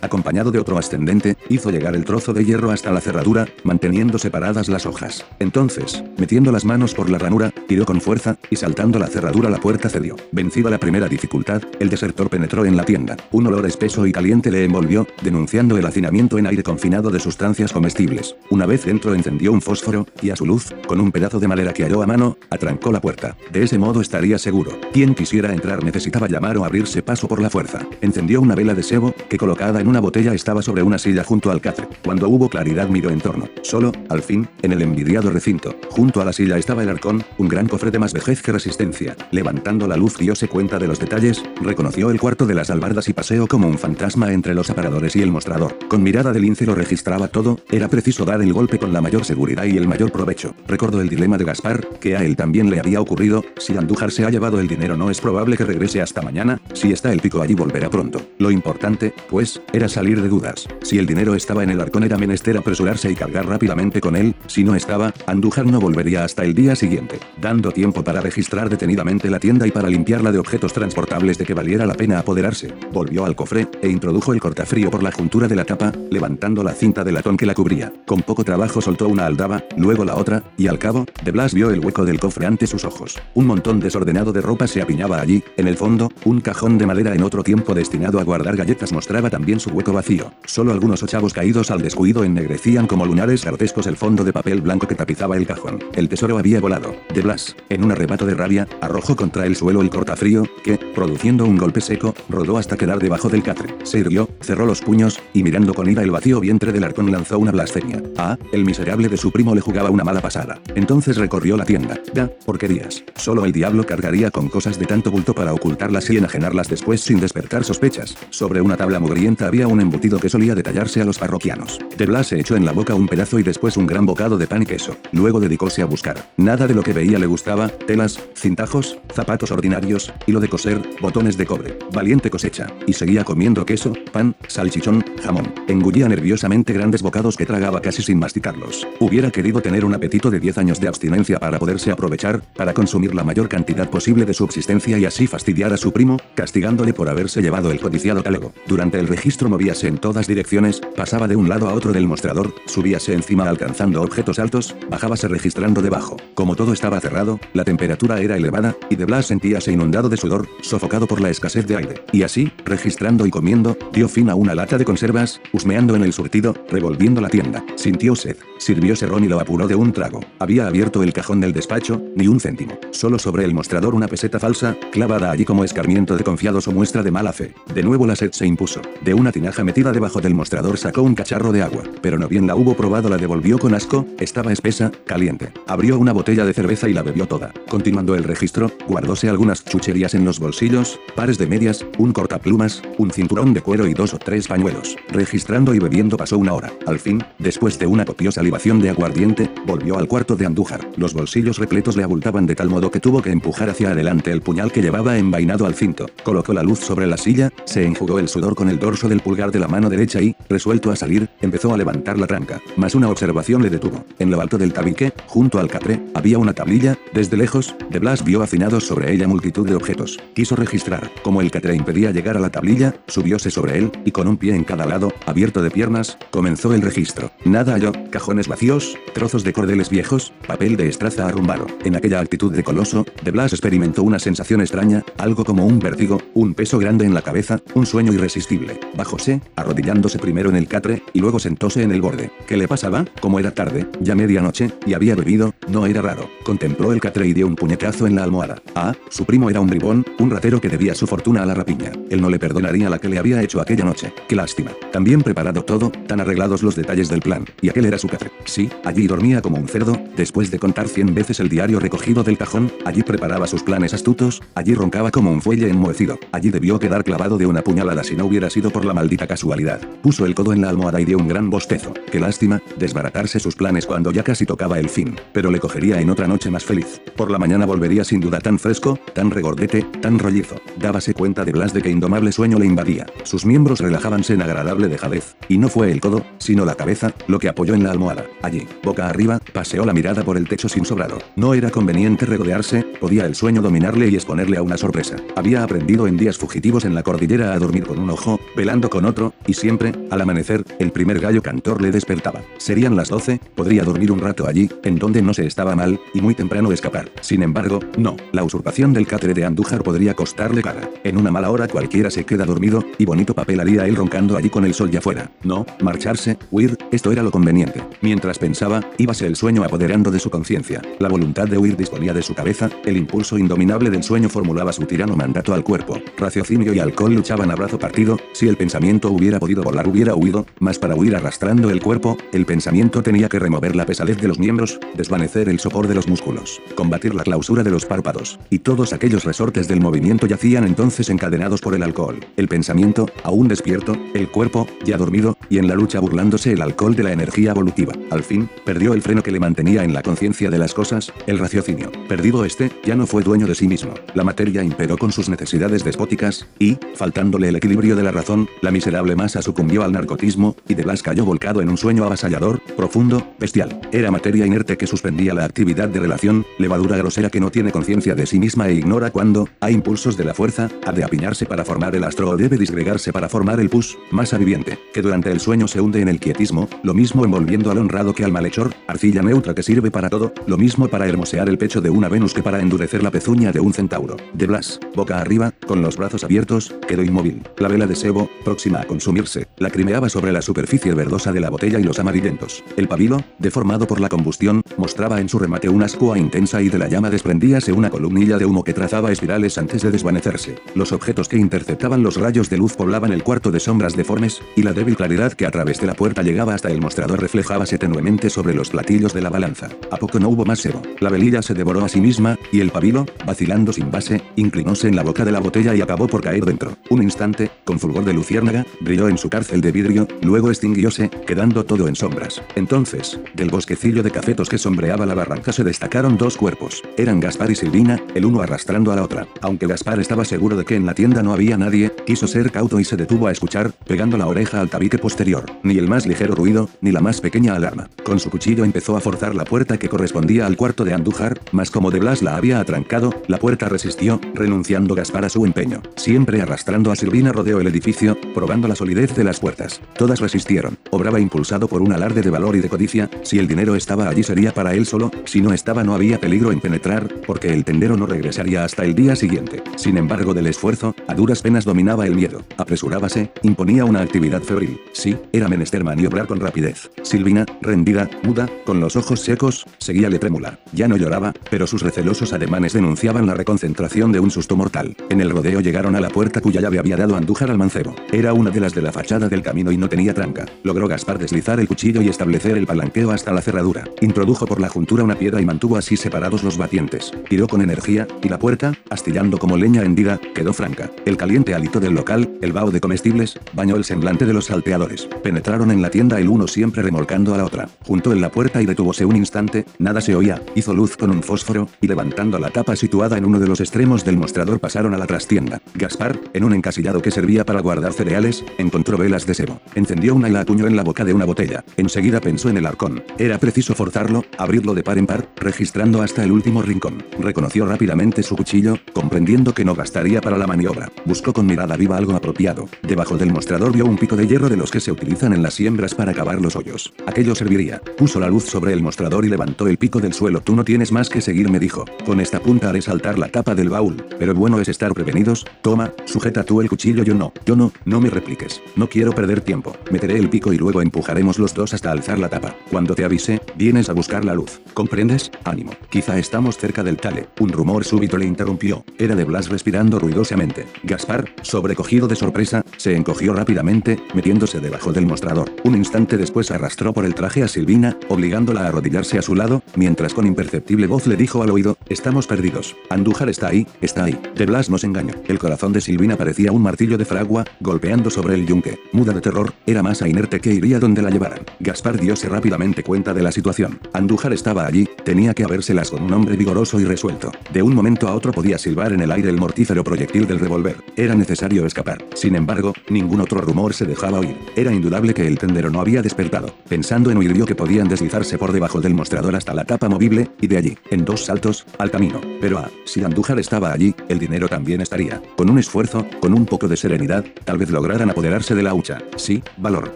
acompañado 0.00 0.50
de 0.50 0.58
otro 0.58 0.78
ascendente, 0.78 1.33
hizo 1.48 1.70
llegar 1.70 1.94
el 1.94 2.04
trozo 2.04 2.32
de 2.32 2.44
hierro 2.44 2.70
hasta 2.70 2.92
la 2.92 3.00
cerradura, 3.00 3.46
manteniendo 3.62 4.18
separadas 4.18 4.68
las 4.68 4.86
hojas. 4.86 5.24
Entonces, 5.38 6.02
metiendo 6.18 6.52
las 6.52 6.64
manos 6.64 6.94
por 6.94 7.10
la 7.10 7.18
ranura, 7.18 7.50
tiró 7.68 7.84
con 7.84 8.00
fuerza, 8.00 8.36
y 8.50 8.56
saltando 8.56 8.98
la 8.98 9.06
cerradura 9.06 9.50
la 9.50 9.58
puerta 9.58 9.88
cedió. 9.88 10.16
Vencida 10.32 10.70
la 10.70 10.78
primera 10.78 11.08
dificultad, 11.08 11.62
el 11.80 11.88
desertor 11.88 12.28
penetró 12.30 12.64
en 12.64 12.76
la 12.76 12.84
tienda. 12.84 13.16
Un 13.32 13.46
olor 13.46 13.66
espeso 13.66 14.06
y 14.06 14.12
caliente 14.12 14.50
le 14.50 14.64
envolvió, 14.64 15.06
denunciando 15.22 15.76
el 15.78 15.86
hacinamiento 15.86 16.38
en 16.38 16.46
aire 16.46 16.62
confinado 16.62 17.10
de 17.10 17.20
sustancias 17.20 17.72
comestibles. 17.72 18.36
Una 18.50 18.66
vez 18.66 18.84
dentro 18.84 19.14
encendió 19.14 19.52
un 19.52 19.60
fósforo, 19.60 20.06
y 20.22 20.30
a 20.30 20.36
su 20.36 20.46
luz, 20.46 20.74
con 20.86 21.00
un 21.00 21.12
pedazo 21.12 21.40
de 21.40 21.48
madera 21.48 21.72
que 21.72 21.84
halló 21.84 22.02
a 22.02 22.06
mano, 22.06 22.38
atrancó 22.50 22.92
la 22.92 23.00
puerta. 23.00 23.36
De 23.52 23.62
ese 23.62 23.78
modo 23.78 24.00
estaría 24.00 24.38
seguro. 24.38 24.72
Quien 24.92 25.14
quisiera 25.14 25.52
entrar 25.52 25.82
necesitaba 25.82 26.28
llamar 26.28 26.56
o 26.58 26.64
abrirse 26.64 27.02
paso 27.02 27.28
por 27.28 27.40
la 27.40 27.50
fuerza. 27.50 27.80
Encendió 28.00 28.40
una 28.40 28.54
vela 28.54 28.74
de 28.74 28.82
sebo, 28.82 29.14
que 29.28 29.38
colocada 29.38 29.80
en 29.80 29.88
una 29.88 30.00
botella 30.00 30.34
estaba 30.34 30.62
sobre 30.62 30.82
una 30.82 30.98
silla 30.98 31.23
junto 31.24 31.50
al 31.50 31.60
catre. 31.60 31.88
Cuando 32.04 32.28
hubo 32.28 32.48
claridad 32.48 32.88
miró 32.88 33.10
en 33.10 33.20
torno. 33.20 33.48
Solo, 33.62 33.92
al 34.08 34.22
fin, 34.22 34.48
en 34.62 34.72
el 34.72 34.82
envidiado 34.82 35.30
recinto, 35.30 35.74
junto 35.90 36.20
a 36.20 36.24
la 36.24 36.32
silla 36.32 36.58
estaba 36.58 36.82
el 36.82 36.88
arcón, 36.88 37.24
un 37.38 37.48
gran 37.48 37.66
cofre 37.66 37.90
de 37.90 37.98
más 37.98 38.12
vejez 38.12 38.42
que 38.42 38.52
resistencia. 38.52 39.16
Levantando 39.30 39.86
la 39.86 39.96
luz 39.96 40.16
diose 40.18 40.48
cuenta 40.48 40.78
de 40.78 40.86
los 40.86 40.98
detalles, 40.98 41.42
reconoció 41.60 42.10
el 42.10 42.20
cuarto 42.20 42.46
de 42.46 42.54
las 42.54 42.70
albardas 42.70 43.08
y 43.08 43.12
paseó 43.12 43.46
como 43.46 43.68
un 43.68 43.78
fantasma 43.78 44.32
entre 44.32 44.54
los 44.54 44.70
aparadores 44.70 45.16
y 45.16 45.22
el 45.22 45.30
mostrador. 45.30 45.78
Con 45.88 46.02
mirada 46.02 46.32
de 46.32 46.40
lince 46.40 46.66
lo 46.66 46.74
registraba 46.74 47.28
todo, 47.28 47.58
era 47.70 47.88
preciso 47.88 48.24
dar 48.24 48.42
el 48.42 48.52
golpe 48.52 48.78
con 48.78 48.92
la 48.92 49.00
mayor 49.00 49.24
seguridad 49.24 49.64
y 49.64 49.76
el 49.76 49.88
mayor 49.88 50.12
provecho. 50.12 50.54
Recordó 50.66 51.00
el 51.00 51.08
dilema 51.08 51.38
de 51.38 51.44
Gaspar, 51.44 51.86
que 52.00 52.16
a 52.16 52.24
él 52.24 52.36
también 52.36 52.70
le 52.70 52.80
había 52.80 53.00
ocurrido, 53.00 53.44
si 53.58 53.76
Andújar 53.76 54.10
se 54.10 54.24
ha 54.24 54.30
llevado 54.30 54.60
el 54.60 54.68
dinero 54.68 54.96
no 54.96 55.10
es 55.10 55.20
probable 55.20 55.56
que 55.56 55.64
regrese 55.64 56.02
hasta 56.02 56.22
mañana, 56.22 56.60
si 56.72 56.92
está 56.92 57.12
el 57.12 57.20
pico 57.20 57.40
allí 57.40 57.54
volverá 57.54 57.90
pronto. 57.90 58.20
Lo 58.38 58.50
importante, 58.50 59.14
pues, 59.28 59.60
era 59.72 59.88
salir 59.88 60.20
de 60.20 60.28
dudas. 60.28 60.66
Si 60.82 60.98
el 60.98 61.06
dinero 61.14 61.36
estaba 61.36 61.62
en 61.62 61.70
el 61.70 61.80
arcón 61.80 62.02
era 62.02 62.18
menester 62.18 62.56
apresurarse 62.56 63.08
y 63.08 63.14
cargar 63.14 63.46
rápidamente 63.46 64.00
con 64.00 64.16
él, 64.16 64.34
si 64.48 64.64
no 64.64 64.74
estaba, 64.74 65.14
Andújar 65.26 65.64
no 65.64 65.78
volvería 65.78 66.24
hasta 66.24 66.42
el 66.42 66.54
día 66.54 66.74
siguiente, 66.74 67.20
dando 67.40 67.70
tiempo 67.70 68.02
para 68.02 68.20
registrar 68.20 68.68
detenidamente 68.68 69.30
la 69.30 69.38
tienda 69.38 69.64
y 69.64 69.70
para 69.70 69.88
limpiarla 69.88 70.32
de 70.32 70.40
objetos 70.40 70.72
transportables 70.72 71.38
de 71.38 71.44
que 71.44 71.54
valiera 71.54 71.86
la 71.86 71.94
pena 71.94 72.18
apoderarse. 72.18 72.74
Volvió 72.92 73.24
al 73.24 73.36
cofre, 73.36 73.68
e 73.80 73.88
introdujo 73.88 74.32
el 74.32 74.40
cortafrío 74.40 74.90
por 74.90 75.04
la 75.04 75.12
juntura 75.12 75.46
de 75.46 75.54
la 75.54 75.64
tapa, 75.64 75.92
levantando 76.10 76.64
la 76.64 76.72
cinta 76.72 77.04
de 77.04 77.12
latón 77.12 77.36
que 77.36 77.46
la 77.46 77.54
cubría. 77.54 77.92
Con 78.06 78.22
poco 78.22 78.42
trabajo 78.42 78.80
soltó 78.80 79.08
una 79.08 79.26
aldaba, 79.26 79.62
luego 79.76 80.04
la 80.04 80.16
otra, 80.16 80.42
y 80.56 80.66
al 80.66 80.80
cabo, 80.80 81.06
De 81.22 81.30
Blas 81.30 81.54
vio 81.54 81.70
el 81.70 81.78
hueco 81.78 82.04
del 82.04 82.18
cofre 82.18 82.46
ante 82.46 82.66
sus 82.66 82.84
ojos. 82.84 83.20
Un 83.34 83.46
montón 83.46 83.78
desordenado 83.78 84.32
de 84.32 84.40
ropa 84.40 84.66
se 84.66 84.82
apiñaba 84.82 85.20
allí, 85.20 85.44
en 85.56 85.68
el 85.68 85.76
fondo, 85.76 86.10
un 86.24 86.40
cajón 86.40 86.76
de 86.76 86.86
madera 86.86 87.14
en 87.14 87.22
otro 87.22 87.44
tiempo 87.44 87.72
destinado 87.72 88.18
a 88.18 88.24
guardar 88.24 88.56
galletas 88.56 88.92
mostraba 88.92 89.30
también 89.30 89.60
su 89.60 89.70
hueco 89.70 89.92
vacío. 89.92 90.32
Solo 90.44 90.72
algunos 90.72 91.03
ochavos 91.04 91.32
caídos 91.32 91.70
al 91.70 91.82
descuido 91.82 92.24
ennegrecían 92.24 92.86
como 92.86 93.06
lunares 93.06 93.44
grotescos 93.44 93.86
el 93.86 93.96
fondo 93.96 94.24
de 94.24 94.32
papel 94.32 94.60
blanco 94.60 94.88
que 94.88 94.94
tapizaba 94.94 95.36
el 95.36 95.46
cajón. 95.46 95.78
El 95.94 96.08
tesoro 96.08 96.38
había 96.38 96.60
volado. 96.60 96.96
De 97.14 97.20
Blas, 97.20 97.54
en 97.68 97.84
un 97.84 97.92
arrebato 97.92 98.26
de 98.26 98.34
rabia, 98.34 98.66
arrojó 98.80 99.14
contra 99.14 99.46
el 99.46 99.54
suelo 99.54 99.82
el 99.82 99.90
cortafrío, 99.90 100.44
que, 100.64 100.78
produciendo 100.78 101.44
un 101.44 101.56
golpe 101.56 101.80
seco, 101.80 102.14
rodó 102.28 102.58
hasta 102.58 102.76
quedar 102.76 102.98
debajo 102.98 103.28
del 103.28 103.42
catre. 103.42 103.74
Se 103.84 103.98
irguió, 103.98 104.28
cerró 104.40 104.66
los 104.66 104.80
puños, 104.80 105.20
y 105.32 105.42
mirando 105.42 105.74
con 105.74 105.88
ira 105.88 106.02
el 106.02 106.10
vacío 106.10 106.40
vientre 106.40 106.72
del 106.72 106.84
arcón 106.84 107.12
lanzó 107.12 107.38
una 107.38 107.52
blasfemia. 107.52 108.02
Ah, 108.16 108.38
el 108.52 108.64
miserable 108.64 109.08
de 109.08 109.16
su 109.16 109.30
primo 109.30 109.54
le 109.54 109.60
jugaba 109.60 109.90
una 109.90 110.04
mala 110.04 110.20
pasada. 110.20 110.60
Entonces 110.74 111.16
recorrió 111.16 111.56
la 111.56 111.64
tienda. 111.64 112.00
Da, 112.14 112.30
porquerías. 112.46 113.04
Solo 113.14 113.44
el 113.44 113.52
diablo 113.52 113.84
cargaría 113.84 114.30
con 114.30 114.48
cosas 114.48 114.78
de 114.78 114.86
tanto 114.86 115.10
bulto 115.10 115.34
para 115.34 115.52
ocultarlas 115.52 116.08
y 116.10 116.16
enajenarlas 116.16 116.68
después 116.68 117.00
sin 117.00 117.20
despertar 117.20 117.64
sospechas. 117.64 118.16
Sobre 118.30 118.60
una 118.60 118.76
tabla 118.76 118.98
mugrienta 118.98 119.46
había 119.46 119.68
un 119.68 119.80
embutido 119.80 120.18
que 120.18 120.28
solía 120.28 120.54
detallarse 120.54 120.93
a 121.00 121.04
los 121.04 121.18
parroquianos. 121.18 121.78
De 121.96 122.06
Blas 122.06 122.28
se 122.28 122.40
echó 122.40 122.56
en 122.56 122.64
la 122.64 122.72
boca 122.72 122.94
un 122.94 123.08
pedazo 123.08 123.38
y 123.38 123.42
después 123.42 123.76
un 123.76 123.86
gran 123.86 124.06
bocado 124.06 124.38
de 124.38 124.46
pan 124.46 124.62
y 124.62 124.66
queso. 124.66 124.96
Luego 125.12 125.40
dedicóse 125.40 125.82
a 125.82 125.86
buscar. 125.86 126.30
Nada 126.36 126.66
de 126.66 126.74
lo 126.74 126.82
que 126.82 126.92
veía 126.92 127.18
le 127.18 127.26
gustaba, 127.26 127.68
telas, 127.68 128.20
cintajos, 128.34 128.98
zapatos 129.12 129.50
ordinarios, 129.50 130.12
hilo 130.26 130.40
de 130.40 130.48
coser, 130.48 130.80
botones 131.00 131.36
de 131.36 131.46
cobre. 131.46 131.78
Valiente 131.92 132.30
cosecha. 132.30 132.66
Y 132.86 132.92
seguía 132.92 133.24
comiendo 133.24 133.64
queso, 133.64 133.92
pan, 134.12 134.34
salchichón, 134.48 135.04
jamón. 135.22 135.52
Engullía 135.68 136.08
nerviosamente 136.08 136.72
grandes 136.72 137.02
bocados 137.02 137.36
que 137.36 137.46
tragaba 137.46 137.80
casi 137.80 138.02
sin 138.02 138.18
masticarlos. 138.18 138.86
Hubiera 139.00 139.30
querido 139.30 139.60
tener 139.60 139.84
un 139.84 139.94
apetito 139.94 140.30
de 140.30 140.40
10 140.40 140.58
años 140.58 140.80
de 140.80 140.88
abstinencia 140.88 141.38
para 141.38 141.58
poderse 141.58 141.90
aprovechar, 141.90 142.42
para 142.56 142.74
consumir 142.74 143.14
la 143.14 143.24
mayor 143.24 143.48
cantidad 143.48 143.88
posible 143.88 144.24
de 144.24 144.34
subsistencia 144.34 144.98
y 144.98 145.04
así 145.04 145.26
fastidiar 145.26 145.72
a 145.72 145.76
su 145.76 145.92
primo, 145.92 146.18
castigándole 146.34 146.92
por 146.92 147.08
haberse 147.08 147.42
llevado 147.42 147.70
el 147.70 147.80
codiciado 147.80 148.22
talego. 148.22 148.52
Durante 148.66 148.98
el 148.98 149.08
registro 149.08 149.48
movíase 149.48 149.88
en 149.88 149.98
todas 149.98 150.26
direcciones, 150.26 150.80
pasaba 150.96 151.28
de 151.28 151.36
un 151.36 151.48
lado 151.48 151.68
a 151.68 151.74
otro 151.74 151.92
del 151.92 152.06
mostrador, 152.06 152.54
subíase 152.66 153.14
encima 153.14 153.48
alcanzando 153.48 154.02
objetos 154.02 154.38
altos, 154.38 154.74
bajábase 154.90 155.28
registrando 155.28 155.82
debajo. 155.82 156.16
Como 156.34 156.56
todo 156.56 156.72
estaba 156.72 157.00
cerrado, 157.00 157.40
la 157.52 157.64
temperatura 157.64 158.20
era 158.20 158.36
elevada, 158.36 158.76
y 158.90 158.96
de 158.96 159.04
Blas 159.04 159.26
sentíase 159.26 159.72
inundado 159.72 160.08
de 160.08 160.16
sudor, 160.16 160.48
sofocado 160.62 161.06
por 161.06 161.20
la 161.20 161.30
escasez 161.30 161.66
de 161.66 161.76
aire. 161.76 162.04
Y 162.12 162.22
así, 162.22 162.52
registrando 162.64 163.26
y 163.26 163.30
comiendo, 163.30 163.76
dio 163.92 164.08
fin 164.08 164.30
a 164.30 164.34
una 164.34 164.54
lata 164.54 164.78
de 164.78 164.84
conservas, 164.84 165.40
husmeando 165.52 165.94
en 165.94 166.02
el 166.02 166.12
surtido, 166.12 166.54
revolviendo 166.70 167.20
la 167.20 167.28
tienda. 167.28 167.64
Sintió 167.76 168.16
sed. 168.16 168.36
Sirvióse 168.58 169.06
ron 169.06 169.24
y 169.24 169.28
lo 169.28 169.40
apuró 169.40 169.68
de 169.68 169.74
un 169.74 169.92
trago. 169.92 170.20
Había 170.38 170.66
abierto 170.66 171.02
el 171.02 171.12
cajón 171.12 171.40
del 171.40 171.52
despacho, 171.52 172.00
ni 172.16 172.28
un 172.28 172.40
céntimo. 172.40 172.78
Solo 172.92 173.18
sobre 173.18 173.44
el 173.44 173.54
mostrador 173.54 173.94
una 173.94 174.08
peseta 174.08 174.38
falsa, 174.38 174.76
clavada 174.90 175.30
allí 175.30 175.44
como 175.44 175.64
escarmiento 175.64 176.16
de 176.16 176.24
confiados 176.24 176.66
o 176.68 176.72
muestra 176.72 177.02
de 177.02 177.10
mala 177.10 177.32
fe. 177.32 177.54
De 177.74 177.82
nuevo 177.82 178.06
la 178.06 178.16
sed 178.16 178.32
se 178.32 178.46
impuso. 178.46 178.80
De 179.02 179.12
una 179.12 179.32
tinaja 179.32 179.64
metida 179.64 179.92
debajo 179.92 180.20
del 180.20 180.34
mostrador 180.34 180.63
sacó 180.76 181.02
un 181.02 181.14
cacharro 181.14 181.52
de 181.52 181.62
agua, 181.62 181.82
pero 182.00 182.18
no 182.18 182.26
bien 182.26 182.46
la 182.46 182.56
hubo 182.56 182.74
probado 182.74 183.08
la 183.08 183.16
devolvió 183.16 183.58
con 183.58 183.74
asco, 183.74 184.06
estaba 184.18 184.52
espesa, 184.52 184.90
caliente. 185.06 185.52
Abrió 185.66 185.98
una 185.98 186.12
botella 186.12 186.44
de 186.44 186.52
cerveza 186.52 186.88
y 186.88 186.92
la 186.92 187.02
bebió 187.02 187.26
toda. 187.26 187.52
Continuando 187.68 188.14
el 188.14 188.24
registro, 188.24 188.72
guardóse 188.88 189.28
algunas 189.28 189.64
chucherías 189.64 190.14
en 190.14 190.24
los 190.24 190.40
bolsillos, 190.40 190.98
pares 191.14 191.38
de 191.38 191.46
medias, 191.46 191.84
un 191.98 192.12
cortaplumas, 192.12 192.82
un 192.98 193.10
cinturón 193.10 193.54
de 193.54 193.60
cuero 193.60 193.86
y 193.86 193.94
dos 193.94 194.14
o 194.14 194.18
tres 194.18 194.48
pañuelos. 194.48 194.96
Registrando 195.08 195.74
y 195.74 195.78
bebiendo 195.78 196.16
pasó 196.16 196.38
una 196.38 196.54
hora. 196.54 196.72
Al 196.86 196.98
fin, 196.98 197.22
después 197.38 197.78
de 197.78 197.86
una 197.86 198.04
copiosa 198.04 198.42
libación 198.42 198.80
de 198.80 198.90
aguardiente, 198.90 199.50
volvió 199.66 199.98
al 199.98 200.08
cuarto 200.08 200.36
de 200.36 200.46
Andújar. 200.46 200.88
Los 200.96 201.14
bolsillos 201.14 201.58
repletos 201.58 201.96
le 201.96 202.02
abultaban 202.02 202.46
de 202.46 202.54
tal 202.54 202.68
modo 202.68 202.90
que 202.90 203.00
tuvo 203.00 203.22
que 203.22 203.30
empujar 203.30 203.70
hacia 203.70 203.90
adelante 203.90 204.30
el 204.30 204.40
puñal 204.40 204.72
que 204.72 204.82
llevaba 204.82 205.18
envainado 205.18 205.66
al 205.66 205.74
cinto. 205.74 206.06
Colocó 206.22 206.52
la 206.52 206.62
luz 206.62 206.80
sobre 206.80 207.06
la 207.06 207.16
silla, 207.16 207.52
se 207.64 207.84
enjugó 207.84 208.18
el 208.18 208.28
sudor 208.28 208.54
con 208.54 208.68
el 208.68 208.78
dorso 208.78 209.08
del 209.08 209.20
pulgar 209.20 209.52
de 209.52 209.58
la 209.58 209.68
mano 209.68 209.90
derecha 209.90 210.20
y, 210.20 210.34
resuelto 210.54 210.92
a 210.92 210.96
salir, 210.96 211.28
empezó 211.40 211.74
a 211.74 211.76
levantar 211.76 212.16
la 212.16 212.28
tranca. 212.28 212.60
Mas 212.76 212.94
una 212.94 213.08
observación 213.08 213.60
le 213.60 213.70
detuvo. 213.70 214.04
En 214.20 214.30
lo 214.30 214.40
alto 214.40 214.56
del 214.56 214.72
tabique, 214.72 215.12
junto 215.26 215.58
al 215.58 215.68
catre, 215.68 216.00
había 216.14 216.38
una 216.38 216.52
tablilla, 216.52 216.96
desde 217.12 217.36
lejos, 217.36 217.74
de 217.90 217.98
Blas 217.98 218.24
vio 218.24 218.40
afinados 218.40 218.86
sobre 218.86 219.12
ella 219.12 219.26
multitud 219.26 219.66
de 219.66 219.74
objetos. 219.74 220.20
Quiso 220.32 220.54
registrar. 220.54 221.10
Como 221.24 221.40
el 221.40 221.50
catre 221.50 221.74
impedía 221.74 222.12
llegar 222.12 222.36
a 222.36 222.40
la 222.40 222.50
tablilla, 222.50 222.94
subióse 223.08 223.50
sobre 223.50 223.78
él, 223.78 223.90
y 224.04 224.12
con 224.12 224.28
un 224.28 224.36
pie 224.36 224.54
en 224.54 224.62
cada 224.62 224.86
lado, 224.86 225.12
abierto 225.26 225.60
de 225.60 225.72
piernas, 225.72 226.18
comenzó 226.30 226.72
el 226.72 226.82
registro. 226.82 227.32
Nada 227.44 227.72
halló, 227.72 227.92
cajones 228.10 228.46
vacíos, 228.46 228.96
trozos 229.12 229.42
de 229.42 229.52
cordeles 229.52 229.90
viejos, 229.90 230.32
papel 230.46 230.76
de 230.76 230.88
estraza 230.88 231.26
arrumbado. 231.26 231.66
En 231.84 231.96
aquella 231.96 232.20
actitud 232.20 232.52
de 232.52 232.62
coloso, 232.62 233.04
de 233.24 233.30
Blas 233.32 233.52
experimentó 233.52 234.04
una 234.04 234.20
sensación 234.20 234.60
extraña, 234.60 235.02
algo 235.18 235.44
como 235.44 235.66
un 235.66 235.80
vértigo, 235.80 236.20
un 236.34 236.54
peso 236.54 236.78
grande 236.78 237.04
en 237.06 237.14
la 237.14 237.22
cabeza, 237.22 237.60
un 237.74 237.86
sueño 237.86 238.12
irresistible. 238.12 238.78
Bajóse, 238.96 239.40
arrodillándose 239.56 240.18
primero 240.18 240.43
en 240.50 240.56
el 240.56 240.68
catre, 240.68 241.02
y 241.12 241.20
luego 241.20 241.38
sentóse 241.38 241.82
en 241.82 241.92
el 241.92 242.00
borde. 242.00 242.30
¿Qué 242.46 242.56
le 242.56 242.68
pasaba? 242.68 243.04
Como 243.20 243.38
era 243.38 243.52
tarde, 243.52 243.86
ya 244.00 244.14
medianoche, 244.14 244.70
y 244.86 244.94
había 244.94 245.14
bebido, 245.14 245.54
no 245.68 245.86
era 245.86 246.02
raro. 246.02 246.28
Contempló 246.44 246.92
el 246.92 247.00
catre 247.00 247.26
y 247.26 247.32
dio 247.32 247.46
un 247.46 247.56
puñetazo 247.56 248.06
en 248.06 248.16
la 248.16 248.24
almohada. 248.24 248.62
Ah, 248.74 248.94
su 249.10 249.24
primo 249.24 249.50
era 249.50 249.60
un 249.60 249.68
bribón, 249.68 250.04
un 250.18 250.30
ratero 250.30 250.60
que 250.60 250.68
debía 250.68 250.94
su 250.94 251.06
fortuna 251.06 251.42
a 251.42 251.46
la 251.46 251.54
rapiña. 251.54 251.92
Él 252.10 252.20
no 252.20 252.30
le 252.30 252.38
perdonaría 252.38 252.90
la 252.90 252.98
que 252.98 253.08
le 253.08 253.18
había 253.18 253.42
hecho 253.42 253.60
aquella 253.60 253.84
noche. 253.84 254.12
Qué 254.28 254.36
lástima. 254.36 254.72
También 254.92 255.22
preparado 255.22 255.64
todo, 255.64 255.90
tan 256.06 256.20
arreglados 256.20 256.62
los 256.62 256.76
detalles 256.76 257.08
del 257.08 257.20
plan. 257.20 257.44
Y 257.60 257.68
aquel 257.68 257.86
era 257.86 257.98
su 257.98 258.08
catre. 258.08 258.30
Sí, 258.44 258.70
allí 258.84 259.06
dormía 259.06 259.40
como 259.42 259.56
un 259.56 259.68
cerdo, 259.68 259.98
después 260.16 260.50
de 260.50 260.58
contar 260.58 260.88
cien 260.88 261.14
veces 261.14 261.40
el 261.40 261.48
diario 261.48 261.80
recogido 261.80 262.22
del 262.22 262.38
cajón, 262.38 262.72
allí 262.84 263.02
preparaba 263.02 263.46
sus 263.46 263.62
planes 263.62 263.94
astutos, 263.94 264.42
allí 264.54 264.74
roncaba 264.74 265.10
como 265.10 265.30
un 265.30 265.42
fuelle 265.42 265.68
enmohecido. 265.68 266.18
Allí 266.32 266.50
debió 266.50 266.78
quedar 266.78 267.04
clavado 267.04 267.38
de 267.38 267.46
una 267.46 267.62
puñalada 267.62 268.04
si 268.04 268.14
no 268.16 268.26
hubiera 268.26 268.50
sido 268.50 268.70
por 268.70 268.84
la 268.84 268.94
maldita 268.94 269.26
casualidad. 269.26 269.80
Puso 270.02 270.26
el 270.26 270.33
codo 270.34 270.52
en 270.52 270.60
la 270.60 270.68
almohada 270.68 271.00
y 271.00 271.04
dio 271.04 271.18
un 271.18 271.26
gran 271.26 271.50
bostezo. 271.50 271.92
Qué 272.10 272.20
lástima, 272.20 272.62
desbaratar 272.78 273.24
recordarse 273.24 273.40
sus 273.40 273.56
planes 273.56 273.86
cuando 273.86 274.12
ya 274.12 274.22
casi 274.22 274.44
tocaba 274.44 274.78
el 274.78 274.88
fin, 274.88 275.16
pero 275.32 275.50
le 275.50 275.58
cogería 275.58 276.00
en 276.00 276.10
otra 276.10 276.26
noche 276.26 276.50
más 276.50 276.64
feliz. 276.64 277.00
Por 277.16 277.30
la 277.30 277.38
mañana 277.38 277.64
volvería 277.64 278.04
sin 278.04 278.20
duda 278.20 278.38
tan 278.38 278.58
fresco, 278.58 278.98
tan 279.14 279.30
regordete, 279.30 279.82
tan 280.00 280.18
rollizo. 280.18 280.56
Dábase 280.78 281.14
cuenta 281.14 281.44
de 281.44 281.52
Blas 281.52 281.72
de 281.72 281.82
que 281.82 281.90
indomable 281.90 282.32
sueño 282.32 282.58
le 282.58 282.66
invadía. 282.66 283.06
Sus 283.24 283.46
miembros 283.46 283.80
relajábanse 283.80 284.34
en 284.34 284.42
agradable 284.42 284.88
dejadez, 284.88 285.36
y 285.48 285.58
no 285.58 285.68
fue 285.68 285.90
el 285.90 286.00
codo, 286.00 286.24
sino 286.38 286.64
la 286.64 286.74
cabeza, 286.74 287.12
lo 287.28 287.38
que 287.38 287.48
apoyó 287.48 287.74
en 287.74 287.84
la 287.84 287.92
almohada. 287.92 288.24
Allí, 288.42 288.66
boca 288.82 289.08
arriba, 289.08 289.38
paseó 289.52 289.84
la 289.86 289.92
mirada 289.92 290.24
por 290.24 290.36
el 290.36 290.48
techo 290.48 290.68
sin 290.68 290.84
sobrado. 290.84 291.18
No 291.36 291.54
era 291.54 291.70
conveniente 291.70 292.26
regodearse, 292.26 292.84
podía 293.04 293.26
el 293.26 293.34
sueño 293.34 293.60
dominarle 293.60 294.08
y 294.08 294.14
exponerle 294.14 294.56
a 294.56 294.62
una 294.62 294.78
sorpresa. 294.78 295.16
Había 295.36 295.62
aprendido 295.62 296.06
en 296.06 296.16
días 296.16 296.38
fugitivos 296.38 296.86
en 296.86 296.94
la 296.94 297.02
cordillera 297.02 297.52
a 297.52 297.58
dormir 297.58 297.84
con 297.84 297.98
un 297.98 298.08
ojo, 298.08 298.40
velando 298.56 298.88
con 298.88 299.04
otro, 299.04 299.34
y 299.46 299.52
siempre, 299.52 299.92
al 300.10 300.22
amanecer, 300.22 300.64
el 300.78 300.90
primer 300.90 301.20
gallo 301.20 301.42
cantor 301.42 301.82
le 301.82 301.90
despertaba. 301.90 302.40
Serían 302.56 302.96
las 302.96 303.10
12, 303.10 303.42
podría 303.54 303.84
dormir 303.84 304.10
un 304.10 304.20
rato 304.20 304.46
allí, 304.46 304.70
en 304.84 304.96
donde 304.96 305.20
no 305.20 305.34
se 305.34 305.46
estaba 305.46 305.76
mal, 305.76 306.00
y 306.14 306.22
muy 306.22 306.34
temprano 306.34 306.72
escapar. 306.72 307.10
Sin 307.20 307.42
embargo, 307.42 307.78
no, 307.98 308.16
la 308.32 308.42
usurpación 308.42 308.94
del 308.94 309.06
catre 309.06 309.34
de 309.34 309.44
Andújar 309.44 309.82
podría 309.82 310.14
costarle 310.14 310.62
cara. 310.62 310.88
En 311.04 311.18
una 311.18 311.30
mala 311.30 311.50
hora 311.50 311.68
cualquiera 311.68 312.10
se 312.10 312.24
queda 312.24 312.46
dormido, 312.46 312.86
y 312.96 313.04
bonito 313.04 313.34
papel 313.34 313.60
haría 313.60 313.86
él 313.86 313.96
roncando 313.96 314.34
allí 314.34 314.48
con 314.48 314.64
el 314.64 314.72
sol 314.72 314.90
ya 314.90 315.02
fuera. 315.02 315.30
No, 315.42 315.66
marcharse, 315.82 316.38
huir, 316.50 316.78
esto 316.90 317.12
era 317.12 317.22
lo 317.22 317.30
conveniente. 317.30 317.82
Mientras 318.00 318.38
pensaba, 318.38 318.80
íbase 318.96 319.26
el 319.26 319.36
sueño 319.36 319.62
apoderando 319.62 320.10
de 320.10 320.20
su 320.20 320.30
conciencia. 320.30 320.80
La 320.98 321.10
voluntad 321.10 321.48
de 321.48 321.58
huir 321.58 321.76
disponía 321.76 322.14
de 322.14 322.22
su 322.22 322.32
cabeza, 322.34 322.70
el 322.86 322.93
impulso 322.96 323.38
indominable 323.38 323.90
del 323.90 324.02
sueño 324.02 324.28
formulaba 324.28 324.72
su 324.72 324.84
tirano 324.84 325.16
mandato 325.16 325.54
al 325.54 325.64
cuerpo. 325.64 325.98
Raciocinio 326.16 326.72
y 326.74 326.78
alcohol 326.78 327.14
luchaban 327.14 327.50
a 327.50 327.54
brazo 327.56 327.78
partido, 327.78 328.18
si 328.32 328.48
el 328.48 328.56
pensamiento 328.56 329.10
hubiera 329.10 329.38
podido 329.38 329.62
volar 329.62 329.88
hubiera 329.88 330.14
huido, 330.14 330.46
mas 330.58 330.78
para 330.78 330.94
huir 330.94 331.14
arrastrando 331.16 331.70
el 331.70 331.82
cuerpo, 331.82 332.16
el 332.32 332.46
pensamiento 332.46 333.02
tenía 333.02 333.28
que 333.28 333.38
remover 333.38 333.76
la 333.76 333.86
pesadez 333.86 334.18
de 334.18 334.28
los 334.28 334.38
miembros, 334.38 334.78
desvanecer 334.96 335.48
el 335.48 335.60
sopor 335.60 335.88
de 335.88 335.94
los 335.94 336.08
músculos, 336.08 336.60
combatir 336.74 337.14
la 337.14 337.22
clausura 337.22 337.62
de 337.62 337.70
los 337.70 337.86
párpados, 337.86 338.38
y 338.50 338.60
todos 338.60 338.92
aquellos 338.92 339.24
resortes 339.24 339.68
del 339.68 339.80
movimiento 339.80 340.26
yacían 340.26 340.64
entonces 340.64 341.10
encadenados 341.10 341.60
por 341.60 341.74
el 341.74 341.82
alcohol. 341.82 342.20
El 342.36 342.48
pensamiento, 342.48 343.08
aún 343.22 343.48
despierto, 343.48 343.96
el 344.14 344.28
cuerpo, 344.28 344.66
ya 344.84 344.96
dormido, 344.96 345.36
y 345.48 345.58
en 345.58 345.68
la 345.68 345.74
lucha 345.74 346.00
burlándose 346.00 346.52
el 346.52 346.62
alcohol 346.62 346.94
de 346.94 347.02
la 347.02 347.12
energía 347.12 347.50
evolutiva. 347.50 347.92
Al 348.10 348.22
fin, 348.22 348.48
perdió 348.64 348.94
el 348.94 349.02
freno 349.02 349.22
que 349.22 349.32
le 349.32 349.40
mantenía 349.40 349.84
en 349.84 349.92
la 349.92 350.02
conciencia 350.02 350.50
de 350.50 350.58
las 350.58 350.74
cosas, 350.74 351.12
el 351.26 351.38
raciocinio. 351.38 351.90
Perdido 352.08 352.44
este, 352.44 352.70
ya 352.84 352.94
no 352.94 353.06
fue 353.06 353.22
dueño 353.22 353.46
de 353.46 353.54
sí 353.54 353.68
mismo. 353.68 353.94
La 354.14 354.24
materia 354.24 354.62
imperó 354.62 354.98
con 354.98 355.12
sus 355.12 355.28
necesidades 355.28 355.84
despóticas, 355.84 356.46
y, 356.58 356.76
faltándole 356.94 357.48
el 357.48 357.56
equilibrio 357.56 357.96
de 357.96 358.02
la 358.02 358.12
razón, 358.12 358.48
la 358.62 358.70
miserable 358.70 359.16
masa 359.16 359.42
sucumbió 359.42 359.84
al 359.84 359.92
narcotismo, 359.92 360.56
y 360.68 360.74
de 360.74 360.82
Blas 360.82 361.02
cayó 361.02 361.24
volcado 361.24 361.60
en 361.60 361.68
un 361.68 361.76
sueño 361.76 362.04
avasallador, 362.04 362.60
profundo, 362.76 363.34
bestial. 363.38 363.80
Era 363.92 364.10
materia 364.10 364.46
inerte 364.46 364.76
que 364.76 364.86
suspendía 364.86 365.34
la 365.34 365.44
actividad 365.44 365.88
de 365.88 366.00
relación, 366.00 366.44
levadura 366.58 366.96
grosera 366.96 367.30
que 367.30 367.40
no 367.40 367.50
tiene 367.50 367.72
conciencia 367.72 368.14
de 368.14 368.26
sí 368.26 368.38
misma 368.38 368.68
e 368.68 368.74
ignora 368.74 369.10
cuándo, 369.10 369.48
a 369.60 369.70
impulsos 369.70 370.16
de 370.16 370.24
la 370.24 370.34
fuerza, 370.34 370.70
ha 370.86 370.92
de 370.92 371.04
apiñarse 371.04 371.46
para 371.46 371.64
formar 371.64 371.94
el 371.96 372.04
astro 372.04 372.30
o 372.30 372.36
debe 372.36 372.56
disgregarse 372.56 373.12
para 373.12 373.28
formar 373.28 373.60
el 373.60 373.70
pus, 373.70 373.98
masa 374.10 374.38
viviente, 374.38 374.78
que 374.92 375.02
durante 375.02 375.30
el 375.30 375.40
sueño 375.40 375.68
se 375.68 375.80
hunde 375.80 376.00
en 376.00 376.08
el 376.08 376.20
quietismo, 376.20 376.68
lo 376.82 376.94
mismo 376.94 377.24
envolviendo 377.24 377.70
al 377.70 377.78
honrado 377.78 378.14
que 378.14 378.24
al 378.24 378.32
malhechor, 378.32 378.74
arcilla 378.86 379.22
neutra 379.22 379.54
que 379.54 379.62
sirve 379.62 379.90
para 379.90 380.10
todo, 380.10 380.32
lo 380.46 380.56
mismo 380.56 380.88
para 380.88 381.06
hermosear 381.06 381.48
el 381.48 381.58
pecho 381.58 381.80
de 381.80 381.90
una 381.90 382.08
Venus 382.08 382.34
que 382.34 382.42
para 382.42 382.60
endurecer 382.64 383.02
la 383.02 383.12
pezuña 383.12 383.52
de 383.52 383.60
un 383.60 383.72
centauro. 383.72 384.16
De 384.32 384.46
Blas, 384.46 384.80
boca 384.96 385.20
arriba, 385.20 385.52
con 385.66 385.82
los 385.82 385.96
brazos 385.96 386.24
abiertos, 386.24 386.74
quedó 386.88 387.02
inmóvil. 387.02 387.42
La 387.58 387.68
vela 387.68 387.86
de 387.86 387.94
sebo, 387.94 388.28
próxima 388.44 388.80
a 388.80 388.84
consumirse, 388.84 389.46
lacrimeaba 389.58 390.08
sobre 390.08 390.32
la 390.32 390.42
superficie 390.42 390.92
verdosa 390.94 391.32
de 391.32 391.40
la 391.40 391.50
botella 391.50 391.78
y 391.78 391.84
los 391.84 391.98
amarillentos. 391.98 392.64
El 392.76 392.88
pabilo, 392.88 393.22
deformado 393.38 393.86
por 393.86 394.00
la 394.00 394.08
combustión, 394.08 394.62
mostraba 394.76 395.20
en 395.20 395.28
su 395.28 395.38
remate 395.38 395.68
una 395.68 395.86
ascua 395.86 396.18
intensa 396.18 396.60
y 396.60 396.68
de 396.68 396.78
la 396.78 396.88
llama 396.88 397.10
desprendíase 397.10 397.72
una 397.72 397.90
columnilla 397.90 398.38
de 398.38 398.46
humo 398.46 398.64
que 398.64 398.74
trazaba 398.74 399.12
espirales 399.12 399.58
antes 399.58 399.82
de 399.82 399.90
desvanecerse. 399.90 400.56
Los 400.74 400.92
objetos 400.92 401.28
que 401.28 401.36
interceptaban 401.36 402.02
los 402.02 402.16
rayos 402.16 402.50
de 402.50 402.56
luz 402.56 402.74
poblaban 402.74 403.12
el 403.12 403.22
cuarto 403.22 403.50
de 403.50 403.60
sombras 403.60 403.96
deformes, 403.96 404.40
y 404.56 404.62
la 404.62 404.72
débil 404.72 404.96
claridad 404.96 405.32
que 405.34 405.46
a 405.46 405.50
través 405.50 405.80
de 405.80 405.86
la 405.86 405.94
puerta 405.94 406.22
llegaba 406.22 406.54
hasta 406.54 406.70
el 406.70 406.80
mostrador 406.80 407.20
reflejábase 407.20 407.78
tenuemente 407.78 408.30
sobre 408.30 408.54
los 408.54 408.70
platillos 408.70 409.12
de 409.12 409.20
la 409.20 409.30
balanza. 409.30 409.68
A 409.90 409.96
poco 409.98 410.18
no 410.18 410.28
hubo 410.30 410.44
más 410.44 410.60
sebo. 410.60 410.82
La 411.00 411.10
velilla 411.10 411.42
se 411.42 411.54
devoró 411.54 411.84
a 411.84 411.88
sí 411.88 412.00
misma, 412.00 412.38
y 412.54 412.60
el 412.60 412.70
pabilo, 412.70 413.04
vacilando 413.26 413.72
sin 413.72 413.90
base, 413.90 414.22
inclinóse 414.36 414.86
en 414.86 414.94
la 414.94 415.02
boca 415.02 415.24
de 415.24 415.32
la 415.32 415.40
botella 415.40 415.74
y 415.74 415.80
acabó 415.80 416.06
por 416.06 416.22
caer 416.22 416.44
dentro. 416.44 416.76
Un 416.88 417.02
instante, 417.02 417.50
con 417.64 417.80
fulgor 417.80 418.04
de 418.04 418.12
luciérnaga, 418.12 418.64
brilló 418.80 419.08
en 419.08 419.18
su 419.18 419.28
cárcel 419.28 419.60
de 419.60 419.72
vidrio, 419.72 420.06
luego 420.22 420.50
extinguióse, 420.50 421.10
quedando 421.26 421.64
todo 421.64 421.88
en 421.88 421.96
sombras. 421.96 422.40
Entonces, 422.54 423.18
del 423.34 423.50
bosquecillo 423.50 424.04
de 424.04 424.12
cafetos 424.12 424.48
que 424.48 424.58
sombreaba 424.58 425.04
la 425.04 425.16
barranca 425.16 425.52
se 425.52 425.64
destacaron 425.64 426.16
dos 426.16 426.36
cuerpos. 426.36 426.80
Eran 426.96 427.18
Gaspar 427.18 427.50
y 427.50 427.56
Silvina, 427.56 428.00
el 428.14 428.24
uno 428.24 428.40
arrastrando 428.40 428.92
a 428.92 428.96
la 428.96 429.02
otra. 429.02 429.26
Aunque 429.40 429.66
Gaspar 429.66 429.98
estaba 429.98 430.24
seguro 430.24 430.56
de 430.56 430.64
que 430.64 430.76
en 430.76 430.86
la 430.86 430.94
tienda 430.94 431.24
no 431.24 431.32
había 431.32 431.56
nadie, 431.56 431.90
quiso 432.06 432.28
ser 432.28 432.52
cauto 432.52 432.78
y 432.78 432.84
se 432.84 432.96
detuvo 432.96 433.26
a 433.26 433.32
escuchar, 433.32 433.72
pegando 433.84 434.16
la 434.16 434.28
oreja 434.28 434.60
al 434.60 434.70
tabique 434.70 434.98
posterior. 434.98 435.44
Ni 435.64 435.76
el 435.76 435.88
más 435.88 436.06
ligero 436.06 436.36
ruido, 436.36 436.70
ni 436.80 436.92
la 436.92 437.00
más 437.00 437.20
pequeña 437.20 437.56
alarma. 437.56 437.90
Con 438.04 438.20
su 438.20 438.30
cuchillo 438.30 438.64
empezó 438.64 438.96
a 438.96 439.00
forzar 439.00 439.34
la 439.34 439.44
puerta 439.44 439.76
que 439.76 439.88
correspondía 439.88 440.46
al 440.46 440.56
cuarto 440.56 440.84
de 440.84 440.94
Andújar, 440.94 441.40
mas 441.50 441.72
como 441.72 441.90
de 441.90 441.98
Blas 441.98 442.22
la 442.22 442.36
atrancado, 442.52 443.22
la 443.26 443.38
puerta 443.38 443.68
resistió, 443.68 444.20
renunciando 444.34 444.94
Gaspar 444.94 445.24
a 445.24 445.28
su 445.28 445.44
empeño. 445.44 445.82
Siempre 445.96 446.42
arrastrando 446.42 446.92
a 446.92 446.96
Silvina 446.96 447.32
rodeó 447.32 447.60
el 447.60 447.66
edificio, 447.66 448.16
probando 448.34 448.68
la 448.68 448.74
solidez 448.74 449.14
de 449.14 449.24
las 449.24 449.40
puertas. 449.40 449.80
Todas 449.96 450.20
resistieron. 450.20 450.78
Obraba 450.90 451.20
impulsado 451.20 451.68
por 451.68 451.82
un 451.82 451.92
alarde 451.92 452.22
de 452.22 452.30
valor 452.30 452.56
y 452.56 452.60
de 452.60 452.68
codicia, 452.68 453.10
si 453.22 453.38
el 453.38 453.48
dinero 453.48 453.74
estaba 453.74 454.08
allí 454.08 454.22
sería 454.22 454.52
para 454.52 454.74
él 454.74 454.86
solo, 454.86 455.10
si 455.24 455.40
no 455.40 455.52
estaba 455.52 455.84
no 455.84 455.94
había 455.94 456.20
peligro 456.20 456.52
en 456.52 456.60
penetrar, 456.60 457.08
porque 457.26 457.52
el 457.52 457.64
tendero 457.64 457.96
no 457.96 458.06
regresaría 458.06 458.64
hasta 458.64 458.84
el 458.84 458.94
día 458.94 459.16
siguiente. 459.16 459.62
Sin 459.76 459.96
embargo 459.96 460.34
del 460.34 460.46
esfuerzo, 460.46 460.94
a 461.08 461.14
duras 461.14 461.42
penas 461.42 461.64
dominaba 461.64 462.06
el 462.06 462.14
miedo. 462.14 462.42
Apresurábase, 462.56 463.32
imponía 463.42 463.84
una 463.84 464.00
actividad 464.00 464.42
febril. 464.42 464.80
Sí, 464.92 465.16
era 465.32 465.48
menester 465.48 465.84
maniobrar 465.84 466.26
con 466.26 466.40
rapidez. 466.40 466.90
Silvina, 467.02 467.46
rendida, 467.60 468.10
muda, 468.22 468.48
con 468.64 468.80
los 468.80 468.96
ojos 468.96 469.20
secos, 469.20 469.64
seguíale 469.78 470.18
trémula. 470.18 470.58
Ya 470.72 470.88
no 470.88 470.96
lloraba, 470.96 471.32
pero 471.50 471.66
sus 471.66 471.82
recelosos 471.82 472.32
ademanes 472.34 472.72
denunciaban 472.72 473.26
la 473.26 473.34
reconcentración 473.34 474.12
de 474.12 474.20
un 474.20 474.30
susto 474.30 474.56
mortal. 474.56 474.96
En 475.08 475.20
el 475.20 475.30
rodeo 475.30 475.60
llegaron 475.60 475.96
a 475.96 476.00
la 476.00 476.10
puerta 476.10 476.40
cuya 476.40 476.60
llave 476.60 476.78
había 476.78 476.96
dado 476.96 477.16
Andújar 477.16 477.50
al 477.50 477.58
mancebo. 477.58 477.94
Era 478.12 478.32
una 478.32 478.50
de 478.50 478.60
las 478.60 478.74
de 478.74 478.82
la 478.82 478.92
fachada 478.92 479.28
del 479.28 479.42
camino 479.42 479.72
y 479.72 479.76
no 479.76 479.88
tenía 479.88 480.14
tranca. 480.14 480.46
Logró 480.62 480.88
Gaspar 480.88 481.18
deslizar 481.18 481.60
el 481.60 481.68
cuchillo 481.68 482.02
y 482.02 482.08
establecer 482.08 482.56
el 482.56 482.66
palanqueo 482.66 483.10
hasta 483.10 483.32
la 483.32 483.42
cerradura. 483.42 483.84
Introdujo 484.00 484.46
por 484.46 484.60
la 484.60 484.68
juntura 484.68 485.04
una 485.04 485.18
piedra 485.18 485.40
y 485.40 485.44
mantuvo 485.44 485.76
así 485.76 485.96
separados 485.96 486.42
los 486.42 486.58
batientes. 486.58 487.12
Tiró 487.28 487.46
con 487.46 487.62
energía, 487.62 488.06
y 488.22 488.28
la 488.28 488.38
puerta, 488.38 488.74
astillando 488.90 489.38
como 489.38 489.56
leña 489.56 489.82
hendida, 489.82 490.20
quedó 490.34 490.52
franca. 490.52 490.90
El 491.04 491.16
caliente 491.16 491.54
hálito 491.54 491.80
del 491.80 491.94
local, 491.94 492.36
el 492.42 492.52
vaho 492.52 492.70
de 492.70 492.80
comestibles, 492.80 493.38
bañó 493.52 493.76
el 493.76 493.84
semblante 493.84 494.26
de 494.26 494.32
los 494.32 494.46
salteadores. 494.46 495.08
Penetraron 495.22 495.70
en 495.70 495.82
la 495.82 495.90
tienda 495.90 496.18
el 496.18 496.28
uno 496.28 496.48
siempre 496.48 496.82
remolcando 496.82 497.34
a 497.34 497.38
la 497.38 497.44
otra. 497.44 497.68
Juntó 497.86 498.12
en 498.12 498.20
la 498.20 498.30
puerta 498.30 498.60
y 498.60 498.66
detúvose 498.66 499.04
un 499.04 499.16
instante, 499.16 499.64
nada 499.78 500.00
se 500.00 500.14
oía, 500.14 500.42
hizo 500.54 500.74
luz 500.74 500.96
con 500.96 501.10
un 501.10 501.22
fósforo, 501.22 501.68
y 501.80 501.86
levantando 501.86 502.23
la 502.32 502.50
tapa 502.50 502.74
situada 502.76 503.18
en 503.18 503.24
uno 503.24 503.38
de 503.38 503.46
los 503.46 503.60
extremos 503.60 504.04
del 504.04 504.16
mostrador 504.16 504.58
pasaron 504.58 504.94
a 504.94 504.98
la 504.98 505.06
trastienda. 505.06 505.60
Gaspar, 505.74 506.18
en 506.32 506.44
un 506.44 506.54
encasillado 506.54 507.02
que 507.02 507.10
servía 507.10 507.44
para 507.44 507.60
guardar 507.60 507.92
cereales, 507.92 508.44
encontró 508.58 508.96
velas 508.96 509.26
de 509.26 509.34
sebo. 509.34 509.60
Encendió 509.74 510.14
una 510.14 510.28
y 510.28 510.32
la 510.32 510.40
acuñó 510.40 510.66
en 510.66 510.76
la 510.76 510.82
boca 510.82 511.04
de 511.04 511.12
una 511.12 511.24
botella. 511.24 511.64
Enseguida 511.76 512.20
pensó 512.20 512.48
en 512.48 512.56
el 512.56 512.66
arcón. 512.66 513.04
Era 513.18 513.38
preciso 513.38 513.74
forzarlo, 513.74 514.24
abrirlo 514.38 514.74
de 514.74 514.82
par 514.82 514.98
en 514.98 515.06
par, 515.06 515.28
registrando 515.36 516.02
hasta 516.02 516.24
el 516.24 516.32
último 516.32 516.62
rincón. 516.62 517.04
Reconoció 517.18 517.66
rápidamente 517.66 518.22
su 518.22 518.36
cuchillo, 518.36 518.78
comprendiendo 518.92 519.54
que 519.54 519.64
no 519.64 519.74
bastaría 519.74 520.20
para 520.20 520.38
la 520.38 520.46
maniobra. 520.46 520.90
Buscó 521.04 521.32
con 521.32 521.46
mirada 521.46 521.76
viva 521.76 521.96
algo 521.96 522.16
apropiado. 522.16 522.68
Debajo 522.82 523.16
del 523.16 523.32
mostrador 523.32 523.72
vio 523.72 523.84
un 523.84 523.98
pico 523.98 524.16
de 524.16 524.26
hierro 524.26 524.48
de 524.48 524.56
los 524.56 524.70
que 524.70 524.80
se 524.80 524.92
utilizan 524.92 525.32
en 525.32 525.42
las 525.42 525.54
siembras 525.54 525.94
para 525.94 526.14
cavar 526.14 526.40
los 526.40 526.56
hoyos. 526.56 526.92
Aquello 527.06 527.34
serviría. 527.34 527.80
Puso 527.98 528.18
la 528.20 528.28
luz 528.28 528.44
sobre 528.44 528.72
el 528.72 528.82
mostrador 528.82 529.24
y 529.24 529.28
levantó 529.28 529.68
el 529.68 529.78
pico 529.78 530.00
del 530.00 530.14
suelo. 530.14 530.40
Tú 530.40 530.56
no 530.56 530.64
tienes 530.64 530.92
más 530.92 531.08
que 531.08 531.20
seguir, 531.20 531.50
me 531.50 531.58
dijo. 531.58 531.84
Esta 532.20 532.40
punta 532.40 532.68
haré 532.68 532.82
saltar 532.82 533.18
la 533.18 533.28
tapa 533.28 533.54
del 533.54 533.68
baúl. 533.68 534.04
Pero 534.18 534.34
bueno 534.34 534.60
es 534.60 534.68
estar 534.68 534.92
prevenidos. 534.92 535.46
Toma, 535.62 535.92
sujeta 536.04 536.44
tú 536.44 536.60
el 536.60 536.68
cuchillo, 536.68 537.02
yo 537.02 537.14
no. 537.14 537.32
Yo 537.46 537.56
no, 537.56 537.72
no 537.84 538.00
me 538.00 538.10
repliques. 538.10 538.60
No 538.76 538.88
quiero 538.88 539.12
perder 539.12 539.40
tiempo. 539.40 539.76
Meteré 539.90 540.18
el 540.18 540.28
pico 540.28 540.52
y 540.52 540.58
luego 540.58 540.82
empujaremos 540.82 541.38
los 541.38 541.54
dos 541.54 541.74
hasta 541.74 541.90
alzar 541.90 542.18
la 542.18 542.28
tapa. 542.28 542.54
Cuando 542.70 542.94
te 542.94 543.04
avise, 543.04 543.40
Vienes 543.56 543.88
a 543.88 543.92
buscar 543.92 544.24
la 544.24 544.34
luz. 544.34 544.60
¿Comprendes? 544.74 545.30
Ánimo. 545.44 545.72
Quizá 545.88 546.18
estamos 546.18 546.58
cerca 546.58 546.82
del 546.82 546.96
tale. 546.96 547.28
Un 547.38 547.50
rumor 547.50 547.84
súbito 547.84 548.18
le 548.18 548.26
interrumpió. 548.26 548.84
Era 548.98 549.14
de 549.14 549.24
Blas 549.24 549.48
respirando 549.48 550.00
ruidosamente. 550.00 550.66
Gaspar, 550.82 551.30
sobrecogido 551.42 552.08
de 552.08 552.16
sorpresa, 552.16 552.64
se 552.76 552.96
encogió 552.96 553.32
rápidamente, 553.32 554.00
metiéndose 554.14 554.58
debajo 554.58 554.92
del 554.92 555.06
mostrador. 555.06 555.52
Un 555.62 555.76
instante 555.76 556.16
después 556.16 556.50
arrastró 556.50 556.92
por 556.92 557.04
el 557.04 557.14
traje 557.14 557.44
a 557.44 557.48
Silvina, 557.48 557.96
obligándola 558.08 558.62
a 558.62 558.68
arrodillarse 558.68 559.16
a 559.16 559.22
su 559.22 559.36
lado, 559.36 559.62
mientras 559.76 560.12
con 560.12 560.26
imperceptible 560.26 560.88
voz 560.88 561.06
le 561.06 561.16
dijo 561.16 561.42
al 561.42 561.50
oído, 561.50 561.78
estamos 561.88 562.26
perdidos. 562.26 562.74
Andújar 562.90 563.28
está 563.28 563.48
ahí, 563.48 563.66
está 563.80 564.04
ahí. 564.04 564.20
De 564.34 564.46
Blas 564.46 564.70
nos 564.70 564.82
engañó. 564.82 565.14
El 565.28 565.38
corazón 565.38 565.72
de 565.72 565.80
Silvina 565.80 566.16
parecía 566.16 566.50
un 566.50 566.62
martillo 566.62 566.98
de 566.98 567.04
fragua, 567.04 567.44
golpeando 567.60 568.10
sobre 568.10 568.34
el 568.34 568.44
yunque. 568.44 568.80
Muda 568.92 569.12
de 569.12 569.20
terror, 569.20 569.54
era 569.66 569.82
más 569.82 570.02
inerte 570.02 570.40
que 570.40 570.52
iría 570.52 570.80
donde 570.80 571.00
la 571.00 571.10
llevaran. 571.10 571.40
Gaspar 571.60 572.00
diose 572.00 572.28
rápidamente 572.28 572.82
cuenta 572.82 573.14
de 573.14 573.22
la 573.22 573.30
situación. 573.30 573.78
Andújar 573.92 574.32
estaba 574.32 574.63
allí, 574.66 574.88
tenía 575.04 575.34
que 575.34 575.44
habérselas 575.44 575.90
con 575.90 576.02
un 576.02 576.12
hombre 576.12 576.36
vigoroso 576.36 576.80
y 576.80 576.84
resuelto. 576.84 577.30
De 577.52 577.62
un 577.62 577.74
momento 577.74 578.08
a 578.08 578.14
otro 578.14 578.32
podía 578.32 578.58
silbar 578.58 578.92
en 578.92 579.00
el 579.00 579.12
aire 579.12 579.30
el 579.30 579.36
mortífero 579.36 579.84
proyectil 579.84 580.26
del 580.26 580.40
revólver. 580.40 580.76
Era 580.96 581.14
necesario 581.14 581.64
escapar. 581.66 582.04
Sin 582.14 582.34
embargo, 582.34 582.72
ningún 582.88 583.20
otro 583.20 583.40
rumor 583.40 583.74
se 583.74 583.84
dejaba 583.84 584.18
oír. 584.18 584.36
Era 584.56 584.72
indudable 584.72 585.14
que 585.14 585.26
el 585.26 585.38
tendero 585.38 585.70
no 585.70 585.80
había 585.80 586.02
despertado. 586.02 586.54
Pensando 586.68 587.10
en 587.10 587.18
huir 587.18 587.32
vio 587.32 587.46
que 587.46 587.54
podían 587.54 587.88
deslizarse 587.88 588.38
por 588.38 588.52
debajo 588.52 588.80
del 588.80 588.94
mostrador 588.94 589.36
hasta 589.36 589.54
la 589.54 589.64
tapa 589.64 589.88
movible, 589.88 590.30
y 590.40 590.46
de 590.46 590.56
allí, 590.56 590.78
en 590.90 591.04
dos 591.04 591.26
saltos, 591.26 591.66
al 591.78 591.90
camino. 591.90 592.20
Pero 592.40 592.58
ah, 592.58 592.70
si 592.84 593.04
Andújar 593.04 593.38
estaba 593.38 593.72
allí, 593.72 593.94
el 594.08 594.18
dinero 594.18 594.48
también 594.48 594.80
estaría. 594.80 595.22
Con 595.36 595.48
un 595.48 595.58
esfuerzo, 595.58 596.06
con 596.20 596.34
un 596.34 596.46
poco 596.46 596.66
de 596.66 596.76
serenidad, 596.76 597.24
tal 597.44 597.58
vez 597.58 597.70
lograran 597.70 598.10
apoderarse 598.10 598.54
de 598.54 598.62
la 598.62 598.74
hucha. 598.74 598.98
Sí, 599.16 599.42
valor, 599.58 599.94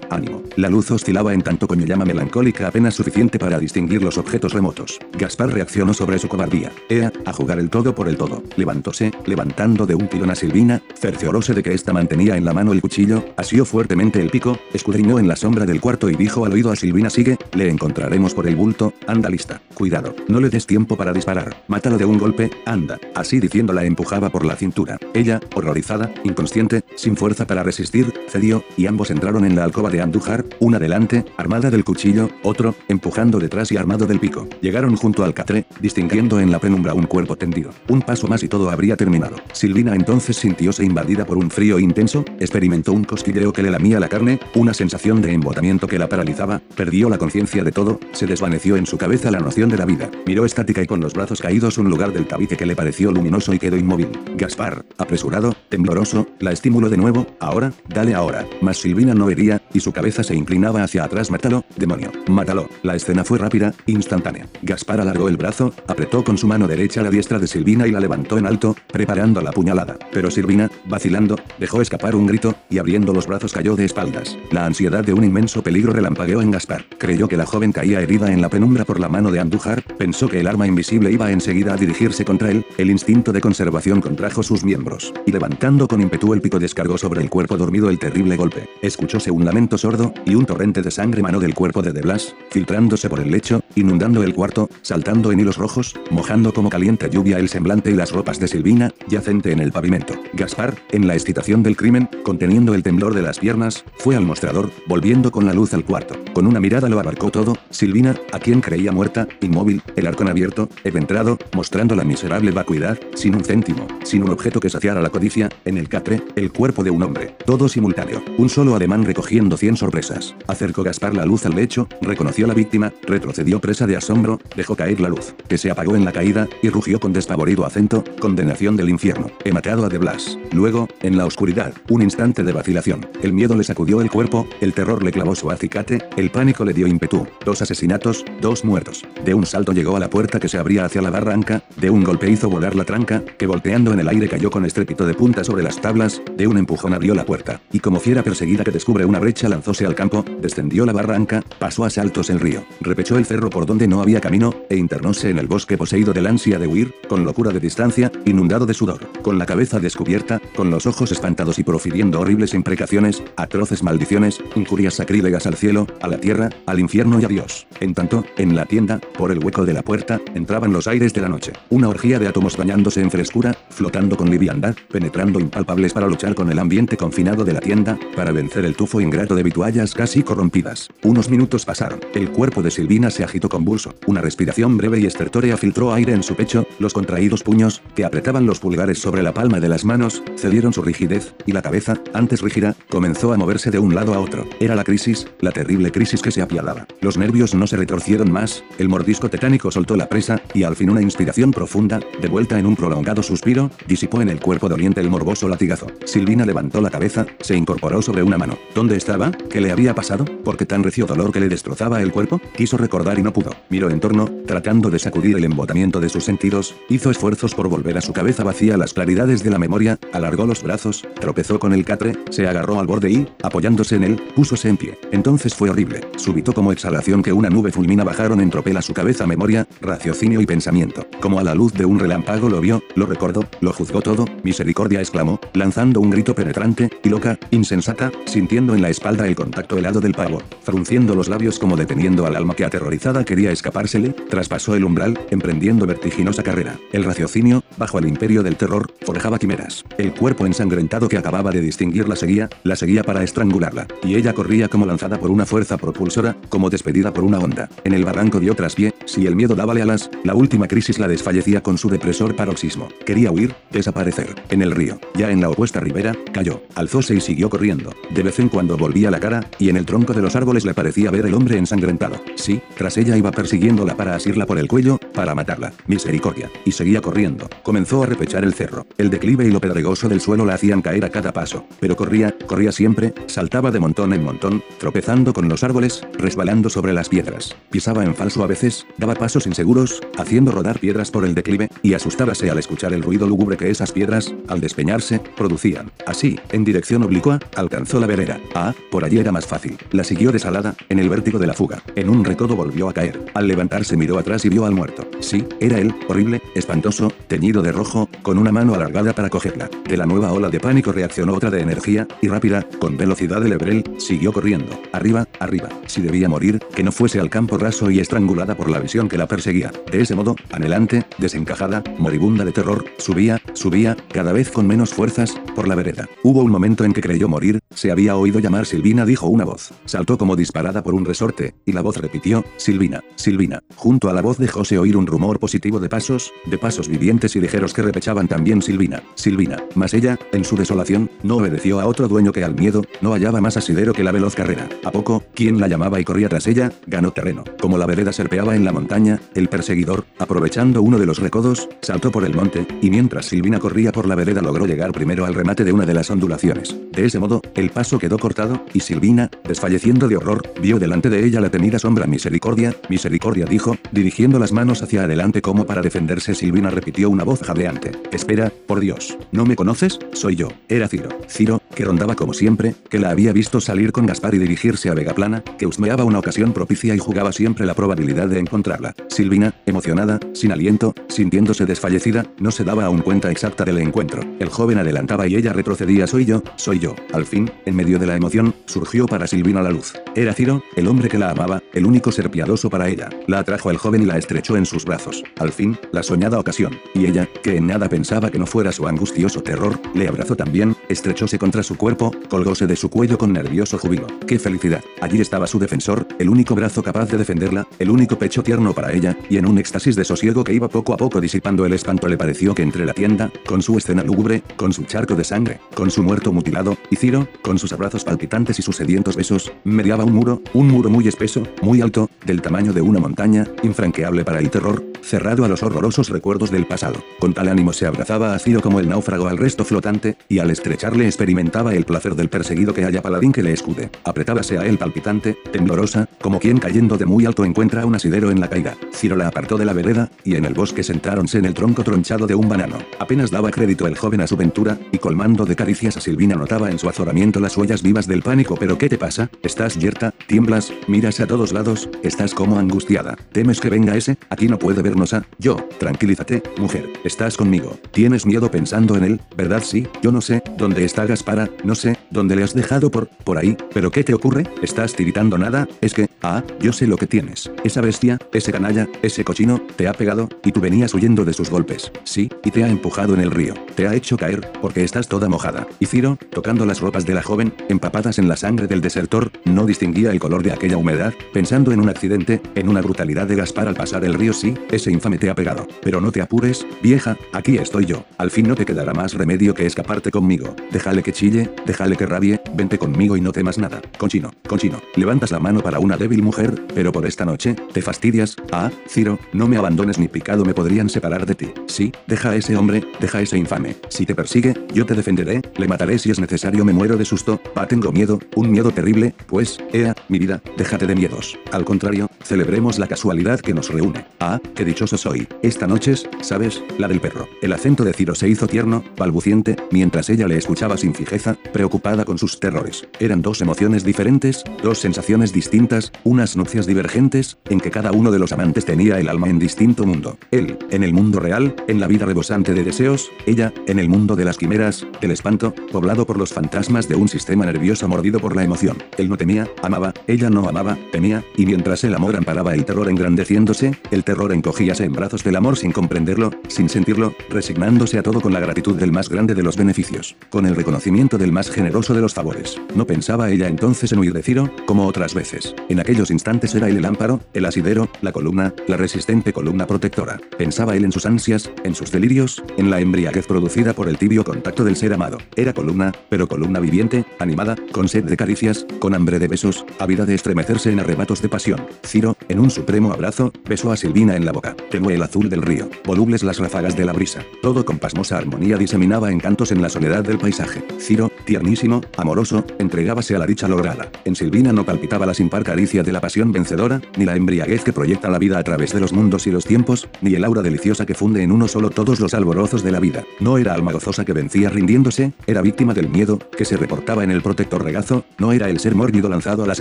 ánimo. 0.11 0.43
La 0.57 0.69
luz 0.69 0.91
oscilaba 0.91 1.35
en 1.35 1.43
tanto 1.43 1.67
con 1.67 1.79
llama 1.89 2.05
melancólica 2.05 2.69
apenas 2.69 2.95
suficiente 2.95 3.39
para 3.39 3.59
distinguir 3.59 4.03
los 4.03 4.19
objetos 4.19 4.55
remotos. 4.59 4.99
Gaspar 5.17 5.53
reaccionó 5.53 5.95
sobre 5.95 6.19
su 6.19 6.27
cobardía. 6.27 6.73
Ea, 6.89 7.13
a 7.25 7.33
jugar 7.33 7.61
el 7.61 7.71
todo 7.71 7.95
por 7.95 8.09
el 8.09 8.17
todo. 8.17 8.43
Levantóse, 8.57 9.13
levantando 9.25 9.87
de 9.87 9.95
un 9.95 10.09
tirón 10.09 10.31
a 10.31 10.35
Silvina, 10.35 10.83
cercioróse 10.97 11.55
de 11.55 11.63
que 11.63 11.73
ésta 11.73 11.93
mantenía 11.93 12.37
en 12.37 12.45
la 12.45 12.53
mano 12.53 12.73
el 12.73 12.81
cuchillo, 12.81 13.25
asió 13.37 13.65
fuertemente 13.65 14.21
el 14.21 14.31
pico, 14.31 14.59
escudriñó 14.73 15.21
en 15.21 15.29
la 15.29 15.37
sombra 15.37 15.65
del 15.65 15.81
cuarto 15.81 16.11
y 16.11 16.17
dijo 16.17 16.45
al 16.45 16.55
oído 16.55 16.73
a 16.73 16.77
Silvina 16.77 17.09
sigue, 17.09 17.39
le 17.53 17.71
encontraremos 17.71 18.35
por 18.35 18.49
el 18.49 18.57
bulto, 18.57 18.95
anda 19.07 19.31
lista. 19.31 19.61
Cuidado, 19.75 20.17
no 20.27 20.41
le 20.41 20.51
des 20.51 20.67
tiempo 20.67 20.97
para 20.97 21.13
disparar. 21.13 21.63
Mátalo 21.69 21.97
de 21.97 22.05
un 22.05 22.19
golpe, 22.19 22.51
anda. 22.67 22.99
Así 23.15 23.39
diciendo 23.39 23.73
la 23.73 23.85
empujaba 23.85 24.31
por 24.31 24.45
la 24.45 24.57
cintura. 24.57 24.99
Ella, 25.15 25.39
horrorizada, 25.55 26.13
inconsciente, 26.25 26.83
sin 26.97 27.17
fuerza 27.17 27.47
para 27.47 27.63
resistir, 27.63 28.13
cedió, 28.29 28.65
y 28.77 28.87
ambos 28.87 29.13
entraron 29.13 29.45
en 29.45 29.55
la 29.55 29.63
alcoba 29.63 29.91
de 29.91 30.01
Andújar, 30.01 30.45
una 30.59 30.81
delante, 30.81 31.25
armada 31.37 31.71
del 31.71 31.85
cuchillo, 31.85 32.29
otro, 32.43 32.75
empujando 32.89 33.39
detrás 33.39 33.71
y 33.71 33.77
armado 33.77 34.07
del 34.07 34.19
pico. 34.19 34.48
Llegaron 34.61 34.97
junto 34.97 35.25
al 35.25 35.35
catre, 35.35 35.67
distinguiendo 35.81 36.41
en 36.41 36.51
la 36.51 36.59
penumbra 36.59 36.95
un 36.95 37.07
cuerpo 37.07 37.37
tendido. 37.37 37.71
Un 37.89 38.03
paso 38.03 38.27
más 38.29 38.43
y 38.43 38.49
todo 38.49 38.71
habría 38.71 38.97
terminado. 38.97 39.37
Silvina 39.53 39.95
entonces 39.95 40.37
sintióse 40.37 40.85
invadida 40.85 41.25
por 41.25 41.39
un 41.39 41.51
frío 41.51 41.79
intenso, 41.79 42.25
experimentó 42.41 42.93
un 42.93 43.05
cosquilleo 43.05 43.53
que 43.53 43.63
le 43.63 43.71
lamía 43.71 44.01
la 44.01 44.09
carne, 44.09 44.41
una 44.55 44.75
sensación 44.75 45.23
de 45.23 45.33
embotamiento 45.33 45.87
que 45.87 45.99
la 45.99 46.09
paralizaba, 46.09 46.61
perdió 46.77 47.09
la 47.09 47.19
conciencia 47.19 47.65
de 47.65 47.73
todo, 47.73 47.99
se 48.13 48.27
desvaneció 48.27 48.77
en 48.77 48.87
su 48.87 48.99
cabeza 48.99 49.31
la 49.31 49.41
noción 49.41 49.69
de 49.69 49.77
la 49.77 49.87
vida. 49.87 50.11
Miró 50.27 50.45
estática 50.45 50.83
y 50.83 50.87
con 50.87 51.01
los 51.01 51.15
brazos 51.15 51.41
caídos 51.41 51.79
un 51.79 51.89
lugar 51.89 52.13
del 52.13 52.27
tabique 52.27 52.57
que 52.57 52.67
le 52.67 52.77
pareció 52.77 53.11
luminoso 53.11 53.53
y 53.55 53.59
quedó 53.59 53.77
inmóvil. 53.77 54.09
Gaspar, 54.37 54.85
apresurado, 54.97 55.55
tembloroso, 55.69 56.27
la 56.41 56.53
estímulo 56.53 56.89
de 56.89 56.97
nuevo, 56.97 57.27
ahora, 57.41 57.73
dale 57.89 58.15
ahora. 58.15 58.47
Mas 58.61 58.79
Silvina 58.79 59.15
no 59.15 59.31
hería, 59.31 59.63
y 59.73 59.81
su 59.81 59.93
cabeza 59.93 60.23
se 60.23 60.35
inclinaba 60.35 60.83
hacia 60.83 61.05
atrás. 61.05 61.31
Mátalo, 61.31 61.65
demonio. 61.77 62.11
Mátalo. 62.29 62.69
La 62.83 62.95
escena 62.95 63.25
fue 63.25 63.39
rápida, 63.39 63.75
instantánea. 63.87 64.38
Gaspar 64.63 65.01
alargó 65.01 65.29
el 65.29 65.37
brazo, 65.37 65.73
apretó 65.87 66.25
con 66.25 66.39
su 66.39 66.47
mano 66.47 66.67
derecha 66.67 67.03
la 67.03 67.11
diestra 67.11 67.39
de 67.39 67.47
Silvina 67.47 67.87
y 67.87 67.93
la 67.93 68.01
levantó 68.01 68.39
en 68.39 68.47
alto, 68.47 68.77
preparando 68.93 69.41
la 69.41 69.53
puñalada. 69.53 69.97
Pero 70.13 70.31
Silvina, 70.31 70.71
vacilando, 70.87 71.37
dejó 71.59 71.81
escapar 71.81 72.15
un 72.15 72.27
grito, 72.27 72.55
y 72.71 72.79
abriendo 72.79 73.13
los 73.13 73.27
brazos 73.27 73.53
cayó 73.53 73.77
de 73.77 73.85
espaldas. 73.85 74.37
La 74.51 74.67
ansiedad 74.67 75.05
de 75.05 75.13
un 75.13 75.25
inmenso 75.25 75.63
peligro 75.63 75.93
relampagueó 75.93 76.43
en 76.43 76.51
Gaspar. 76.51 76.85
Creyó 76.99 77.29
que 77.29 77.37
la 77.37 77.47
joven 77.47 77.73
caía 77.73 78.01
herida 78.01 78.33
en 78.33 78.41
la 78.41 78.49
penumbra 78.49 78.85
por 78.85 79.01
la 79.01 79.09
mano 79.09 79.31
de 79.31 79.41
Andújar, 79.41 79.83
pensó 79.97 80.29
que 80.29 80.41
el 80.41 80.47
arma 80.47 80.67
invisible 80.67 81.11
iba 81.11 81.31
enseguida 81.31 81.75
a 81.75 81.77
dirigirse 81.77 82.25
contra 82.25 82.51
él, 82.51 82.65
el 82.77 82.91
instinto 82.91 83.33
de 83.33 83.41
conservación 83.41 84.01
contrajo 84.01 84.43
sus 84.43 84.65
miembros, 84.65 85.13
y 85.27 85.33
levantando 85.33 85.89
con 85.89 86.01
ímpetu 86.01 86.35
el 86.35 86.41
pico 86.41 86.59
descargó 86.59 86.99
sobre 86.99 87.23
el 87.23 87.31
cuerpo 87.31 87.57
dormido 87.57 87.91
el 87.91 87.99
terrible 87.99 88.37
golpe. 88.37 88.69
Escuchóse 88.83 89.31
un 89.31 89.45
lamento 89.45 89.79
sordo, 89.79 90.13
y 90.25 90.35
un 90.35 90.47
torrente 90.47 90.83
de 90.83 90.91
sangre 90.91 91.23
manó 91.23 91.41
del 91.41 91.55
cuerpo 91.55 91.83
de 91.83 91.93
De 91.93 92.01
Blas, 92.01 92.35
filtrándose 92.51 93.09
por 93.09 93.21
el 93.21 93.31
lecho, 93.31 93.63
inundando 93.75 94.23
el 94.23 94.28
cuarto, 94.35 94.69
saltando 94.83 95.33
en 95.33 95.41
hilos 95.41 95.57
rojos, 95.57 95.95
mojando 96.11 96.53
como 96.53 96.71
caliente 96.71 97.09
lluvia 97.11 97.39
el 97.39 97.49
semblante 97.49 97.91
y 97.91 97.95
las 97.95 98.13
ropas 98.13 98.39
de 98.39 98.49
Silvina, 98.49 98.93
yacente 99.09 99.53
en 99.53 99.61
el 99.61 99.73
pavimento. 99.73 100.15
Gaspar, 100.33 100.77
en 100.91 101.07
la 101.07 101.15
excitación 101.15 101.63
del 101.63 101.77
crimen, 101.77 102.09
conteniendo 102.23 102.75
el 102.75 102.83
temblor 102.83 103.15
de 103.15 103.23
las 103.23 103.39
piernas, 103.39 103.85
fue 103.99 104.17
al 104.17 104.25
mostrador, 104.25 104.71
volviendo 104.87 105.31
con 105.31 105.47
la 105.47 105.55
luz 105.55 105.75
al 105.75 105.85
cuarto. 105.85 106.15
Con 106.33 106.47
una 106.47 106.61
mirada 106.61 106.89
lo 106.89 107.01
abarcó 107.01 107.31
todo, 107.31 107.57
Silvina, 107.71 108.17
a 108.33 108.39
quien 108.39 108.61
creía 108.61 108.93
muerta, 108.93 109.29
inmóvil, 109.41 109.83
el 109.97 110.07
arcón 110.07 110.29
abierto, 110.29 110.69
eventrado, 110.85 111.39
mostrando 111.55 111.95
la 111.95 112.05
miserable 112.05 112.51
vacuidad, 112.51 112.99
sin 113.15 113.35
un 113.35 113.45
céntimo, 113.45 113.87
sin 114.05 114.23
un 114.23 114.31
objeto 114.31 114.61
que 114.61 114.71
saciara 114.71 115.03
la 115.03 115.11
codicia, 115.11 115.49
en 115.65 115.79
el 115.79 115.89
catre, 115.89 116.23
el 116.37 116.53
cuerpo 116.53 116.85
de 116.85 116.91
un 116.91 117.03
hombre, 117.03 117.37
todo 117.45 117.69
simultáneo, 117.69 118.23
un 118.37 118.49
solo 118.49 118.75
ademán 118.75 119.05
recogiendo 119.05 119.57
cien 119.57 119.77
sorpresas. 119.77 120.35
Acercó 120.47 120.83
Gaspar 120.83 121.15
la 121.15 121.27
luz 121.27 121.47
al 121.47 121.55
lecho, 121.55 121.89
reconoció 122.01 122.47
la 122.47 122.55
víctima, 122.55 122.93
retrocedió 123.07 123.61
presa 123.61 123.87
de 123.87 123.97
asombro, 123.97 124.08
dejó 124.57 124.75
caer 124.75 125.01
la 125.01 125.09
luz, 125.09 125.35
que 125.49 125.59
se 125.59 125.71
apagó 125.71 125.95
en 125.95 126.05
la 126.05 126.13
caída, 126.13 126.49
y 126.63 126.71
rugió 126.71 126.99
con 126.99 127.13
despavorido 127.13 127.67
acento, 127.67 128.05
condenación 128.21 128.77
del 128.77 128.89
infierno. 128.89 129.31
He 129.45 129.53
matado 129.53 129.85
a 129.85 129.89
De 129.89 129.99
Blas. 129.99 130.39
Luego, 130.53 130.89
en 131.03 131.19
la 131.19 131.27
oscuridad, 131.27 131.75
un 131.91 132.03
instante 132.03 132.43
de 132.43 132.53
vacilación. 132.53 133.07
El 133.23 133.33
miedo 133.33 133.55
le 133.55 133.65
sacudió 133.65 134.01
el 134.01 134.11
cuerpo, 134.11 134.47
el 134.61 134.73
terror 134.73 135.03
le 135.03 135.13
clavó 135.13 135.35
su 135.35 135.51
acicate, 135.51 136.09
el 136.17 136.31
pánico 136.31 136.65
le 136.65 136.73
dio 136.73 136.87
ímpetu. 136.87 137.27
Dos 137.45 137.61
asesinatos, 137.61 138.25
dos 138.41 138.65
muertos. 138.65 139.05
De 139.25 139.35
un 139.35 139.45
salto 139.45 139.73
llegó 139.73 139.97
a 139.97 140.01
la 140.01 140.09
puerta 140.09 140.41
que 140.41 140.49
se 140.49 140.59
abría 140.59 140.87
hacia 140.87 141.03
la 141.03 141.11
barranca, 141.11 141.63
de 141.77 141.91
un 141.91 142.03
golpe 142.03 142.31
hizo 142.31 142.49
volar 142.49 142.75
la 142.75 142.85
tranca, 142.85 143.23
que 143.37 143.47
volteando 143.47 143.93
en 143.93 144.01
el 144.01 144.09
aire 144.09 144.29
cayó 144.29 144.51
con 144.51 144.65
estrépito 144.65 145.05
de 145.05 145.15
punta 145.15 145.45
sobre 145.45 145.63
las 145.63 145.81
tablas, 145.81 146.23
de 146.37 146.47
un 146.47 146.57
empujón 146.57 146.95
abrió 146.95 147.15
la 147.15 147.27
puerta, 147.27 147.61
y 147.73 147.81
como 147.81 148.01
fiera 148.01 148.23
perseguida 148.23 148.65
que 148.65 148.71
descubre 148.71 149.05
una 149.05 149.21
brecha 149.21 149.49
lanzóse 149.49 149.85
al 149.85 149.95
campo, 149.95 150.25
descendió 150.41 150.87
la 150.87 150.93
barranca, 150.93 151.43
pasó 151.59 151.85
a 151.85 151.91
saltos 151.91 152.31
el 152.31 152.41
río, 152.41 152.65
repechó 152.81 153.19
el 153.19 153.27
cerro 153.27 153.51
por 153.51 153.67
donde 153.67 153.87
no 153.87 153.98
había 154.01 154.21
camino, 154.21 154.55
e 154.69 154.77
internóse 154.77 155.31
en 155.31 155.39
el 155.39 155.47
bosque 155.47 155.79
poseído 155.79 156.13
del 156.13 156.27
ansia 156.27 156.59
de 156.59 156.67
huir, 156.67 156.95
con 157.09 157.25
locura 157.25 157.53
de 157.53 157.61
distancia, 157.61 158.13
inundado 158.25 158.67
de 158.67 158.75
sudor, 158.75 159.07
con 159.23 159.39
la 159.39 159.47
cabeza 159.47 159.81
descubierta, 159.81 160.41
con 160.57 160.71
los 160.71 160.87
ojos 160.87 161.13
espantados 161.13 161.59
y 161.59 161.65
profiriendo 161.65 162.21
horribles 162.21 162.55
imprecaciones, 162.55 163.23
atroces 163.37 163.83
maldiciones, 163.83 164.41
injurias 164.55 164.95
sacrílegas 164.95 165.47
al 165.47 165.55
cielo, 165.55 165.87
a 166.01 166.09
la 166.09 166.19
tierra, 166.19 166.51
al 166.67 166.81
infierno 166.81 167.21
y 167.21 167.25
a 167.25 167.29
Dios. 167.29 167.67
En 167.81 167.95
tanto, 167.95 168.25
en 168.37 168.55
la 168.57 168.67
tienda, 168.67 169.01
por 169.17 169.31
el 169.31 169.43
hueco 169.43 169.65
de 169.65 169.73
la 169.73 169.83
puerta, 169.83 170.21
entraban 170.35 170.73
los 170.73 170.87
aires 170.87 171.13
de 171.15 171.21
la 171.21 171.29
noche. 171.29 171.53
Una 171.71 171.89
orgía 171.89 172.19
de 172.19 172.29
átomos 172.29 172.57
bañándose 172.57 173.01
en 173.01 173.11
frescura, 173.11 173.57
flotando 173.71 174.17
con 174.17 174.31
liviandad, 174.31 174.75
penetrando 174.91 175.41
impalpables 175.41 175.93
para 175.93 176.09
luchar 176.09 176.35
con 176.35 176.51
el 176.51 176.59
ambiente 176.59 176.97
confinado 176.97 177.45
de 177.45 177.53
la 177.53 177.61
tienda, 177.61 177.99
para 178.17 178.33
vencer 178.33 178.65
el 178.65 178.77
tufo 178.77 179.01
ingrato 179.01 179.35
de 179.35 179.43
vituallas 179.43 179.95
casi 179.95 180.23
corrompidas. 180.23 180.89
Unos 181.03 181.29
minutos 181.29 181.65
pasaron. 181.65 182.01
El 182.15 182.31
cuerpo 182.31 182.63
de 182.63 182.71
Silvina 182.71 183.11
se 183.11 183.25
agitó 183.25 183.49
convulso. 183.49 183.88
Una 184.07 184.21
respiración 184.21 184.77
breve 184.77 185.01
y 185.01 185.07
estertórea 185.07 185.57
filtró 185.57 185.93
aire 185.93 186.13
en 186.13 186.23
su 186.23 186.35
pecho, 186.35 186.67
los 186.79 186.93
contraídos 186.93 187.43
puños, 187.43 187.83
que 187.95 188.05
apretaban 188.05 188.47
los 188.47 188.61
pulgares 188.61 188.99
sobre 188.99 189.23
la 189.23 189.35
palma 189.35 189.61
de 189.61 189.69
las 189.69 189.85
manos, 189.85 190.23
cedieron 190.37 190.73
su 190.73 190.83
rigidez, 190.83 191.35
y 191.47 191.53
la 191.53 191.63
cabeza, 191.63 191.95
antes 192.15 192.43
rígida, 192.43 192.77
comenzó 192.89 193.33
a 193.33 193.37
moverse 193.37 193.71
de 193.71 193.79
un 193.79 193.95
lado 193.95 194.15
a 194.15 194.21
otro. 194.21 194.45
Era 194.61 194.75
la 194.75 194.85
crisis, 194.85 195.27
la 195.41 195.53
terrible 195.53 195.93
crisis 195.93 196.23
que 196.23 196.31
se 196.31 196.43
apiadaba. 196.43 196.87
Los 197.01 197.17
nervios 197.17 197.55
no 197.55 197.67
se 197.67 197.77
retorcieron 197.77 198.31
más, 198.31 198.65
el 198.79 198.89
mordisco 198.89 199.29
tetánico 199.31 199.71
soltó 199.71 199.97
la 199.97 200.09
presa, 200.09 200.41
y 200.55 200.63
al 200.63 200.77
fin 200.77 200.91
una 200.91 201.03
inspiración 201.03 201.51
profunda, 201.51 202.01
de 202.21 202.29
vuelta 202.29 202.59
en 202.59 202.67
un 202.67 202.77
prolongado 202.77 203.23
suspiro, 203.23 203.71
disipó 203.87 204.23
en 204.23 204.29
el 204.29 204.41
cuerpo 204.41 204.69
doliente 204.69 205.01
el 205.01 205.11
morboso 205.11 205.49
latigazo. 205.49 205.87
Silvina 206.05 206.45
levantó 206.45 206.81
la 206.81 206.91
cabeza, 206.91 207.27
se 207.41 207.57
incorporó 207.57 208.03
sobre 208.03 208.23
una 208.23 208.39
mano. 208.39 208.59
¿Dónde 208.75 208.97
estaba? 208.97 209.31
¿Qué 209.31 209.61
le 209.61 209.73
había 209.73 209.95
pasado? 209.95 210.25
¿Por 210.25 210.57
qué 210.57 210.67
tan 210.67 210.83
recio 210.83 211.07
dolor 211.07 211.33
que 211.33 211.41
le 211.41 211.49
destrozaba 211.49 212.03
el 212.03 212.13
cuerpo? 212.13 212.41
Quiso 212.57 212.77
recordar 212.77 213.19
y 213.19 213.23
no 213.23 213.33
pudo. 213.33 213.51
Miró 213.79 213.91
en 213.91 214.01
torno, 214.01 214.29
tratando 214.45 214.91
de 214.91 214.99
sacudir 214.99 215.37
el 215.37 215.45
embotamiento 215.45 216.01
de 216.01 216.09
sus 216.09 216.25
sentidos, 216.25 216.75
hizo 216.89 217.13
esfuerzos 217.13 217.55
por 217.55 217.69
volver 217.69 217.97
a 217.97 218.01
su 218.01 218.13
cabeza 218.13 218.43
vacía 218.43 218.77
las 218.77 218.93
claridades 218.93 219.45
de 219.45 219.51
la 219.51 219.59
memoria, 219.61 220.01
alargó 220.13 220.47
los 220.47 220.65
brazos, 220.65 221.07
tropezó 221.21 221.61
con 221.61 221.73
el 221.73 221.85
catre, 221.85 222.17
se 222.31 222.49
agarró 222.49 222.81
al 222.81 222.89
borde 222.89 223.09
y, 223.09 223.29
apoyándose 223.41 223.95
en 223.95 224.03
él, 224.03 224.23
púsose 224.35 224.69
en 224.69 224.79
pie. 224.79 224.99
Entonces 225.13 225.55
fue 225.55 225.71
horrible. 225.71 226.01
Súbito 226.17 226.53
como 226.53 226.73
exhalación 226.73 227.23
que 227.23 227.33
una 227.33 227.51
nube 227.51 227.71
fulmina 227.71 228.03
bajaron 228.03 228.41
en 228.41 228.51
tropel 228.51 228.79
a 228.79 228.83
su 228.83 228.95
cabeza 228.95 229.29
memoria, 229.29 229.65
raciocinio 229.81 230.41
y 230.41 230.47
pensamiento. 230.47 231.07
Como 231.21 231.39
a 231.39 231.45
la 231.45 231.55
luz 231.55 231.73
de 231.75 231.85
un 231.85 232.01
relámpago 232.01 232.49
lo 232.49 232.61
vio, 232.61 232.83
lo 232.97 233.07
recordó, 233.07 233.45
lo 233.61 233.73
juzgó 233.73 234.03
todo, 234.03 234.25
misericordia 234.43 234.99
exclamó, 234.99 235.39
lanzando 235.53 236.01
un 236.01 236.11
grito 236.11 236.35
penetrante, 236.35 236.91
y 237.05 237.11
loca, 237.11 237.39
insensata, 237.53 238.11
sintiendo 238.25 238.75
en 238.75 238.83
la 238.83 238.89
espalda 238.89 239.29
el 239.29 239.37
contacto 239.37 239.79
helado 239.79 240.01
del 240.01 240.15
pavo, 240.15 240.43
frunciendo 240.65 241.15
los 241.15 241.29
labios 241.29 241.61
como 241.61 241.77
deteniendo 241.77 242.27
al 242.27 242.35
alma 242.35 242.57
que 242.57 242.65
aterrorizada 242.65 243.25
quería 243.25 243.53
escapársele, 243.69 244.15
traspasó 244.31 244.75
el 244.75 244.85
umbral, 244.85 245.19
emprendiendo 245.31 245.87
vertiginosa 245.87 246.43
carrera. 246.43 246.79
El 246.91 247.05
raciocinio, 247.05 247.63
bajo 247.77 247.99
el 247.99 248.09
imperio 248.09 248.43
del 248.43 248.57
terror, 248.57 248.91
forjaba 249.03 249.39
quimeras. 249.39 249.85
El 249.99 250.15
cuerpo 250.15 250.47
ensangrentado 250.47 251.07
que 251.07 251.19
acababa 251.19 251.51
de 251.51 251.61
distinguir 251.61 252.09
la 252.09 252.17
seguía, 252.17 252.49
la 252.63 252.77
seguía 252.77 253.03
para 253.03 253.23
estrangularla. 253.23 253.87
Y 254.03 254.15
ella 254.15 254.33
corría 254.33 254.69
como 254.69 254.87
lanzada 254.87 255.21
por 255.21 255.31
una 255.31 255.45
fuerza 255.45 255.77
propulsora, 255.77 256.35
como 256.49 256.71
despedida 256.71 257.13
por 257.13 257.25
una 257.25 257.41
onda. 257.41 257.69
En 257.85 257.93
el 257.93 258.07
barranco 258.07 258.41
dio 258.41 258.55
traspié, 258.55 258.95
si 259.05 259.27
el 259.27 259.37
miedo 259.37 259.55
dábale 259.55 259.83
alas, 259.83 260.11
la 260.25 260.35
última 260.35 260.67
crisis 260.67 260.99
la 260.99 261.09
desfallecía 261.09 261.63
con 261.63 261.77
su 261.77 261.91
depresor 261.91 262.35
paroxismo. 262.35 262.89
Quería 263.05 263.31
huir, 263.31 263.55
desaparecer. 263.71 264.35
En 264.49 264.63
el 264.63 264.71
río, 264.71 264.99
ya 265.15 265.31
en 265.31 265.43
la 265.43 265.51
opuesta 265.51 265.81
ribera, 265.81 266.17
cayó, 266.33 266.63
alzóse 266.75 267.15
y 267.15 267.21
siguió 267.21 267.51
corriendo. 267.51 267.93
De 268.15 268.23
vez 268.23 268.39
en 268.39 268.49
cuando 268.49 268.79
volvía 268.79 269.11
la 269.11 269.21
cara, 269.21 269.47
y 269.59 269.69
en 269.69 269.77
el 269.77 269.85
tronco 269.85 270.15
de 270.15 270.23
los 270.23 270.37
árboles 270.37 270.65
le 270.65 270.73
parecía 270.73 271.11
ver 271.11 271.27
el 271.27 271.35
hombre 271.35 271.59
ensangrentado. 271.59 272.19
Sí, 272.37 272.63
tras 272.79 272.97
ella 272.97 273.15
iba 273.17 273.31
persiguiéndola 273.59 273.97
para 273.97 274.15
asirla 274.15 274.47
por 274.47 274.57
el 274.61 274.69
cuello, 274.69 275.01
para 275.13 275.35
matarla. 275.35 275.73
Misericordia. 275.89 276.49
Y 276.65 276.71
seguía 276.71 277.01
corriendo. 277.01 277.51
Comenzó 277.65 278.05
a 278.05 278.07
repechar 278.07 278.45
el 278.45 278.55
cerro. 278.55 278.87
El 278.99 279.11
declive 279.11 279.49
y 279.49 279.51
lo 279.51 279.61
pedregoso 279.61 280.09
del 280.09 280.21
suelo 280.21 280.47
la 280.47 280.55
hacían 280.55 280.81
caer 280.81 281.05
a 281.05 281.11
cada 281.11 281.33
paso. 281.33 281.65
Pero 281.81 281.97
corría, 281.97 282.37
corría 282.47 282.71
siempre, 282.71 283.15
saltaba 283.27 283.73
de 283.73 283.81
montón 283.81 284.13
en 284.13 284.23
montón, 284.23 284.63
tropezando 284.79 285.33
con 285.33 285.49
los 285.49 285.65
árboles, 285.65 286.03
resbalando 286.17 286.71
sobre 286.71 286.93
las 286.93 287.09
piedras. 287.09 287.57
Pisaba 287.69 288.05
en 288.05 288.15
falso 288.15 288.45
a 288.45 288.47
veces, 288.47 288.87
daba 288.97 289.17
pasos 289.17 289.49
inseguros, 289.49 290.01
haciendo 290.17 290.53
rodar 290.53 290.79
piedras 290.79 291.11
por 291.11 291.25
el 291.25 291.35
declive, 291.35 291.69
y 291.83 291.95
asustábase 291.95 292.51
al 292.51 292.59
escuchar 292.59 292.93
el 292.93 293.03
ruido 293.03 293.27
lúgubre 293.27 293.57
que 293.57 293.71
esas 293.71 293.91
piedras, 293.91 294.33
al 294.47 294.61
despeñarse, 294.61 295.21
producían. 295.37 295.91
Así, 296.07 296.39
en 296.53 296.63
dirección 296.63 297.03
oblicua, 297.03 297.41
alcanzó 297.57 297.99
la 297.99 298.07
vereda. 298.07 298.39
Ah, 298.55 298.73
por 298.93 299.05
allí 299.05 299.19
era 299.19 299.33
más 299.33 299.47
fácil. 299.47 299.77
La 299.91 300.05
siguió 300.05 300.31
desalada, 300.31 300.77
en 300.89 301.01
el 301.01 301.09
vértigo 301.09 301.41
de 301.41 301.49
la 301.49 301.55
fuga. 301.55 301.83
En 301.97 302.09
un 302.09 302.25
recodo 302.25 302.55
volvió 302.55 302.89
a 302.89 302.95
caer. 302.95 303.19
Al 303.35 303.48
levantarse 303.49 303.97
miró 303.97 304.19
atrás 304.19 304.45
y 304.45 304.49
vio 304.49 304.65
al 304.65 304.75
muerto. 304.75 305.09
Sí, 305.21 305.45
era 305.61 305.79
él, 305.79 305.95
horrible, 306.09 306.41
espantoso, 306.55 307.13
teñido 307.27 307.63
de 307.63 307.73
rojo, 307.73 308.09
con 308.23 308.39
una 308.39 308.53
mano 308.53 308.75
alargada 308.75 309.13
para 309.15 309.31
cogerla. 309.31 309.69
De 309.89 309.97
la 309.97 310.07
nueva 310.07 310.33
ola 310.33 310.51
de 310.51 310.61
pánico 310.61 310.93
reaccionó 310.93 311.35
otra 311.35 311.51
de 311.51 311.61
energía, 311.61 312.07
y 312.21 312.29
rápida, 312.29 312.67
con 312.79 312.97
velocidad 312.97 313.41
de 313.41 313.49
lebrel, 313.49 313.85
siguió 313.99 314.33
corriendo. 314.33 314.79
Arriba, 314.93 315.27
arriba. 315.41 315.69
Si 315.87 316.01
debía 316.01 316.29
morir, 316.29 316.61
que 316.75 316.83
no 316.83 316.93
fuese 316.93 317.19
al 317.19 317.31
campo 317.31 317.59
raso 317.59 317.91
y 317.91 318.01
estrangulada 318.01 318.57
por 318.57 318.71
la 318.71 318.79
visión 318.79 319.09
que 319.09 319.19
la 319.19 319.27
perseguía. 319.27 319.73
De 319.91 320.03
ese 320.03 320.15
modo, 320.15 320.37
anhelante, 320.53 321.07
desencajada, 321.19 321.83
moribunda 321.99 322.45
de 322.45 322.53
terror, 322.53 322.85
subía, 322.99 323.41
subía, 323.55 323.97
cada 324.13 324.33
vez 324.33 324.51
con 324.51 324.67
menos 324.67 324.91
fuerzas, 324.91 325.35
por 325.55 325.67
la 325.67 325.75
vereda. 325.75 326.09
Hubo 326.23 326.43
un 326.43 326.51
momento 326.51 326.85
en 326.85 326.93
que 326.93 327.01
creyó 327.01 327.29
morir, 327.29 327.61
se 327.71 327.91
había 327.91 328.17
oído 328.17 328.41
llamar 328.41 328.67
Silvina, 328.67 329.07
dijo 329.07 329.27
una 329.27 329.45
voz. 329.45 329.73
Saltó 329.87 330.19
como 330.19 330.37
disparada 330.37 330.83
por 330.83 330.95
un 330.95 331.05
resorte, 331.05 331.55
y 331.65 331.73
la 331.73 331.81
voz 331.81 331.97
repitió, 331.97 332.45
Silvina, 332.57 333.03
Silvina. 333.17 333.38
Junto 333.77 334.09
a 334.09 334.13
la 334.13 334.23
voz 334.23 334.39
dejóse 334.39 334.79
oír 334.79 334.97
un 334.97 335.07
rumor 335.07 335.39
positivo 335.39 335.79
de 335.79 335.89
pasos, 335.89 336.33
de 336.47 336.59
pasos 336.59 336.89
vivientes 336.89 337.37
y 337.37 337.41
ligeros 337.41 337.73
que 337.73 337.83
repechaban 337.83 338.27
también 338.27 338.63
Silvina, 338.63 339.03
Silvina. 339.15 339.63
Mas 339.75 339.95
ella, 339.95 340.19
en 340.33 340.45
su 340.45 340.57
desolación, 340.57 341.11
no 341.23 341.37
obedeció 341.37 341.79
a 341.79 341.87
otro 341.87 342.09
dueño 342.09 342.33
que 342.33 342.43
al 342.43 342.55
miedo, 342.55 342.83
no 343.01 343.13
hallaba 343.13 343.41
más 343.41 343.57
asidero 343.57 343.93
que 343.93 344.03
la 344.03 344.11
veloz 344.11 344.35
carrera. 344.35 344.69
A 344.85 344.91
poco, 344.91 345.23
quien 345.35 345.61
la 345.61 345.69
llamaba 345.69 346.01
y 346.01 346.05
corría 346.05 346.29
tras 346.29 346.49
ella, 346.49 346.73
ganó 346.87 347.13
terreno. 347.13 347.45
Como 347.61 347.79
la 347.79 347.87
vereda 347.87 348.13
serpeaba 348.13 348.57
en 348.57 348.65
la 348.65 348.73
montaña, 348.73 349.21
el 349.35 349.49
perseguidor, 349.49 350.05
aprovechando 350.19 350.83
uno 350.83 350.99
de 350.99 351.07
los 351.07 351.19
recodos, 351.19 351.69
saltó 351.81 352.11
por 352.11 352.25
el 352.25 352.35
monte, 352.35 352.67
y 352.83 352.91
mientras 352.91 353.27
Silvina 353.27 353.61
corría 353.61 353.93
por 353.93 354.09
la 354.09 354.17
vereda 354.17 354.43
logró 354.43 354.67
llegar 354.67 354.91
primero 354.93 355.25
al 355.27 355.35
remate 355.35 355.63
de 355.65 355.73
una 355.73 355.87
de 355.87 355.95
las 355.95 356.11
ondulaciones. 356.11 356.75
De 356.93 357.05
ese 357.05 357.21
modo, 357.21 357.41
el 357.55 357.71
paso 357.71 357.99
quedó 358.01 358.19
cortado, 358.19 358.65
y 358.75 358.81
Silvina, 358.81 359.31
desfalleciendo 359.47 360.09
de 360.09 360.17
horror, 360.17 360.43
vio 360.61 360.81
delante 360.81 361.09
de 361.09 361.25
ella 361.25 361.41
la 361.41 361.51
temida 361.51 361.79
sombra 361.79 362.07
Misericordia, 362.07 362.75
Misericordia 362.89 363.18
dijo, 363.49 363.77
dirigiendo 363.93 364.39
las 364.39 364.53
manos 364.53 364.83
hacia 364.83 365.05
adelante 365.05 365.43
como 365.43 365.67
para 365.67 365.83
defenderse 365.83 366.35
Silvina 366.35 366.71
repitió 366.71 367.11
una 367.11 367.25
voz 367.25 367.43
jadeante. 367.43 367.93
Espera, 368.13 368.53
por 368.67 368.81
Dios, 368.81 369.19
¿no 369.33 369.45
me 369.45 369.57
conoces? 369.57 369.99
Soy 370.13 370.37
yo. 370.37 370.49
Era 370.69 370.89
Ciro. 370.89 371.09
Ciro, 371.29 371.58
que 371.79 371.85
rondaba 371.85 372.17
como 372.17 372.35
siempre, 372.35 372.75
que 372.91 372.99
la 372.99 373.11
había 373.11 373.33
visto 373.33 373.61
salir 373.61 373.93
con 373.93 374.05
Gaspar 374.05 374.35
y 374.35 374.39
dirigirse 374.39 374.91
a 374.91 374.95
Vegaplana, 374.95 375.45
que 375.57 375.65
husmeaba 375.65 376.03
una 376.03 376.19
ocasión 376.19 376.53
propicia 376.53 376.93
y 376.93 376.99
jugaba 376.99 377.31
siempre 377.31 377.67
la 377.67 377.75
probabilidad 377.75 378.27
de 378.27 378.41
encontrarla. 378.41 378.97
Silvina, 379.07 379.55
emocionada, 379.65 380.19
sin 380.35 380.51
aliento, 380.51 380.93
sintiéndose 381.09 381.67
desfallecida, 381.67 382.27
no 382.41 382.51
se 382.51 382.65
daba 382.65 382.87
aún 382.87 383.03
cuenta 383.03 383.31
exacta 383.31 383.65
del 383.65 383.79
encuentro. 383.79 384.23
El 384.41 384.49
joven 384.49 384.79
adelantaba 384.79 385.29
y 385.29 385.37
ella 385.37 385.53
retrocedía. 385.53 386.09
Soy 386.09 386.25
yo, 386.25 386.43
soy 386.57 386.81
yo. 386.81 386.97
Al 387.13 387.27
fin, 387.27 387.49
en 387.65 387.77
medio 387.77 388.01
de 388.01 388.07
la 388.07 388.17
emoción, 388.17 388.57
surgió 388.67 389.07
para 389.07 389.29
Silvina 389.29 389.63
la 389.63 389.71
luz. 389.71 389.93
Era 390.17 390.35
Ciro, 390.35 390.65
el 390.75 390.89
hombre 390.89 391.09
que 391.09 391.17
la 391.17 391.31
amaba, 391.31 391.63
el 391.75 391.87
único 391.87 392.11
ser 392.11 392.29
piadoso 392.29 392.71
para 392.71 392.89
ella. 392.89 393.09
La 393.29 393.39
atrajo 393.39 393.71
el 393.71 393.77
joven 393.77 394.03
y 394.03 394.07
la 394.07 394.19
estrechó 394.19 394.57
en 394.57 394.67
sus 394.67 394.85
brazos. 394.85 395.23
Al 395.39 395.53
fin, 395.53 395.79
la 395.93 396.03
soñada 396.03 396.41
ocasión. 396.41 396.77
Y 396.93 397.07
ella, 397.07 397.29
que 397.45 397.57
en 397.57 397.69
nada 397.69 397.89
pensaba 397.89 398.33
que 398.33 398.39
no 398.41 398.47
fuera 398.47 398.73
su 398.73 398.89
angustioso 398.89 399.45
terror, 399.45 399.79
le 399.95 400.09
abrazó 400.09 400.35
también, 400.35 400.75
estrechóse 400.89 401.39
contra 401.39 401.63
su 401.63 401.77
cuerpo, 401.77 402.13
colgóse 402.29 402.67
de 402.67 402.77
su 402.77 402.91
cuello 402.91 403.19
con 403.19 403.33
nervioso 403.33 403.79
júbilo. 403.79 404.07
¡Qué 404.27 404.39
felicidad! 404.39 404.83
Allí 405.01 405.21
estaba 405.21 405.47
su 405.47 405.59
defensor, 405.59 406.07
el 406.19 406.29
único 406.29 406.55
brazo 406.55 406.83
capaz 406.83 407.07
de 407.07 407.19
defenderla, 407.19 407.67
el 407.79 407.91
único 407.91 408.19
pecho 408.19 408.43
tierno 408.43 408.73
para 408.73 408.93
ella, 408.93 409.17
y 409.29 409.37
en 409.37 409.47
un 409.47 409.59
éxtasis 409.59 409.97
de 409.97 410.05
sosiego 410.05 410.45
que 410.45 410.53
iba 410.53 410.69
poco 410.69 410.95
a 410.95 410.97
poco 410.97 411.21
disipando 411.21 411.67
el 411.67 411.73
espanto 411.73 412.09
le 412.09 412.17
pareció 412.17 412.55
que 412.55 412.63
entre 412.63 412.87
la 412.87 412.95
tienda, 412.95 413.31
con 413.47 413.63
su 413.63 413.77
escena 413.79 414.03
lúgubre, 414.03 414.43
con 414.57 414.73
su 414.73 414.85
charco 414.85 415.15
de 415.15 415.25
sangre, 415.25 415.61
con 415.75 415.91
su 415.91 416.03
muerto 416.03 416.33
mutilado, 416.33 416.77
y 416.91 416.97
Ciro, 416.97 417.29
con 417.43 417.59
sus 417.59 417.73
abrazos 417.73 418.05
palpitantes 418.05 418.59
y 418.59 418.63
sus 418.63 418.77
sedientos 418.77 419.17
besos, 419.17 419.53
mediaba 419.65 420.05
un 420.05 420.13
muro, 420.13 420.43
un 420.55 420.69
muro 420.69 420.91
muy 420.91 421.07
espeso, 421.09 421.43
muy 421.63 421.81
alto, 421.81 422.11
del 422.25 422.43
tamaño 422.43 422.73
de 422.73 422.81
una 422.81 423.01
montaña, 423.01 423.47
infranqueable 423.63 424.25
para 424.25 424.39
el 424.39 424.51
terror, 424.51 424.85
cerrado 425.03 425.45
a 425.45 425.49
los 425.49 425.63
horrorosos 425.63 426.09
recuerdos 426.11 426.51
del 426.51 426.67
pasado. 426.67 427.03
Con 427.19 427.35
tal 427.35 427.49
ánimo 427.49 427.73
se 427.73 427.87
abrazaba 427.87 428.35
a 428.35 428.39
Ciro 428.39 428.61
como 428.61 428.81
el 428.81 428.89
náufrago 428.89 429.29
al 429.29 429.39
resto 429.39 429.65
flotante, 429.65 430.17
y 430.29 430.39
al 430.39 430.51
estrecharle 430.79 431.07
experimentaba 431.07 431.75
el 431.75 431.85
placer 431.85 432.15
del 432.15 432.29
perseguido 432.29 432.73
que 432.73 432.85
haya 432.85 433.03
paladín 433.03 433.33
que 433.33 433.43
le 433.43 433.53
escude. 433.53 433.91
Apretábase 434.05 434.59
a 434.59 434.65
él 434.65 434.79
palpitante, 434.79 435.37
temblorosa, 435.51 436.09
como 436.21 436.39
quien 436.39 436.59
cayendo 436.59 436.97
de 436.97 437.05
muy 437.05 437.27
alto 437.27 437.45
encuentra 437.45 437.85
un 437.85 437.97
asidero 437.97 438.31
en 438.31 438.39
la 438.39 438.49
caída. 438.49 438.77
Ciro 438.93 439.17
la 439.17 439.27
apartó 439.27 439.57
de 439.57 439.65
la 439.65 439.73
vereda, 439.73 440.09
y 440.23 440.37
en 440.37 440.45
el 440.45 440.55
bosque 440.55 440.85
sentráronse 440.85 441.39
en 441.39 441.47
el 441.47 441.55
tronco 441.55 441.83
tronchado 441.83 442.29
de 442.29 442.37
un 442.37 442.49
banano. 442.49 442.77
Apenas 443.01 443.33
daba 443.33 443.51
crédito 443.51 443.89
el 443.89 443.97
joven 443.97 444.21
a 444.21 444.29
su 444.29 444.37
ventura, 444.37 444.79
y 444.93 444.99
colmando 444.99 445.45
de 445.47 445.57
caricias 445.57 445.97
a 445.97 446.01
Silvina 446.01 446.37
notaba 446.37 446.71
en 446.71 446.79
su 446.79 446.89
azoramiento 446.89 447.41
las 447.41 447.57
huellas 447.57 447.83
vivas 447.83 448.07
del 448.07 448.23
pánico. 448.23 448.55
¿Pero 448.57 448.79
qué 448.79 448.89
te 448.89 448.99
pasa? 448.99 449.31
¿Estás 449.43 449.79
yerta? 449.81 450.15
¿Tiemblas? 450.29 450.73
¿Miras 450.87 451.19
a 451.19 451.27
todos 451.27 451.53
lados? 451.53 451.89
¿Estás 452.05 452.35
como 452.35 452.57
angustiada? 452.57 453.17
¿Temes 453.33 453.61
que 453.61 453.69
venga 453.69 453.97
ese? 453.97 454.17
Aquí 454.31 454.47
no 454.47 454.61
puede 454.61 454.83
vernos 454.83 455.13
a... 455.13 455.27
Yo, 455.39 455.57
tranquilízate, 455.81 456.41
mujer. 456.57 456.89
Estás 457.03 457.37
conmigo. 457.37 457.77
Tienes 457.91 458.27
miedo 458.27 458.49
pensando 458.49 458.97
en 458.97 459.03
él, 459.03 459.21
¿verdad? 459.37 459.65
Sí, 459.65 459.89
yo 460.03 460.13
no 460.13 460.21
sé, 460.21 460.41
¿dónde 460.57 460.68
está 460.77 461.07
Gaspara? 461.07 461.49
No 461.65 461.75
sé, 461.75 461.99
¿dónde 462.11 462.37
le 462.37 462.45
has 462.45 462.55
dejado 462.55 462.91
por... 462.91 463.09
por 463.09 463.39
ahí? 463.39 463.57
¿Pero 463.73 463.91
qué 463.91 464.05
te 464.05 464.15
ocurre? 464.15 464.45
¿Estás 464.63 464.95
tiritando 464.95 465.39
nada? 465.39 465.69
Es 465.81 465.95
que... 465.95 466.09
Ah, 466.23 466.43
yo 466.59 466.73
sé 466.73 466.89
lo 466.89 466.97
que 466.97 467.07
tienes. 467.07 467.51
Esa 467.63 467.81
bestia, 467.81 468.19
ese 468.33 468.51
canalla, 468.51 468.89
ese 469.03 469.23
cochino, 469.23 469.63
te 469.77 469.87
ha 469.87 469.93
pegado, 469.93 470.29
y 470.45 470.51
tú 470.51 470.61
venías 470.61 470.93
huyendo 470.93 471.25
de 471.25 471.33
sus 471.33 471.49
golpes. 471.49 471.93
Sí, 472.03 472.29
y 472.45 472.51
te 472.51 472.65
ha 472.65 472.69
empujado 472.69 473.15
en 473.15 473.21
el 473.21 473.31
río. 473.31 473.55
Te 473.77 473.87
ha 473.87 473.95
hecho 473.95 474.17
caer, 474.17 474.51
porque 474.61 474.83
estás 474.83 475.07
toda 475.07 475.29
mojada. 475.29 475.69
Y 475.79 475.87
Ciro, 475.87 476.19
tocando 476.31 476.67
las 476.67 476.81
ropas 476.81 477.07
de 477.07 477.15
la 477.15 477.23
joven, 477.23 477.55
empapadas 477.69 478.19
en 478.19 478.29
la 478.29 478.37
sangre 478.37 478.67
del 478.67 478.81
desertor, 478.81 479.31
no 479.45 479.65
distinguía 479.65 480.11
el 480.11 480.19
color 480.19 480.43
de 480.43 480.53
aquella 480.53 480.77
humedad, 480.77 481.15
pensando 481.33 481.71
en 481.71 481.81
un 481.81 481.89
accidente, 481.89 482.43
en 482.57 482.69
una 482.69 482.83
brutalidad 482.83 483.29
de 483.29 483.37
Gaspar 483.37 483.69
al 483.69 483.77
pasar 483.77 484.05
el 484.05 484.15
río. 484.15 484.33
Sí, 484.33 484.55
ese 484.73 484.91
infame 484.91 485.19
te 485.19 485.31
ha 485.31 485.37
pegado. 485.37 485.69
Pero 485.83 486.01
no 486.01 486.11
te 486.11 486.21
apures, 486.21 486.67
vieja, 486.83 487.17
aquí 487.33 487.59
estoy 487.59 487.87
yo. 487.87 488.05
Al 488.19 488.33
fin 488.33 488.49
no 488.49 488.57
te 488.57 488.67
quedará 488.67 488.93
más 488.93 489.15
remedio 489.15 489.55
que 489.55 489.67
escaparte 489.67 490.11
conmigo. 490.11 490.57
Déjale 490.71 491.03
que 491.03 491.13
chille, 491.13 491.51
déjale 491.67 491.97
que 491.97 492.07
rabie, 492.07 492.41
vente 492.55 492.79
conmigo 492.79 493.17
y 493.17 493.21
no 493.21 493.33
temas 493.33 493.59
nada. 493.59 493.81
Conchino, 493.99 494.33
conchino, 494.49 494.81
levantas 494.97 495.31
la 495.31 495.39
mano 495.39 495.61
para 495.61 495.79
una 495.79 495.97
débil 495.97 496.23
mujer, 496.23 496.63
pero 496.75 496.93
por 496.93 497.07
esta 497.07 497.25
noche, 497.25 497.57
te 497.73 497.83
fastidias. 497.83 498.37
Ah, 498.53 498.71
Ciro, 498.89 499.19
no 499.33 499.49
me 499.49 499.57
abandones 499.57 499.99
ni 499.99 500.09
picado 500.09 500.45
me 500.45 500.55
podrían 500.55 500.89
separar 500.89 501.27
de 501.27 501.35
ti. 501.35 501.53
Sí, 501.67 501.93
deja 502.07 502.31
a 502.31 502.37
ese 502.37 502.57
hombre, 502.57 502.85
deja 503.01 503.19
a 503.19 503.23
ese 503.23 503.39
infame. 503.39 503.77
Si 503.89 504.07
te 504.07 504.15
persigue, 504.15 504.55
yo 504.73 504.87
te 504.87 504.95
defenderé, 504.95 505.43
le 505.57 505.69
mataré 505.69 505.99
si 505.99 506.11
es 506.11 506.19
necesario, 506.19 506.65
me 506.65 506.73
muero 506.73 506.97
de 506.97 507.05
susto. 507.05 507.41
Pa, 507.55 507.67
tengo 507.67 507.93
miedo, 507.93 508.19
un 508.37 508.51
miedo 508.51 508.71
terrible, 508.71 509.15
pues, 509.27 509.59
ea, 509.73 509.95
mi 510.09 510.19
vida, 510.19 510.43
déjate 510.57 510.87
de 510.87 510.95
miedos. 510.95 511.39
Al 511.53 511.65
contrario, 511.65 512.11
celebremos 512.23 512.79
la 512.79 512.87
casualidad 512.87 513.41
que 513.41 513.55
nos 513.55 513.71
reúne. 513.71 514.07
Ah, 514.21 514.41
qué 514.55 514.65
dichoso 514.65 514.97
soy. 514.97 515.29
Esta 515.43 515.67
noche 515.67 515.93
es, 515.93 516.09
¿sabes? 516.21 516.63
La 516.79 516.89
del 516.89 517.01
perro. 517.01 517.29
El 517.43 517.53
acento 517.53 517.85
de 517.85 517.93
Ciro 517.93 518.15
se 518.15 518.29
hizo 518.29 518.47
tierno, 518.47 518.85
balbuciente, 518.97 519.57
mientras 519.71 520.11
ella 520.11 520.27
le 520.27 520.37
escuchaba 520.49 520.79
sin 520.79 520.95
fijeza, 520.95 521.37
preocupada 521.53 522.07
con 522.07 522.17
sus 522.17 522.41
terrores. 522.41 522.89
Eran 523.01 523.21
dos 523.21 523.43
emociones 523.43 523.85
diferentes, 523.85 524.45
dos 524.63 524.79
sensaciones 524.79 525.31
distintas, 525.31 525.93
unas 526.05 526.39
nupcias 526.39 526.67
divergentes, 526.67 527.37
en 527.51 527.61
que 527.61 527.71
cada 527.71 527.93
uno 527.93 528.11
de 528.11 528.19
los 528.19 528.33
amantes 528.33 528.65
tenía 528.65 528.99
el 528.99 529.11
alma 529.11 529.29
en 529.29 529.39
distinto 529.39 529.85
mundo. 529.85 530.17
Él, 530.31 530.59
en 530.71 530.85
el 530.85 530.95
mundo 530.95 531.21
real, 531.21 531.55
en 531.69 531.81
la 531.81 531.87
vida 531.87 532.07
rebosante 532.07 532.55
de 532.55 532.65
deseos, 532.65 533.11
ella, 533.27 533.53
en 533.67 533.79
el 533.79 533.91
mundo 533.91 534.17
de 534.17 534.25
las 534.25 534.39
quimeras, 534.39 534.87
del 535.03 535.11
espanto, 535.11 535.55
poblado 535.71 536.07
por 536.07 536.17
los 536.17 536.33
fantasmas 536.33 536.89
de 536.89 536.95
un 536.95 537.09
sistema 537.09 537.45
nervioso 537.45 537.87
mordido 537.87 538.19
por 538.19 538.35
la 538.35 538.43
emoción. 538.43 538.83
Él 538.97 539.11
no 539.11 539.19
temía, 539.19 539.47
amaba, 539.63 539.93
ella 540.07 540.31
no 540.31 540.49
amaba, 540.49 540.79
temía, 540.93 541.23
y 541.37 541.45
mientras 541.45 541.85
el 541.85 541.95
amor 541.95 542.17
amparaba 542.17 542.55
el 542.55 542.65
terror 542.65 542.89
engrandeciéndose, 542.89 543.79
el 543.91 544.03
terror 544.03 544.33
encogíase 544.33 544.85
en 544.85 544.95
brazos 544.95 545.23
del 545.25 545.37
amor 545.37 545.59
sin 545.59 545.73
comprenderlo, 545.73 546.31
sin 546.49 546.71
sentirlo, 546.71 547.13
resignándose 547.29 547.99
a 547.99 548.03
todo 548.03 548.23
con 548.23 548.33
la 548.33 548.41
gratitud 548.41 548.77
del 548.77 548.93
más 548.93 549.11
grande 549.11 549.35
de 549.35 549.43
los 549.43 549.59
beneficios, 549.59 550.17
con 550.31 550.47
el 550.47 550.57
reconocimiento 550.57 551.19
del 551.19 551.33
más 551.33 551.51
generoso 551.51 551.95
de 551.95 552.01
los 552.01 552.15
favores. 552.15 552.61
No 552.75 552.87
pensaba 552.87 553.31
ella 553.31 553.49
entonces 553.49 553.93
en 553.93 553.99
huir 553.99 554.13
de 554.13 554.23
Ciro, 554.23 554.51
como 554.67 554.87
otras 554.87 555.15
veces. 555.15 555.55
En 555.69 555.81
aquellos 555.81 556.11
instantes 556.11 556.55
era 556.55 556.69
él 556.69 556.77
el 556.77 556.85
ámparo, 556.85 557.21
el 557.33 557.45
asidero, 557.45 557.89
la 558.01 558.13
columna, 558.13 558.55
la 558.67 558.77
resistente 558.77 559.33
columna 559.33 559.67
protectora. 559.67 560.21
Pensaba 560.37 560.77
él 560.77 560.85
en 560.85 560.93
sus 560.93 561.07
ansias, 561.07 561.51
en 561.65 561.75
sus 561.75 561.91
delirios, 561.91 562.43
en 562.57 562.71
la 562.71 562.81
embriaguez 562.81 563.27
producida 563.27 563.73
por 563.73 563.89
el 563.89 563.99
tibio 563.99 564.25
contacto 564.25 564.65
del 564.65 564.77
ser 564.77 564.93
amado. 564.93 565.19
Era 565.37 565.53
columna, 565.53 565.93
pero 566.09 566.29
columna 566.29 566.61
viviente, 566.61 567.05
animada, 567.19 567.57
con 567.73 567.89
sed 567.89 568.05
de 568.05 568.17
caricias, 568.17 568.67
con 568.79 568.95
hambre 568.95 569.19
de 569.19 569.29
besos, 569.29 569.65
ávida 569.79 570.05
de 570.07 570.15
estremecerse 570.15 570.71
en 570.71 570.81
arrebatos 570.81 571.23
de 571.23 571.29
pasión. 571.29 571.67
Ciro, 571.85 572.17
en 572.29 572.39
un 572.39 572.51
supremo 572.51 572.93
abrazo, 572.93 573.33
besó 573.49 573.73
a 573.73 573.77
Silvina 573.77 574.17
en 574.17 574.25
la 574.25 574.33
boca. 574.33 574.57
Tenue 574.71 574.95
el 574.95 575.03
azul 575.03 575.29
del 575.29 575.43
río, 575.43 575.69
volubles 575.85 576.23
las 576.23 576.39
ráfagas 576.39 576.77
de 576.77 576.85
la 576.85 576.93
brisa. 576.93 577.23
Todo 577.43 577.65
con 577.65 577.79
pasmosa 577.79 578.19
armonía 578.19 578.57
diseminaba 578.57 579.11
encantos 579.11 579.53
en 579.53 579.63
la 579.63 579.69
soledad 579.69 580.05
del 580.05 580.18
paisaje. 580.19 580.63
Ciro, 580.79 581.11
tiernísimo, 581.29 581.83
amoroso, 581.99 582.43
entregábase 582.59 583.15
a 583.15 583.19
la 583.19 583.27
dicha 583.27 583.49
lograda. 583.49 583.91
En 584.07 584.17
Silvina 584.17 584.51
no 584.51 584.65
palpitaba 584.65 585.05
la 585.05 585.13
sin 585.13 585.29
par 585.29 585.45
caricia 585.45 585.83
de 585.83 585.93
la 585.93 586.01
pasión 586.01 586.33
vencedora, 586.33 586.81
ni 586.97 587.05
la 587.05 587.17
embriaguez 587.17 587.65
que 587.65 587.75
proyecta 587.75 588.09
la 588.09 588.19
vida 588.19 588.39
a 588.39 588.43
través 588.43 588.73
de 588.73 588.81
los 588.81 588.95
mundos 588.95 589.27
y 589.27 589.31
los 589.31 589.45
tiempos, 589.45 589.91
ni 590.01 590.15
el 590.15 590.25
aura 590.25 590.41
deliciosa 590.41 590.87
que 590.87 590.95
funde 590.95 591.23
en 591.23 591.31
uno 591.31 591.47
solo 591.47 591.69
todos 591.69 592.01
los 592.01 592.15
alborozos 592.15 592.63
de 592.63 592.73
la 592.73 592.81
vida. 592.81 593.05
No 593.21 593.37
era 593.37 593.53
alma 593.53 593.73
gozosa 593.73 594.07
que 594.07 594.15
vencía 594.15 594.49
rindiéndose, 594.49 595.13
era 595.27 595.43
víctima 595.43 595.75
del 595.75 595.91
miedo, 595.91 596.19
que 596.35 596.47
se 596.47 596.57
reportaba 596.57 597.05
en 597.05 597.11
el 597.11 597.21
protector 597.21 597.63
regazo, 597.63 598.07
no 598.17 598.33
era 598.33 598.49
el 598.49 598.59
ser 598.59 598.75
mórbido 598.75 599.11
lanzado 599.11 599.45
a 599.45 599.47
las 599.47 599.61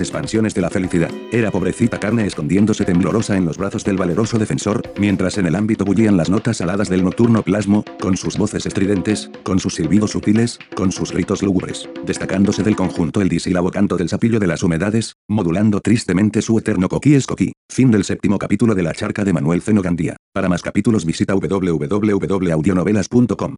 expansiones 0.00 0.54
de 0.54 0.62
la 0.62 0.70
felicidad. 0.70 1.10
Era 1.32 1.50
pobrecita 1.50 2.00
carne 2.00 2.26
escondiéndose 2.26 2.86
temblorosa 2.86 3.36
en 3.36 3.44
los 3.44 3.58
brazos 3.58 3.84
del 3.84 3.98
valeroso 3.98 4.38
defensor, 4.38 4.80
mientras 4.98 5.36
en 5.36 5.44
el 5.44 5.54
ámbito 5.54 5.84
bullían 5.84 6.16
las 6.16 6.30
notas 6.30 6.62
aladas 6.62 6.88
del 6.88 7.04
nocturno 7.04 7.42
plasmo, 7.42 7.84
con 8.00 8.16
sus 8.16 8.38
voces 8.38 8.64
estridentes, 8.64 9.30
con 9.42 9.58
sus 9.58 9.74
silbidos 9.74 10.12
sutiles, 10.12 10.58
con 10.74 10.92
sus 10.92 11.12
gritos 11.12 11.42
lúgubres, 11.42 11.57
destacándose 12.04 12.62
del 12.62 12.76
conjunto 12.76 13.20
el 13.20 13.28
disílabo 13.28 13.70
canto 13.70 13.96
del 13.96 14.08
sapillo 14.08 14.38
de 14.38 14.46
las 14.46 14.62
humedades, 14.62 15.14
modulando 15.28 15.80
tristemente 15.80 16.42
su 16.42 16.58
eterno 16.58 16.88
coquí 16.88 17.14
es 17.14 17.26
coquí. 17.26 17.52
Fin 17.68 17.90
del 17.90 18.04
séptimo 18.04 18.38
capítulo 18.38 18.74
de 18.74 18.82
La 18.82 18.92
charca 18.92 19.24
de 19.24 19.32
Manuel 19.32 19.62
Zeno 19.62 19.80
Gandía. 19.82 20.16
Para 20.32 20.48
más 20.48 20.62
capítulos 20.62 21.04
visita 21.04 21.34
www.audionovelas.com. 21.34 23.56